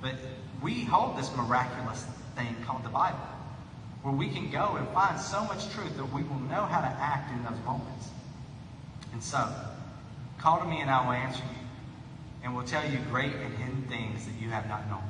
But 0.00 0.14
we 0.62 0.84
hold 0.84 1.18
this 1.18 1.34
miraculous 1.36 2.06
thing 2.36 2.56
called 2.64 2.84
the 2.84 2.88
Bible, 2.88 3.18
where 4.02 4.14
we 4.14 4.28
can 4.28 4.50
go 4.50 4.76
and 4.76 4.88
find 4.88 5.20
so 5.20 5.44
much 5.44 5.68
truth 5.70 5.96
that 5.96 6.12
we 6.12 6.22
will 6.22 6.40
know 6.40 6.64
how 6.64 6.80
to 6.80 6.86
act 6.86 7.32
in 7.32 7.42
those 7.44 7.62
moments. 7.64 8.08
And 9.12 9.22
so, 9.22 9.48
call 10.38 10.60
to 10.60 10.64
me 10.64 10.80
and 10.80 10.90
I 10.90 11.04
will 11.04 11.12
answer 11.12 11.42
you, 11.42 11.66
and 12.44 12.54
will 12.54 12.64
tell 12.64 12.88
you 12.88 12.98
great 13.10 13.34
and 13.34 13.54
hidden 13.54 13.82
things 13.88 14.26
that 14.26 14.40
you 14.40 14.50
have 14.50 14.68
not 14.68 14.88
known. 14.88 15.07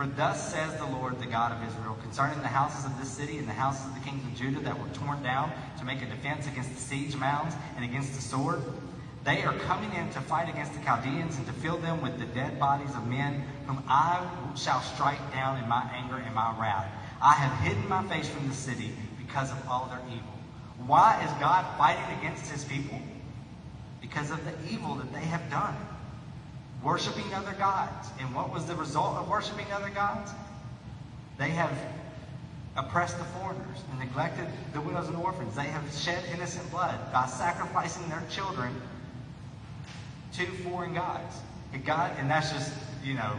For 0.00 0.06
thus 0.06 0.50
says 0.50 0.74
the 0.78 0.86
Lord, 0.86 1.20
the 1.20 1.26
God 1.26 1.52
of 1.52 1.68
Israel, 1.68 1.94
concerning 2.00 2.40
the 2.40 2.48
houses 2.48 2.86
of 2.86 2.98
this 2.98 3.10
city 3.10 3.36
and 3.36 3.46
the 3.46 3.52
houses 3.52 3.84
of 3.84 3.92
the 3.92 4.00
kings 4.00 4.24
of 4.24 4.34
Judah 4.34 4.60
that 4.60 4.80
were 4.80 4.88
torn 4.94 5.22
down 5.22 5.52
to 5.78 5.84
make 5.84 6.00
a 6.00 6.06
defense 6.06 6.46
against 6.46 6.72
the 6.72 6.80
siege 6.80 7.16
mounds 7.16 7.54
and 7.76 7.84
against 7.84 8.14
the 8.14 8.22
sword. 8.22 8.62
They 9.24 9.42
are 9.42 9.52
coming 9.68 9.92
in 9.92 10.08
to 10.12 10.22
fight 10.22 10.48
against 10.48 10.72
the 10.72 10.80
Chaldeans 10.80 11.36
and 11.36 11.46
to 11.48 11.52
fill 11.52 11.76
them 11.76 12.00
with 12.00 12.18
the 12.18 12.24
dead 12.24 12.58
bodies 12.58 12.94
of 12.94 13.06
men 13.08 13.44
whom 13.66 13.84
I 13.90 14.26
shall 14.56 14.80
strike 14.80 15.30
down 15.34 15.58
in 15.58 15.68
my 15.68 15.84
anger 15.92 16.16
and 16.16 16.34
my 16.34 16.54
wrath. 16.58 16.88
I 17.20 17.34
have 17.34 17.60
hidden 17.60 17.86
my 17.86 18.02
face 18.04 18.26
from 18.26 18.48
the 18.48 18.54
city 18.54 18.96
because 19.18 19.52
of 19.52 19.68
all 19.68 19.84
their 19.90 20.00
evil. 20.08 20.32
Why 20.86 21.22
is 21.22 21.30
God 21.32 21.66
fighting 21.76 22.16
against 22.16 22.50
his 22.50 22.64
people? 22.64 23.02
Because 24.00 24.30
of 24.30 24.46
the 24.46 24.54
evil 24.66 24.94
that 24.94 25.12
they 25.12 25.26
have 25.26 25.50
done. 25.50 25.76
Worshipping 26.82 27.32
other 27.34 27.52
gods. 27.52 28.08
And 28.20 28.34
what 28.34 28.52
was 28.52 28.64
the 28.64 28.74
result 28.74 29.16
of 29.16 29.28
worshiping 29.28 29.70
other 29.72 29.90
gods? 29.90 30.30
They 31.38 31.50
have 31.50 31.72
oppressed 32.76 33.18
the 33.18 33.24
foreigners 33.24 33.78
and 33.90 34.00
neglected 34.00 34.46
the 34.72 34.80
widows 34.80 35.08
and 35.08 35.16
orphans. 35.16 35.54
They 35.56 35.64
have 35.64 35.92
shed 35.92 36.22
innocent 36.32 36.70
blood 36.70 37.12
by 37.12 37.26
sacrificing 37.26 38.08
their 38.08 38.22
children 38.30 38.74
to 40.34 40.46
foreign 40.46 40.94
gods. 40.94 41.36
And 41.72 41.84
God, 41.84 42.12
and 42.18 42.30
that's 42.30 42.50
just, 42.50 42.72
you 43.04 43.14
know, 43.14 43.32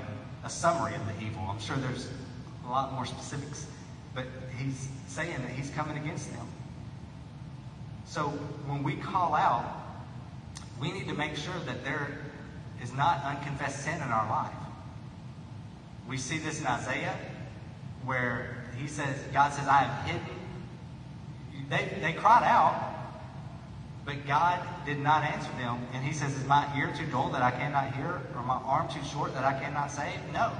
a 0.43 0.49
summary 0.49 0.95
of 0.95 1.05
the 1.07 1.25
evil. 1.25 1.43
I'm 1.49 1.59
sure 1.59 1.75
there's 1.77 2.09
a 2.65 2.69
lot 2.69 2.93
more 2.93 3.05
specifics, 3.05 3.67
but 4.13 4.25
he's 4.57 4.87
saying 5.07 5.35
that 5.41 5.51
he's 5.51 5.69
coming 5.71 5.97
against 5.97 6.31
them. 6.33 6.47
So 8.05 8.23
when 8.67 8.83
we 8.83 8.95
call 8.95 9.35
out, 9.35 9.65
we 10.79 10.91
need 10.91 11.07
to 11.07 11.13
make 11.13 11.35
sure 11.35 11.53
that 11.65 11.83
there 11.83 12.17
is 12.82 12.93
not 12.93 13.23
unconfessed 13.23 13.84
sin 13.84 13.95
in 13.95 14.09
our 14.09 14.29
life. 14.29 14.53
We 16.07 16.17
see 16.17 16.38
this 16.38 16.59
in 16.59 16.67
Isaiah, 16.67 17.17
where 18.05 18.65
he 18.77 18.88
says, 18.88 19.15
God 19.34 19.53
says, 19.53 19.67
I 19.67 19.84
have 19.84 20.05
hidden. 20.07 20.27
They, 21.69 21.99
they 22.01 22.13
cried 22.13 22.43
out, 22.43 22.91
but 24.05 24.25
God 24.27 24.59
did 24.86 24.99
not 24.99 25.23
answer 25.23 25.51
them. 25.57 25.88
And 25.93 26.03
he 26.03 26.11
says, 26.11 26.36
Is 26.36 26.45
my 26.45 26.67
ear 26.77 26.91
too 26.97 27.05
dull 27.05 27.29
that 27.29 27.41
I 27.41 27.51
cannot 27.51 27.95
hear? 27.95 28.21
Or 28.36 28.43
my 28.43 28.55
arm 28.65 28.89
too 28.89 29.03
short 29.05 29.34
that 29.36 29.45
I 29.45 29.57
cannot 29.59 29.91
save? 29.91 30.19
No. 30.34 30.51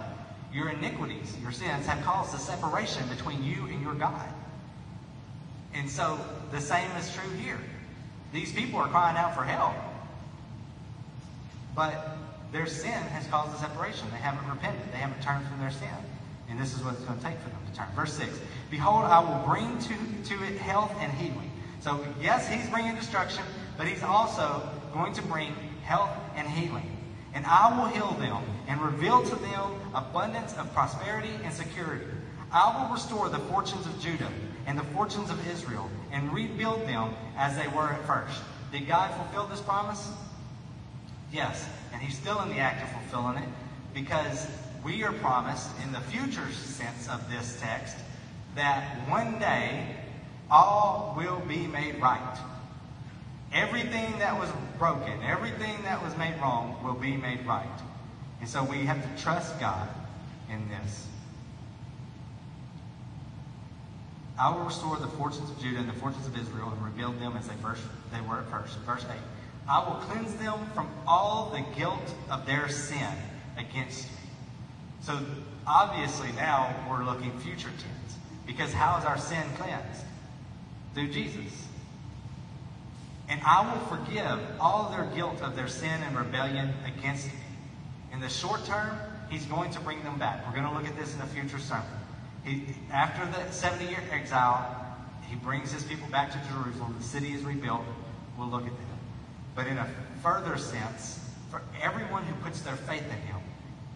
Your 0.54 0.70
iniquities, 0.70 1.36
your 1.42 1.52
sins 1.52 1.86
have 1.86 2.04
caused 2.04 2.36
a 2.36 2.38
separation 2.38 3.08
between 3.08 3.44
you 3.44 3.66
and 3.68 3.82
your 3.82 3.94
God. 3.94 4.28
And 5.74 5.90
so 5.90 6.20
the 6.52 6.62
same 6.62 6.90
is 6.92 7.14
true 7.14 7.30
here. 7.38 7.60
These 8.34 8.54
people 8.54 8.80
are 8.80 8.88
crying 8.88 9.18
out 9.18 9.36
for 9.36 9.44
help. 9.44 9.74
But 11.76 12.18
their 12.52 12.68
sin 12.68 12.92
has 12.92 13.26
caused 13.28 13.56
a 13.56 13.60
separation. 13.60 14.08
They 14.12 14.18
haven't 14.18 14.50
repented. 14.50 14.92
They 14.92 14.98
haven't 14.98 15.22
turned 15.22 15.46
from 15.48 15.60
their 15.60 15.72
sin. 15.72 15.90
And 16.50 16.60
this 16.60 16.76
is 16.76 16.84
what 16.84 16.96
it's 16.96 17.04
going 17.04 17.18
to 17.18 17.26
take 17.26 17.40
for 17.40 17.50
them 17.50 17.60
to 17.72 17.78
turn. 17.78 17.88
Verse 17.96 18.14
6 18.14 18.40
Behold, 18.70 19.06
I 19.06 19.20
will 19.20 19.48
bring 19.48 19.80
to, 19.80 19.96
to 20.36 20.44
it 20.44 20.58
health 20.58 20.94
and 21.00 21.12
healing. 21.14 21.50
So, 21.80 22.06
yes, 22.22 22.48
he's 22.48 22.70
bringing 22.70 22.94
destruction, 22.96 23.44
but 23.78 23.88
he's 23.88 24.04
also 24.04 24.70
going 24.94 25.14
to 25.14 25.22
bring 25.24 25.56
health 25.84 26.12
and 26.36 26.48
healing. 26.48 26.98
And 27.34 27.46
I 27.46 27.76
will 27.78 27.88
heal 27.88 28.12
them 28.20 28.44
and 28.68 28.82
reveal 28.82 29.24
to 29.24 29.36
them 29.36 29.72
abundance 29.96 30.54
of 30.58 30.72
prosperity 30.74 31.32
and 31.44 31.54
security. 31.54 32.06
I 32.52 32.78
will 32.78 32.94
restore 32.94 33.30
the 33.30 33.40
fortunes 33.40 33.86
of 33.86 33.98
Judah 34.02 34.30
and 34.68 34.78
the 34.78 34.84
fortunes 34.84 35.30
of 35.30 35.48
Israel 35.48 35.90
and 36.12 36.34
rebuild 36.34 36.82
them 36.82 37.14
as 37.38 37.56
they 37.56 37.68
were 37.70 37.90
at 37.90 38.06
first. 38.06 38.42
Did 38.72 38.88
God 38.88 39.14
fulfill 39.16 39.48
this 39.48 39.62
promise? 39.62 40.12
Yes. 41.32 41.68
And 41.94 42.02
he's 42.02 42.18
still 42.18 42.42
in 42.42 42.50
the 42.50 42.60
act 42.60 42.84
of 42.84 43.02
fulfilling 43.02 43.38
it 43.38 43.50
because 43.94 44.48
we 44.84 45.04
are 45.04 45.14
promised 45.14 45.70
in 45.84 45.92
the 45.92 46.00
future 46.00 46.50
sense 46.52 47.08
of 47.10 47.30
this 47.30 47.60
text 47.62 47.96
that 48.56 49.10
one 49.10 49.40
day 49.40 49.96
all 50.50 51.14
will 51.18 51.40
be 51.48 51.68
made 51.68 52.02
right. 52.02 52.38
Everything 53.54 54.18
that 54.20 54.38
was 54.38 54.50
broken, 54.78 55.22
everything 55.24 55.82
that 55.84 56.02
was 56.02 56.16
made 56.18 56.36
wrong 56.42 56.78
will 56.84 56.94
be 56.94 57.16
made 57.16 57.46
right. 57.46 57.66
And 58.40 58.50
so 58.50 58.64
we 58.64 58.78
have 58.86 59.02
to 59.02 59.24
trust 59.24 59.60
God 59.60 59.88
in 60.50 60.68
this. 60.70 61.08
I 64.40 64.50
will 64.50 64.64
restore 64.64 64.98
the 64.98 65.08
fortunes 65.08 65.50
of 65.52 65.62
Judah 65.62 65.80
and 65.80 65.88
the 65.90 65.94
fortunes 65.94 66.26
of 66.26 66.38
Israel 66.38 66.74
and 66.76 66.84
rebuild 66.84 67.20
them 67.20 67.38
as 67.38 67.48
they 67.48 67.54
first 67.56 67.84
they 68.12 68.22
were 68.22 68.40
at 68.40 68.48
first. 68.48 68.78
Verse 68.80 69.06
8. 69.10 69.18
I 69.70 69.80
will 69.80 70.00
cleanse 70.02 70.34
them 70.36 70.60
from 70.74 70.90
all 71.08 71.52
the 71.52 71.64
guilt 71.80 72.14
of 72.30 72.46
their 72.46 72.68
sin 72.70 73.08
against 73.58 74.06
me. 74.06 74.18
So 75.02 75.20
obviously 75.66 76.32
now 76.34 76.76
we're 76.90 77.04
looking 77.04 77.38
future 77.40 77.70
tense. 77.70 78.18
Because 78.46 78.74
how 78.74 78.98
is 78.98 79.06
our 79.06 79.18
sin 79.18 79.44
cleansed? 79.58 80.04
Through 80.94 81.12
Jesus. 81.12 81.68
And 83.30 83.40
I 83.46 83.62
will 83.62 83.98
forgive 83.98 84.40
all 84.60 84.90
their 84.90 85.06
guilt 85.16 85.42
of 85.42 85.56
their 85.56 85.68
sin 85.68 86.02
and 86.04 86.18
rebellion 86.18 86.74
against 86.86 87.28
me. 87.28 87.34
In 88.12 88.20
the 88.20 88.28
short 88.28 88.66
term, 88.66 88.98
he's 89.30 89.46
going 89.46 89.72
to 89.72 89.80
bring 89.80 90.04
them 90.04 90.20
back. 90.20 90.46
We're 90.46 90.54
going 90.54 90.68
to 90.68 90.78
look 90.78 90.88
at 90.88 90.98
this 90.98 91.16
in 91.16 91.22
a 91.22 91.28
future 91.28 91.60
sermon. 91.60 91.86
He, 92.44 92.66
after 92.92 93.26
the 93.26 93.52
70 93.52 93.86
year 93.86 94.04
exile, 94.12 94.98
he 95.30 95.36
brings 95.38 95.72
his 95.72 95.84
people 95.84 96.10
back 96.10 96.32
to 96.32 96.42
Jerusalem. 96.52 96.96
The 96.98 97.06
city 97.06 97.32
is 97.32 97.44
rebuilt. 97.44 97.84
We'll 98.38 98.50
look 98.50 98.66
at 98.66 98.72
that. 98.72 98.91
But 99.56 99.68
in 99.68 99.78
a 99.78 99.88
further 100.22 100.58
sense, 100.58 101.20
for 101.50 101.62
everyone 101.82 102.24
who 102.24 102.34
puts 102.44 102.62
their 102.62 102.76
faith 102.76 103.04
in 103.04 103.28
him, 103.28 103.38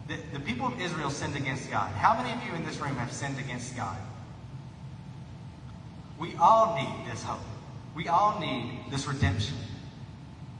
the, 0.08 0.18
the 0.34 0.39
people 0.39 0.68
of 0.68 0.80
Israel 0.80 1.10
sinned 1.10 1.36
against 1.36 1.72
God. 1.72 1.91
How 1.93 2.16
many 2.22 2.32
of 2.32 2.45
you 2.45 2.53
in 2.53 2.66
this 2.66 2.80
room 2.80 2.95
have 2.97 3.12
sinned 3.12 3.39
against 3.39 3.76
God? 3.76 3.97
We 6.20 6.36
all 6.36 6.76
need 6.76 7.12
this 7.12 7.24
hope. 7.24 7.39
We 7.95 8.08
all 8.08 8.39
need 8.39 8.86
this 8.91 9.08
redemption. 9.08 9.56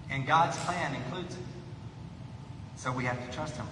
And 0.10 0.26
God's 0.26 0.58
plan 0.60 0.96
includes 0.96 1.36
it. 1.36 1.42
So 2.78 2.92
we 2.92 3.06
have 3.06 3.24
to 3.26 3.36
trust 3.36 3.56
Him. 3.56 3.68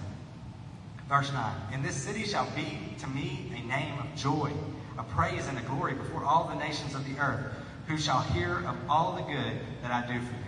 Verse 1.08 1.32
9 1.32 1.52
And 1.72 1.84
this 1.84 1.96
city 1.96 2.24
shall 2.24 2.48
be 2.54 2.78
to 3.00 3.06
me 3.08 3.52
a 3.54 3.66
name 3.66 3.98
of 3.98 4.14
joy, 4.16 4.50
a 4.98 5.02
praise 5.02 5.46
and 5.48 5.58
a 5.58 5.62
glory 5.62 5.94
before 5.94 6.24
all 6.24 6.48
the 6.48 6.54
nations 6.54 6.94
of 6.94 7.04
the 7.04 7.20
earth, 7.20 7.52
who 7.86 7.98
shall 7.98 8.20
hear 8.20 8.58
of 8.66 8.76
all 8.88 9.14
the 9.14 9.22
good 9.22 9.60
that 9.82 9.90
I 9.90 10.06
do 10.06 10.18
for 10.20 10.32
them. 10.32 10.43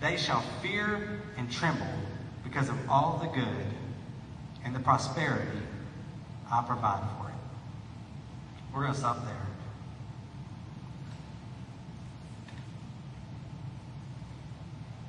They 0.00 0.16
shall 0.16 0.42
fear 0.62 1.20
and 1.36 1.50
tremble 1.50 1.86
because 2.44 2.68
of 2.68 2.76
all 2.88 3.18
the 3.22 3.28
good 3.28 3.66
and 4.64 4.74
the 4.74 4.80
prosperity 4.80 5.58
I 6.50 6.62
provide 6.62 7.02
for 7.18 7.28
it. 7.28 7.34
We're 8.74 8.82
going 8.82 8.92
to 8.92 8.98
stop 8.98 9.24
there. 9.24 9.34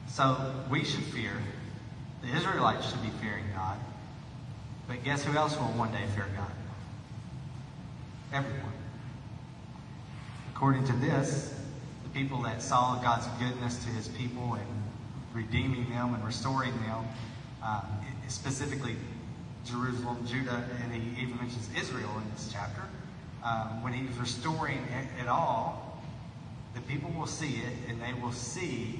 So 0.08 0.54
we 0.70 0.84
should 0.84 1.04
fear. 1.04 1.32
The 2.22 2.36
Israelites 2.36 2.90
should 2.90 3.02
be 3.02 3.10
fearing 3.22 3.46
God. 3.56 3.78
But 4.88 5.04
guess 5.04 5.24
who 5.24 5.38
else 5.38 5.56
will 5.56 5.68
one 5.68 5.92
day 5.92 6.04
fear 6.16 6.26
God? 6.36 6.52
Everyone. 8.34 8.74
According 10.54 10.84
to 10.86 10.94
this, 10.94 11.54
the 12.04 12.10
people 12.10 12.42
that 12.42 12.62
saw 12.62 12.96
God's 13.02 13.28
goodness 13.40 13.78
to 13.86 13.90
his 13.92 14.08
people 14.10 14.56
and 14.56 14.79
redeeming 15.34 15.90
them 15.90 16.14
and 16.14 16.24
restoring 16.26 16.72
them, 16.82 17.06
uh, 17.64 17.82
specifically 18.28 18.96
Jerusalem, 19.66 20.26
Judah, 20.26 20.68
and 20.82 20.94
he 20.94 21.22
even 21.22 21.38
mentions 21.38 21.70
Israel 21.80 22.12
in 22.18 22.32
this 22.32 22.50
chapter. 22.52 22.82
Um, 23.44 23.84
when 23.84 23.94
he's 23.94 24.16
restoring 24.18 24.78
it, 24.78 25.24
it 25.24 25.28
all, 25.28 26.02
the 26.74 26.82
people 26.82 27.12
will 27.12 27.28
see 27.28 27.62
it 27.62 27.90
and 27.90 28.02
they 28.02 28.14
will 28.22 28.32
see 28.32 29.00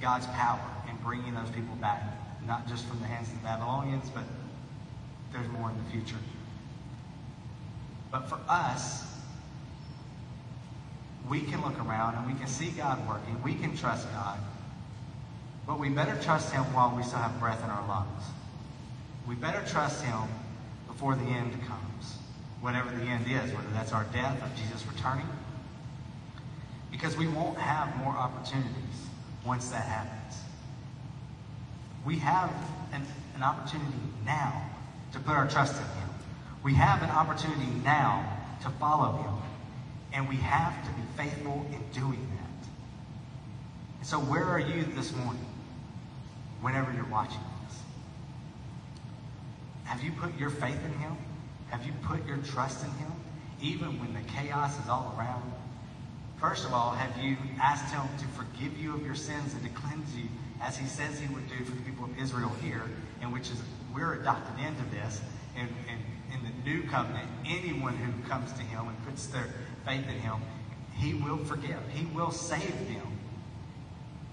God's 0.00 0.26
power 0.28 0.60
in 0.88 0.96
bringing 1.04 1.34
those 1.34 1.50
people 1.50 1.74
back, 1.76 2.02
not 2.46 2.66
just 2.68 2.86
from 2.86 3.00
the 3.00 3.06
hands 3.06 3.28
of 3.28 3.34
the 3.34 3.44
Babylonians, 3.44 4.10
but 4.10 4.24
there's 5.32 5.48
more 5.48 5.70
in 5.70 5.76
the 5.84 5.90
future. 5.90 6.20
But 8.10 8.28
for 8.28 8.38
us, 8.48 9.04
we 11.28 11.40
can 11.40 11.60
look 11.62 11.78
around 11.78 12.16
and 12.16 12.26
we 12.26 12.38
can 12.38 12.48
see 12.48 12.70
God 12.70 13.06
working. 13.06 13.42
We 13.42 13.54
can 13.54 13.76
trust 13.76 14.10
God. 14.12 14.38
But 15.68 15.78
we 15.78 15.90
better 15.90 16.16
trust 16.22 16.50
Him 16.50 16.64
while 16.72 16.96
we 16.96 17.02
still 17.02 17.18
have 17.18 17.38
breath 17.38 17.62
in 17.62 17.68
our 17.68 17.86
lungs. 17.86 18.24
We 19.28 19.34
better 19.34 19.62
trust 19.70 20.02
Him 20.02 20.22
before 20.86 21.14
the 21.14 21.26
end 21.26 21.52
comes, 21.66 22.16
whatever 22.62 22.90
the 22.90 23.04
end 23.04 23.26
is, 23.26 23.52
whether 23.52 23.68
that's 23.74 23.92
our 23.92 24.04
death 24.04 24.42
or 24.42 24.48
Jesus 24.56 24.86
returning. 24.86 25.28
Because 26.90 27.18
we 27.18 27.28
won't 27.28 27.58
have 27.58 27.94
more 27.98 28.14
opportunities 28.14 29.06
once 29.44 29.68
that 29.68 29.84
happens. 29.84 30.40
We 32.06 32.16
have 32.16 32.50
an, 32.94 33.02
an 33.36 33.42
opportunity 33.42 33.92
now 34.24 34.70
to 35.12 35.20
put 35.20 35.34
our 35.34 35.46
trust 35.46 35.74
in 35.74 35.82
Him. 35.82 36.08
We 36.62 36.72
have 36.74 37.02
an 37.02 37.10
opportunity 37.10 37.70
now 37.84 38.38
to 38.62 38.70
follow 38.70 39.18
Him. 39.18 39.34
And 40.14 40.30
we 40.30 40.36
have 40.36 40.82
to 40.86 40.90
be 40.92 41.02
faithful 41.14 41.66
in 41.70 41.82
doing 41.92 42.26
that. 42.36 42.68
And 43.98 44.06
so, 44.06 44.18
where 44.18 44.44
are 44.44 44.58
you 44.58 44.84
this 44.94 45.14
morning? 45.14 45.44
Whenever 46.60 46.92
you're 46.92 47.04
watching 47.06 47.40
this? 47.66 47.78
Have 49.84 50.02
you 50.02 50.12
put 50.12 50.36
your 50.38 50.50
faith 50.50 50.78
in 50.84 50.92
Him? 50.98 51.16
Have 51.70 51.84
you 51.84 51.92
put 52.02 52.26
your 52.26 52.38
trust 52.38 52.84
in 52.84 52.90
Him? 52.92 53.12
Even 53.60 53.98
when 54.00 54.14
the 54.14 54.28
chaos 54.30 54.78
is 54.82 54.88
all 54.88 55.14
around? 55.18 55.52
First 56.40 56.64
of 56.64 56.72
all, 56.72 56.90
have 56.92 57.22
you 57.22 57.36
asked 57.60 57.92
Him 57.92 58.06
to 58.18 58.24
forgive 58.28 58.78
you 58.78 58.94
of 58.94 59.04
your 59.04 59.14
sins 59.14 59.54
and 59.54 59.62
to 59.62 59.70
cleanse 59.70 60.14
you 60.16 60.28
as 60.62 60.76
He 60.76 60.86
says 60.86 61.18
He 61.18 61.32
would 61.34 61.48
do 61.48 61.64
for 61.64 61.72
the 61.72 61.82
people 61.82 62.04
of 62.04 62.18
Israel 62.18 62.52
here, 62.62 62.84
and 63.20 63.32
which 63.32 63.50
is 63.50 63.60
we're 63.94 64.14
adopted 64.14 64.64
into 64.64 64.84
this. 64.90 65.20
And, 65.56 65.68
in 66.30 66.44
the 66.44 66.70
new 66.70 66.82
covenant, 66.88 67.26
anyone 67.46 67.96
who 67.96 68.28
comes 68.28 68.52
to 68.52 68.62
Him 68.62 68.86
and 68.86 69.06
puts 69.06 69.26
their 69.26 69.46
faith 69.86 70.06
in 70.06 70.20
Him, 70.20 70.34
He 70.94 71.14
will 71.14 71.38
forgive. 71.38 71.80
He 71.92 72.04
will 72.14 72.30
save 72.30 72.76
them 72.86 73.18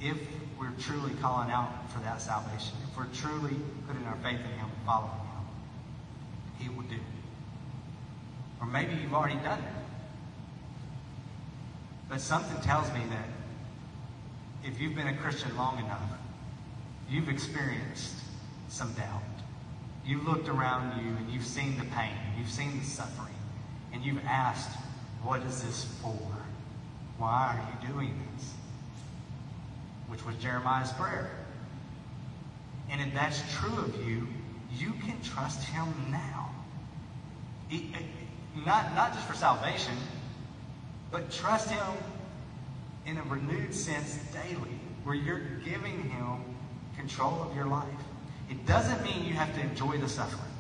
if 0.02 0.18
we're 0.60 0.72
truly 0.80 1.14
calling 1.22 1.52
out 1.52 1.90
for 1.92 2.00
that 2.00 2.22
salvation. 2.22 2.78
If 2.90 2.98
we're 2.98 3.06
truly 3.14 3.56
putting 3.88 4.06
our 4.06 4.16
faith 4.18 4.40
in 4.40 4.60
Him 4.60 4.66
and 4.66 4.86
following 4.86 5.12
Him, 5.12 5.46
He 6.60 6.70
will 6.70 6.84
do. 6.84 7.00
Or 8.62 8.68
maybe 8.68 8.96
you've 8.96 9.14
already 9.14 9.36
done 9.36 9.60
it. 9.60 9.86
But 12.10 12.22
something 12.22 12.62
tells 12.62 12.92
me 12.94 13.02
that 13.10 13.30
if 14.64 14.80
you've 14.80 14.96
been 14.96 15.08
a 15.08 15.18
Christian 15.18 15.56
long 15.58 15.80
enough, 15.80 16.02
you've 17.10 17.30
experienced 17.30 18.16
some 18.70 18.94
doubt. 18.94 19.22
You've 20.06 20.28
looked 20.28 20.48
around 20.48 21.04
you 21.04 21.16
and 21.16 21.30
you've 21.30 21.46
seen 21.46 21.78
the 21.78 21.86
pain, 21.86 22.14
you've 22.38 22.50
seen 22.50 22.78
the 22.80 22.86
suffering, 22.86 23.34
and 23.92 24.04
you've 24.04 24.24
asked, 24.26 24.78
What 25.24 25.42
is 25.42 25.64
this 25.64 25.86
for? 26.02 26.20
Why 27.18 27.58
are 27.58 27.88
you 27.88 27.94
doing 27.94 28.14
this? 28.36 28.55
Which 30.16 30.26
was 30.26 30.36
Jeremiah's 30.38 30.94
prayer. 30.94 31.30
And 32.90 33.02
if 33.02 33.14
that's 33.14 33.44
true 33.54 33.78
of 33.80 34.08
you, 34.08 34.30
you 34.74 34.94
can 35.06 35.22
trust 35.22 35.62
him 35.68 35.88
now. 36.10 36.52
not, 38.66 38.96
not 38.96 39.14
just 39.14 39.28
for 39.28 39.34
salvation, 39.34 39.94
but 41.12 41.30
trust 41.32 41.70
him 41.70 41.98
in 43.06 43.18
a 43.18 43.24
renewed 43.24 43.76
sense 43.76 44.18
daily, 44.32 44.80
where 45.04 45.16
you're 45.16 45.42
giving 45.66 46.10
him 46.10 46.38
control 46.96 47.42
of 47.42 47.54
your 47.54 47.66
life. 47.66 47.86
It 48.50 48.66
doesn't 48.66 49.04
mean 49.04 49.26
you 49.26 49.34
have 49.34 49.54
to 49.56 49.62
enjoy 49.62 49.98
the 49.98 50.08
suffering. 50.08 50.54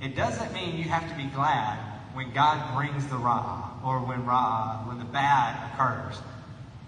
It 0.00 0.14
doesn't 0.14 0.52
mean 0.52 0.76
you 0.76 0.84
have 0.84 1.08
to 1.08 1.16
be 1.16 1.24
glad 1.34 1.76
when 2.12 2.32
God 2.32 2.76
brings 2.76 3.04
the 3.08 3.16
ra 3.16 3.70
or 3.84 3.98
when 3.98 4.24
ra 4.24 4.84
when 4.86 5.00
the 5.00 5.04
bad 5.06 5.72
occurs. 5.72 6.22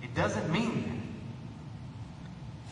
It 0.01 0.15
doesn't 0.15 0.49
mean 0.53 0.85
that. 0.85 1.02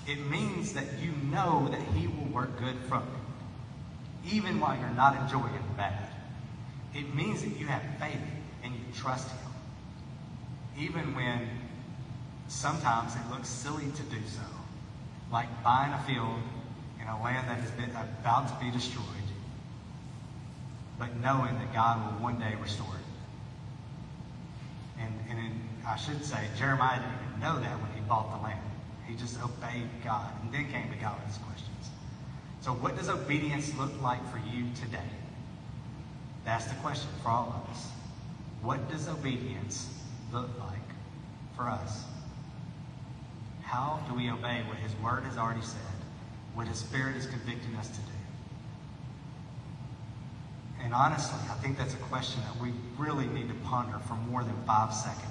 It 0.06 0.26
means 0.26 0.72
that 0.72 0.86
you 1.00 1.12
know 1.30 1.68
that 1.70 1.80
He 1.94 2.06
will 2.06 2.32
work 2.32 2.58
good 2.58 2.76
from 2.88 3.02
it, 3.02 4.32
even 4.34 4.60
while 4.60 4.78
you're 4.78 4.88
not 4.90 5.20
enjoying 5.20 5.52
the 5.52 5.76
bad. 5.76 6.08
It 6.94 7.14
means 7.14 7.42
that 7.42 7.56
you 7.56 7.66
have 7.66 7.82
faith 8.00 8.20
and 8.64 8.74
you 8.74 8.80
trust 8.94 9.28
Him, 9.30 9.52
even 10.78 11.14
when 11.14 11.48
sometimes 12.48 13.14
it 13.14 13.30
looks 13.30 13.48
silly 13.48 13.90
to 13.90 14.02
do 14.04 14.20
so, 14.26 14.42
like 15.32 15.48
buying 15.62 15.92
a 15.92 16.00
field 16.00 16.40
in 17.00 17.06
a 17.06 17.22
land 17.22 17.48
that 17.48 17.58
is 17.60 17.70
about 18.20 18.48
to 18.48 18.64
be 18.64 18.70
destroyed 18.70 19.06
but 21.00 21.16
knowing 21.16 21.54
that 21.58 21.72
God 21.72 21.98
will 22.04 22.22
one 22.22 22.38
day 22.38 22.54
restore 22.60 22.94
it. 22.94 23.00
And, 25.02 25.12
and 25.30 25.38
in, 25.38 25.60
I 25.88 25.96
should 25.96 26.22
say, 26.22 26.46
Jeremiah 26.58 27.00
didn't 27.00 27.14
even 27.26 27.40
know 27.40 27.58
that 27.58 27.80
when 27.80 27.90
he 27.94 28.00
bought 28.02 28.30
the 28.36 28.42
land. 28.44 28.60
He 29.10 29.16
just 29.16 29.42
obeyed 29.42 29.88
God 30.04 30.30
and 30.40 30.54
then 30.54 30.70
came 30.70 30.88
to 30.88 30.96
God 30.96 31.18
with 31.18 31.26
his 31.26 31.38
questions. 31.38 31.90
So, 32.60 32.70
what 32.72 32.96
does 32.96 33.08
obedience 33.08 33.76
look 33.76 33.90
like 34.00 34.20
for 34.30 34.38
you 34.38 34.66
today? 34.80 35.10
That's 36.44 36.66
the 36.66 36.76
question 36.76 37.10
for 37.22 37.30
all 37.30 37.64
of 37.64 37.70
us. 37.74 37.88
What 38.62 38.88
does 38.88 39.08
obedience 39.08 39.88
look 40.32 40.48
like 40.60 40.78
for 41.56 41.68
us? 41.68 42.04
How 43.62 44.00
do 44.08 44.14
we 44.14 44.30
obey 44.30 44.62
what 44.68 44.78
His 44.78 44.94
Word 44.96 45.24
has 45.24 45.36
already 45.36 45.62
said, 45.62 45.80
what 46.54 46.68
His 46.68 46.78
Spirit 46.78 47.16
is 47.16 47.26
convicting 47.26 47.74
us 47.76 47.88
to 47.88 47.96
do? 47.96 48.02
And 50.82 50.94
honestly, 50.94 51.38
I 51.50 51.54
think 51.54 51.78
that's 51.78 51.94
a 51.94 51.98
question 51.98 52.42
that 52.42 52.62
we 52.62 52.72
really 52.96 53.26
need 53.26 53.48
to 53.48 53.54
ponder 53.66 53.98
for 53.98 54.14
more 54.14 54.44
than 54.44 54.56
five 54.66 54.94
seconds. 54.94 55.29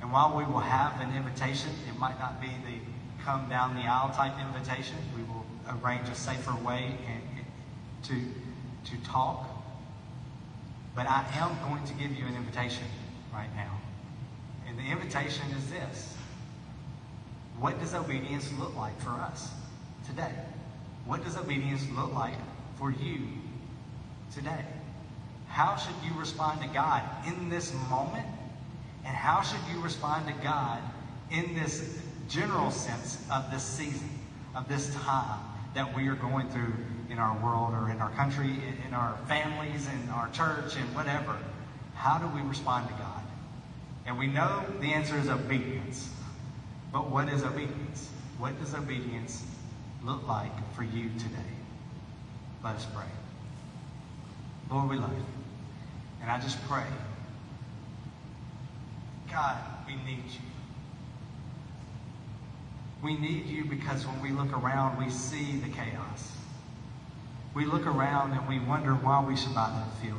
And 0.00 0.12
while 0.12 0.36
we 0.36 0.44
will 0.44 0.60
have 0.60 1.00
an 1.00 1.14
invitation, 1.14 1.70
it 1.88 1.98
might 1.98 2.18
not 2.18 2.40
be 2.40 2.48
the 2.48 2.78
come 3.24 3.48
down 3.48 3.74
the 3.74 3.82
aisle 3.82 4.10
type 4.14 4.32
invitation. 4.40 4.96
We 5.14 5.22
will 5.24 5.44
arrange 5.68 6.08
a 6.08 6.14
safer 6.14 6.54
way 6.64 6.96
to, 8.04 8.14
to 8.14 8.96
talk. 9.04 9.48
But 10.94 11.06
I 11.06 11.24
am 11.34 11.56
going 11.68 11.84
to 11.84 11.94
give 11.94 12.16
you 12.16 12.26
an 12.26 12.34
invitation 12.34 12.84
right 13.32 13.54
now. 13.54 13.78
And 14.68 14.78
the 14.78 14.82
invitation 14.82 15.44
is 15.56 15.70
this. 15.70 16.16
What 17.58 17.78
does 17.78 17.94
obedience 17.94 18.50
look 18.58 18.74
like 18.76 18.98
for 19.00 19.10
us 19.10 19.50
today? 20.06 20.32
What 21.04 21.22
does 21.24 21.36
obedience 21.36 21.86
look 21.94 22.14
like 22.14 22.34
for 22.78 22.90
you 22.90 23.20
today? 24.34 24.64
How 25.48 25.76
should 25.76 25.94
you 26.04 26.18
respond 26.18 26.62
to 26.62 26.68
God 26.68 27.02
in 27.26 27.48
this 27.48 27.74
moment? 27.90 28.26
And 29.04 29.14
how 29.14 29.42
should 29.42 29.60
you 29.72 29.80
respond 29.80 30.26
to 30.26 30.34
God 30.42 30.80
in 31.30 31.54
this 31.54 32.00
general 32.28 32.70
sense 32.70 33.24
of 33.30 33.50
this 33.50 33.62
season, 33.62 34.10
of 34.54 34.68
this 34.68 34.94
time 34.96 35.40
that 35.74 35.94
we 35.96 36.08
are 36.08 36.14
going 36.14 36.48
through 36.50 36.74
in 37.08 37.18
our 37.18 37.36
world 37.42 37.74
or 37.74 37.90
in 37.90 38.00
our 38.00 38.10
country, 38.10 38.56
in 38.86 38.94
our 38.94 39.16
families, 39.26 39.88
in 39.88 40.10
our 40.10 40.28
church, 40.30 40.76
and 40.76 40.94
whatever? 40.94 41.36
How 41.94 42.18
do 42.18 42.26
we 42.28 42.40
respond 42.48 42.88
to 42.88 42.94
God? 42.94 43.22
And 44.06 44.18
we 44.18 44.26
know 44.26 44.64
the 44.80 44.92
answer 44.92 45.18
is 45.18 45.28
obedience. 45.28 46.10
But 46.92 47.10
what 47.10 47.28
is 47.28 47.44
obedience? 47.44 48.08
What 48.38 48.58
does 48.58 48.74
obedience 48.74 49.44
look 50.04 50.26
like 50.26 50.52
for 50.74 50.82
you 50.82 51.10
today? 51.18 51.52
Let 52.64 52.76
us 52.76 52.86
pray. 52.94 53.04
Lord, 54.70 54.88
we 54.88 54.96
love 54.96 55.12
you. 55.12 55.24
And 56.22 56.30
I 56.30 56.40
just 56.40 56.62
pray, 56.68 56.86
God, 59.30 59.56
we 59.86 59.94
need 59.94 60.24
you. 60.26 60.40
We 63.02 63.16
need 63.16 63.46
you 63.46 63.64
because 63.64 64.06
when 64.06 64.20
we 64.20 64.30
look 64.30 64.52
around, 64.52 65.02
we 65.02 65.10
see 65.10 65.56
the 65.56 65.68
chaos. 65.70 66.32
We 67.54 67.64
look 67.64 67.86
around 67.86 68.32
and 68.32 68.46
we 68.48 68.58
wonder 68.58 68.92
why 68.92 69.24
we 69.24 69.36
should 69.36 69.54
buy 69.54 69.70
that 69.70 70.04
field. 70.04 70.18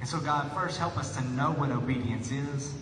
And 0.00 0.08
so, 0.08 0.18
God, 0.20 0.50
first, 0.52 0.78
help 0.78 0.96
us 0.96 1.14
to 1.16 1.24
know 1.30 1.52
what 1.52 1.70
obedience 1.70 2.30
is. 2.30 2.74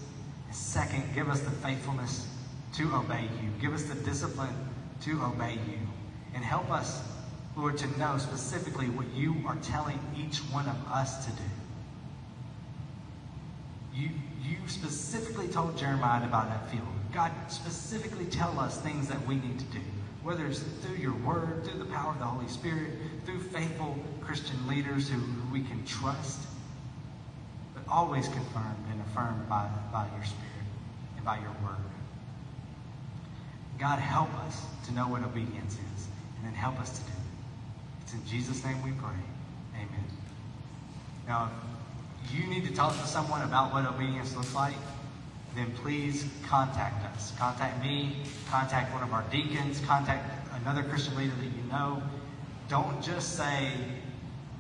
And 0.47 0.57
second, 0.57 1.05
give 1.15 1.29
us 1.29 1.41
the 1.41 1.51
faithfulness 1.51 2.29
to 2.75 2.95
obey 2.95 3.29
you. 3.43 3.51
Give 3.61 3.75
us 3.75 3.85
the 3.85 3.95
discipline 3.95 4.55
to 5.03 5.23
obey 5.23 5.59
you. 5.69 5.79
And 6.35 6.45
help 6.45 6.71
us 6.71 7.03
Lord, 7.57 7.77
to 7.79 7.99
know 7.99 8.17
specifically 8.17 8.89
what 8.89 9.07
you 9.15 9.37
are 9.47 9.57
telling 9.57 9.99
each 10.17 10.39
one 10.39 10.67
of 10.67 10.77
us 10.91 11.27
to 11.27 11.33
do. 11.33 11.43
You, 13.95 14.09
you 14.43 14.57
specifically 14.67 15.49
told 15.49 15.77
Jeremiah 15.77 16.25
about 16.25 16.49
that 16.49 16.71
field. 16.71 16.87
God, 17.13 17.31
specifically 17.49 18.27
tell 18.27 18.59
us 18.59 18.81
things 18.81 19.09
that 19.09 19.27
we 19.27 19.37
need 19.37 19.59
to 19.59 19.65
do, 19.67 19.81
whether 20.23 20.47
it's 20.47 20.61
through 20.61 20.97
your 20.97 21.15
word, 21.15 21.65
through 21.65 21.79
the 21.79 21.85
power 21.87 22.13
of 22.13 22.19
the 22.19 22.25
Holy 22.25 22.49
Spirit, 22.49 22.91
through 23.25 23.41
faithful 23.41 23.97
Christian 24.23 24.67
leaders 24.67 25.09
who, 25.09 25.19
who 25.19 25.53
we 25.53 25.63
can 25.63 25.85
trust, 25.85 26.41
but 27.75 27.85
always 27.89 28.29
confirmed 28.29 28.85
and 28.91 29.01
affirmed 29.03 29.49
by, 29.49 29.69
by 29.93 30.07
your 30.17 30.25
Spirit 30.25 30.67
and 31.17 31.25
by 31.25 31.37
your 31.37 31.53
word. 31.63 31.77
God, 33.79 33.99
help 33.99 34.33
us 34.47 34.65
to 34.87 34.95
know 34.95 35.09
what 35.09 35.23
obedience 35.23 35.75
is, 35.75 36.07
and 36.37 36.47
then 36.47 36.55
help 36.55 36.79
us 36.81 36.99
to 36.99 37.05
do 37.05 37.11
it. 37.11 38.03
It's 38.03 38.13
in 38.15 38.27
Jesus' 38.27 38.65
name 38.65 38.83
we 38.83 38.93
pray. 38.93 39.11
Amen. 39.75 40.07
Now, 41.27 41.51
you 42.31 42.47
need 42.47 42.65
to 42.67 42.75
talk 42.75 42.93
to 42.93 43.07
someone 43.07 43.43
about 43.43 43.73
what 43.73 43.85
obedience 43.87 44.37
looks 44.37 44.55
like, 44.55 44.75
then 45.55 45.71
please 45.83 46.27
contact 46.47 47.05
us. 47.15 47.33
Contact 47.39 47.83
me, 47.83 48.17
contact 48.49 48.93
one 48.93 49.03
of 49.03 49.13
our 49.13 49.25
deacons, 49.31 49.81
contact 49.81 50.25
another 50.63 50.83
Christian 50.83 51.17
leader 51.17 51.35
that 51.35 51.45
you 51.45 51.63
know. 51.71 52.03
Don't 52.69 53.03
just 53.03 53.37
say, 53.37 53.73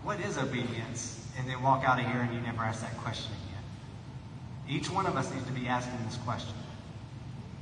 What 0.02 0.20
is 0.20 0.36
obedience? 0.38 1.22
and 1.38 1.48
then 1.48 1.62
walk 1.62 1.84
out 1.84 1.98
of 1.98 2.06
here 2.06 2.20
and 2.20 2.34
you 2.34 2.40
never 2.40 2.62
ask 2.62 2.80
that 2.82 2.96
question 2.98 3.32
again. 3.32 4.76
Each 4.76 4.90
one 4.90 5.06
of 5.06 5.16
us 5.16 5.32
needs 5.32 5.46
to 5.46 5.52
be 5.52 5.66
asking 5.66 5.98
this 6.04 6.16
question 6.18 6.54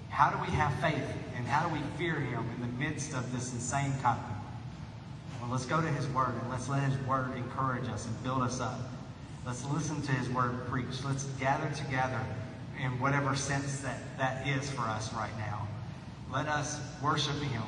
How 0.09 0.31
do 0.31 0.39
we 0.39 0.57
have 0.57 0.73
faith 0.81 1.05
and 1.37 1.47
how 1.47 1.69
do 1.69 1.75
we 1.75 1.81
fear 1.97 2.15
Him 2.15 2.45
in 2.57 2.61
the 2.61 2.85
midst 2.85 3.15
of 3.15 3.33
this 3.33 3.53
insane 3.53 3.93
time? 4.03 4.21
Well, 5.41 5.51
let's 5.51 5.67
go 5.67 5.81
to 5.81 5.89
His 5.89 6.07
Word 6.09 6.35
and 6.41 6.51
let's 6.51 6.69
let 6.69 6.83
His 6.83 6.99
Word 7.07 7.35
encourage 7.37 7.89
us 7.89 8.07
and 8.07 8.23
build 8.23 8.43
us 8.43 8.61
up. 8.61 8.79
Let's 9.47 9.65
listen 9.67 10.03
to 10.03 10.13
His 10.13 10.29
Word 10.29 10.67
preached. 10.69 11.05
Let's 11.05 11.25
gather 11.41 11.71
together 11.75 12.21
in 12.83 13.01
whatever 13.01 13.35
sense 13.37 13.81
that 13.81 13.99
that 14.19 14.47
is 14.47 14.71
for 14.71 14.83
us 14.83 15.13
right 15.15 15.37
now. 15.39 15.67
Let 16.33 16.47
us 16.47 16.81
worship 17.03 17.37
Him. 17.37 17.63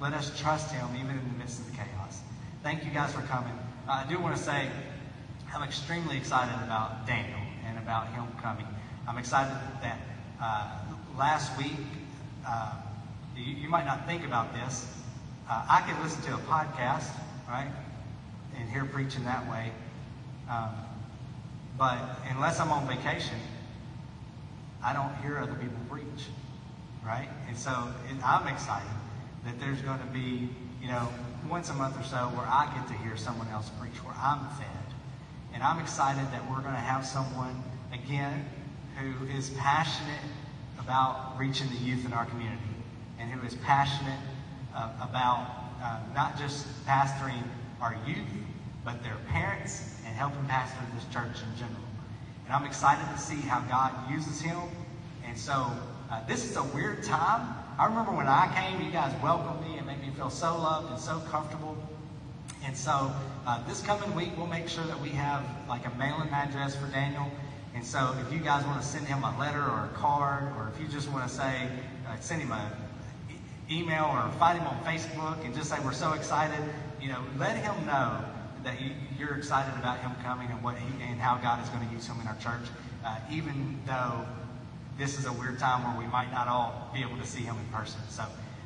Let 0.00 0.12
us 0.12 0.38
trust 0.38 0.72
Him 0.72 0.88
even 0.94 1.18
in 1.18 1.28
the 1.32 1.38
midst 1.38 1.60
of 1.60 1.70
the 1.70 1.76
chaos. 1.76 2.20
Thank 2.62 2.84
you 2.84 2.90
guys 2.90 3.12
for 3.12 3.22
coming. 3.22 3.52
Uh, 3.88 4.04
I 4.04 4.08
do 4.08 4.18
want 4.18 4.36
to 4.36 4.42
say 4.42 4.68
I'm 5.54 5.62
extremely 5.62 6.16
excited 6.16 6.54
about 6.64 7.06
Daniel 7.06 7.38
and 7.66 7.78
about 7.78 8.08
him 8.08 8.26
coming. 8.42 8.66
I'm 9.08 9.16
excited 9.18 9.56
that 9.80 9.98
uh, 10.40 10.78
last 11.16 11.56
week, 11.56 11.78
uh, 12.46 12.72
you, 13.36 13.54
you 13.54 13.68
might 13.68 13.86
not 13.86 14.06
think 14.06 14.24
about 14.24 14.52
this, 14.52 14.92
uh, 15.48 15.64
I 15.68 15.80
can 15.82 16.02
listen 16.02 16.20
to 16.24 16.34
a 16.34 16.38
podcast, 16.38 17.08
right, 17.48 17.70
and 18.58 18.68
hear 18.68 18.84
preaching 18.84 19.24
that 19.24 19.48
way. 19.50 19.70
Um, 20.50 20.74
But 21.78 21.98
unless 22.30 22.58
I'm 22.60 22.72
on 22.72 22.86
vacation, 22.86 23.38
I 24.82 24.92
don't 24.92 25.14
hear 25.22 25.38
other 25.38 25.54
people 25.54 25.78
preach, 25.90 26.26
right? 27.04 27.28
And 27.48 27.56
so 27.56 27.88
and 28.08 28.22
I'm 28.22 28.46
excited 28.48 28.88
that 29.44 29.60
there's 29.60 29.80
going 29.82 29.98
to 30.00 30.06
be, 30.06 30.48
you 30.80 30.88
know, 30.88 31.08
once 31.48 31.70
a 31.70 31.74
month 31.74 31.98
or 31.98 32.04
so 32.04 32.16
where 32.34 32.46
I 32.46 32.72
get 32.74 32.88
to 32.88 32.94
hear 33.04 33.16
someone 33.16 33.48
else 33.48 33.70
preach, 33.80 34.02
where 34.04 34.14
I'm 34.20 34.48
fed. 34.56 34.66
And 35.54 35.62
I'm 35.62 35.78
excited 35.78 36.24
that 36.32 36.42
we're 36.50 36.60
going 36.60 36.74
to 36.74 36.80
have 36.80 37.06
someone, 37.06 37.62
again, 37.92 38.44
who 38.98 39.26
is 39.26 39.50
passionate 39.50 40.22
about 40.78 41.38
reaching 41.38 41.68
the 41.68 41.76
youth 41.76 42.04
in 42.04 42.12
our 42.12 42.26
community 42.26 42.60
and 43.18 43.30
who 43.30 43.46
is 43.46 43.54
passionate 43.54 44.18
uh, 44.74 44.90
about 45.00 45.46
uh, 45.82 46.00
not 46.14 46.38
just 46.38 46.66
pastoring 46.86 47.42
our 47.80 47.96
youth, 48.06 48.18
but 48.86 49.02
their 49.02 49.16
parents 49.32 49.82
and 50.06 50.14
helping 50.14 50.46
pastor 50.46 50.80
this 50.94 51.04
church 51.12 51.42
in 51.42 51.58
general. 51.58 51.82
And 52.46 52.54
I'm 52.54 52.64
excited 52.64 53.04
to 53.12 53.18
see 53.18 53.40
how 53.42 53.60
God 53.62 53.92
uses 54.08 54.40
him. 54.40 54.56
And 55.26 55.36
so 55.36 55.76
uh, 56.08 56.24
this 56.28 56.48
is 56.48 56.56
a 56.56 56.62
weird 56.62 57.02
time. 57.02 57.52
I 57.80 57.86
remember 57.86 58.12
when 58.12 58.28
I 58.28 58.54
came, 58.54 58.80
you 58.80 58.92
guys 58.92 59.12
welcomed 59.20 59.60
me 59.60 59.76
and 59.76 59.86
made 59.88 60.00
me 60.00 60.10
feel 60.16 60.30
so 60.30 60.56
loved 60.56 60.92
and 60.92 61.00
so 61.00 61.18
comfortable. 61.18 61.76
And 62.64 62.76
so 62.76 63.12
uh, 63.44 63.66
this 63.66 63.82
coming 63.82 64.14
week, 64.14 64.30
we'll 64.36 64.46
make 64.46 64.68
sure 64.68 64.86
that 64.86 65.00
we 65.00 65.10
have 65.10 65.42
like 65.68 65.84
a 65.84 65.90
mailing 65.90 66.30
address 66.30 66.76
for 66.76 66.86
Daniel. 66.86 67.28
And 67.74 67.84
so 67.84 68.14
if 68.24 68.32
you 68.32 68.38
guys 68.38 68.64
want 68.64 68.80
to 68.80 68.86
send 68.86 69.08
him 69.08 69.24
a 69.24 69.36
letter 69.36 69.62
or 69.62 69.90
a 69.92 69.98
card, 69.98 70.44
or 70.56 70.70
if 70.72 70.80
you 70.80 70.86
just 70.86 71.10
want 71.10 71.28
to 71.28 71.34
say, 71.34 71.68
uh, 72.08 72.16
send 72.20 72.40
him 72.40 72.52
a 72.52 72.70
e- 73.28 73.78
email 73.80 74.04
or 74.04 74.30
find 74.38 74.56
him 74.56 74.66
on 74.68 74.78
Facebook 74.84 75.44
and 75.44 75.52
just 75.52 75.70
say 75.70 75.80
we're 75.80 75.92
so 75.92 76.12
excited, 76.12 76.62
you 77.00 77.08
know, 77.08 77.20
let 77.36 77.56
him 77.56 77.84
know 77.84 78.24
that 78.66 78.82
you, 78.82 78.90
you're 79.16 79.36
excited 79.36 79.72
about 79.78 80.00
him 80.00 80.10
coming 80.24 80.50
and 80.50 80.60
what 80.60 80.76
he 80.76 81.02
and 81.04 81.20
how 81.20 81.36
God 81.36 81.62
is 81.62 81.68
going 81.70 81.86
to 81.86 81.94
use 81.94 82.04
him 82.04 82.20
in 82.20 82.26
our 82.26 82.36
church, 82.36 82.68
uh, 83.04 83.16
even 83.30 83.78
though 83.86 84.26
this 84.98 85.18
is 85.18 85.24
a 85.24 85.32
weird 85.32 85.60
time 85.60 85.84
where 85.84 86.04
we 86.04 86.10
might 86.10 86.32
not 86.32 86.48
all 86.48 86.90
be 86.92 87.00
able 87.00 87.16
to 87.16 87.26
see 87.26 87.42
him 87.42 87.56
in 87.56 87.66
person. 87.72 88.00
So, 88.10 88.24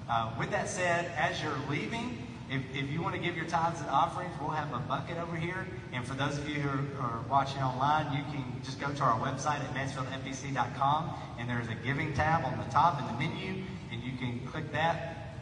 uh, 0.08 0.32
with 0.38 0.50
that 0.52 0.70
said, 0.70 1.12
as 1.18 1.42
you're 1.42 1.58
leaving, 1.68 2.26
if, 2.50 2.62
if 2.74 2.90
you 2.90 3.02
want 3.02 3.14
to 3.14 3.20
give 3.20 3.36
your 3.36 3.44
tithes 3.44 3.80
and 3.80 3.90
offerings, 3.90 4.32
we'll 4.40 4.50
have 4.50 4.72
a 4.72 4.78
bucket 4.78 5.18
over 5.18 5.36
here. 5.36 5.66
And 5.92 6.04
for 6.06 6.14
those 6.14 6.38
of 6.38 6.48
you 6.48 6.54
who 6.54 6.98
are, 6.98 7.02
are 7.02 7.24
watching 7.28 7.62
online, 7.62 8.16
you 8.16 8.24
can 8.32 8.44
just 8.64 8.80
go 8.80 8.90
to 8.90 9.02
our 9.02 9.20
website 9.20 9.60
at 9.60 9.74
mansfieldfbc.com, 9.74 11.14
and 11.38 11.48
there's 11.48 11.68
a 11.68 11.76
giving 11.84 12.14
tab 12.14 12.46
on 12.46 12.56
the 12.56 12.72
top 12.72 12.98
in 13.00 13.06
the 13.06 13.12
menu, 13.12 13.62
and 13.92 14.02
you 14.02 14.16
can 14.16 14.40
click 14.46 14.72
that. 14.72 15.36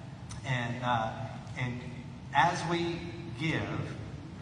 And 0.44 0.82
uh, 0.82 1.12
and 1.58 1.80
as 2.34 2.60
we 2.68 2.98
give, 3.38 3.62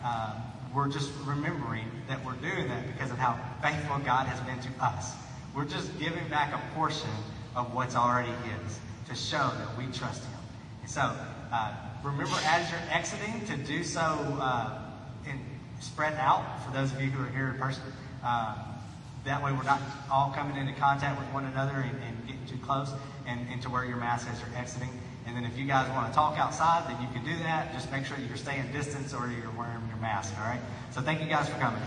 uh, 0.07 0.31
we're 0.73 0.89
just 0.89 1.11
remembering 1.25 1.91
that 2.07 2.25
we're 2.25 2.35
doing 2.35 2.69
that 2.69 2.87
because 2.87 3.11
of 3.11 3.19
how 3.19 3.37
faithful 3.61 3.99
God 3.99 4.27
has 4.27 4.39
been 4.41 4.61
to 4.61 4.85
us. 4.85 5.15
We're 5.55 5.65
just 5.65 5.99
giving 5.99 6.29
back 6.29 6.53
a 6.53 6.75
portion 6.75 7.11
of 7.57 7.75
what's 7.75 7.97
already 7.97 8.31
His 8.31 8.79
to 9.09 9.15
show 9.15 9.51
that 9.59 9.77
we 9.77 9.87
trust 9.87 10.23
Him. 10.23 10.39
And 10.83 10.91
so, 10.91 11.13
uh, 11.53 11.75
remember 12.05 12.37
as 12.45 12.71
you're 12.71 12.81
exiting 12.91 13.45
to 13.47 13.57
do 13.57 13.83
so 13.83 14.01
uh, 14.01 14.79
and 15.27 15.41
spread 15.81 16.15
out 16.15 16.65
for 16.65 16.73
those 16.73 16.93
of 16.93 17.01
you 17.01 17.11
who 17.11 17.25
are 17.25 17.31
here 17.31 17.49
in 17.49 17.59
person. 17.59 17.83
Uh, 18.23 18.57
that 19.25 19.43
way, 19.43 19.51
we're 19.53 19.65
not 19.65 19.81
all 20.09 20.31
coming 20.31 20.57
into 20.57 20.73
contact 20.75 21.19
with 21.19 21.29
one 21.35 21.47
another 21.47 21.79
and, 21.79 22.01
and 22.05 22.27
getting 22.29 22.47
too 22.47 22.65
close, 22.65 22.93
and, 23.27 23.41
and 23.51 23.61
to 23.63 23.69
your 23.69 23.97
mask 23.97 24.29
as 24.31 24.39
you're 24.39 24.57
exiting. 24.57 24.91
And 25.27 25.37
then, 25.37 25.45
if 25.45 25.59
you 25.59 25.67
guys 25.67 25.91
want 25.91 26.07
to 26.07 26.15
talk 26.15 26.39
outside, 26.39 26.89
then 26.89 27.03
you 27.03 27.09
can 27.09 27.25
do 27.25 27.37
that. 27.43 27.73
Just 27.73 27.91
make 27.91 28.05
sure 28.05 28.17
you're 28.17 28.37
staying 28.37 28.71
distance 28.71 29.13
or 29.13 29.29
you're 29.29 29.51
wearing 29.51 29.87
your 29.89 29.99
mask. 29.99 30.35
All 30.39 30.47
right. 30.47 30.61
So, 30.91 31.01
thank 31.01 31.21
you 31.21 31.27
guys 31.27 31.49
for 31.49 31.59
coming. 31.59 31.83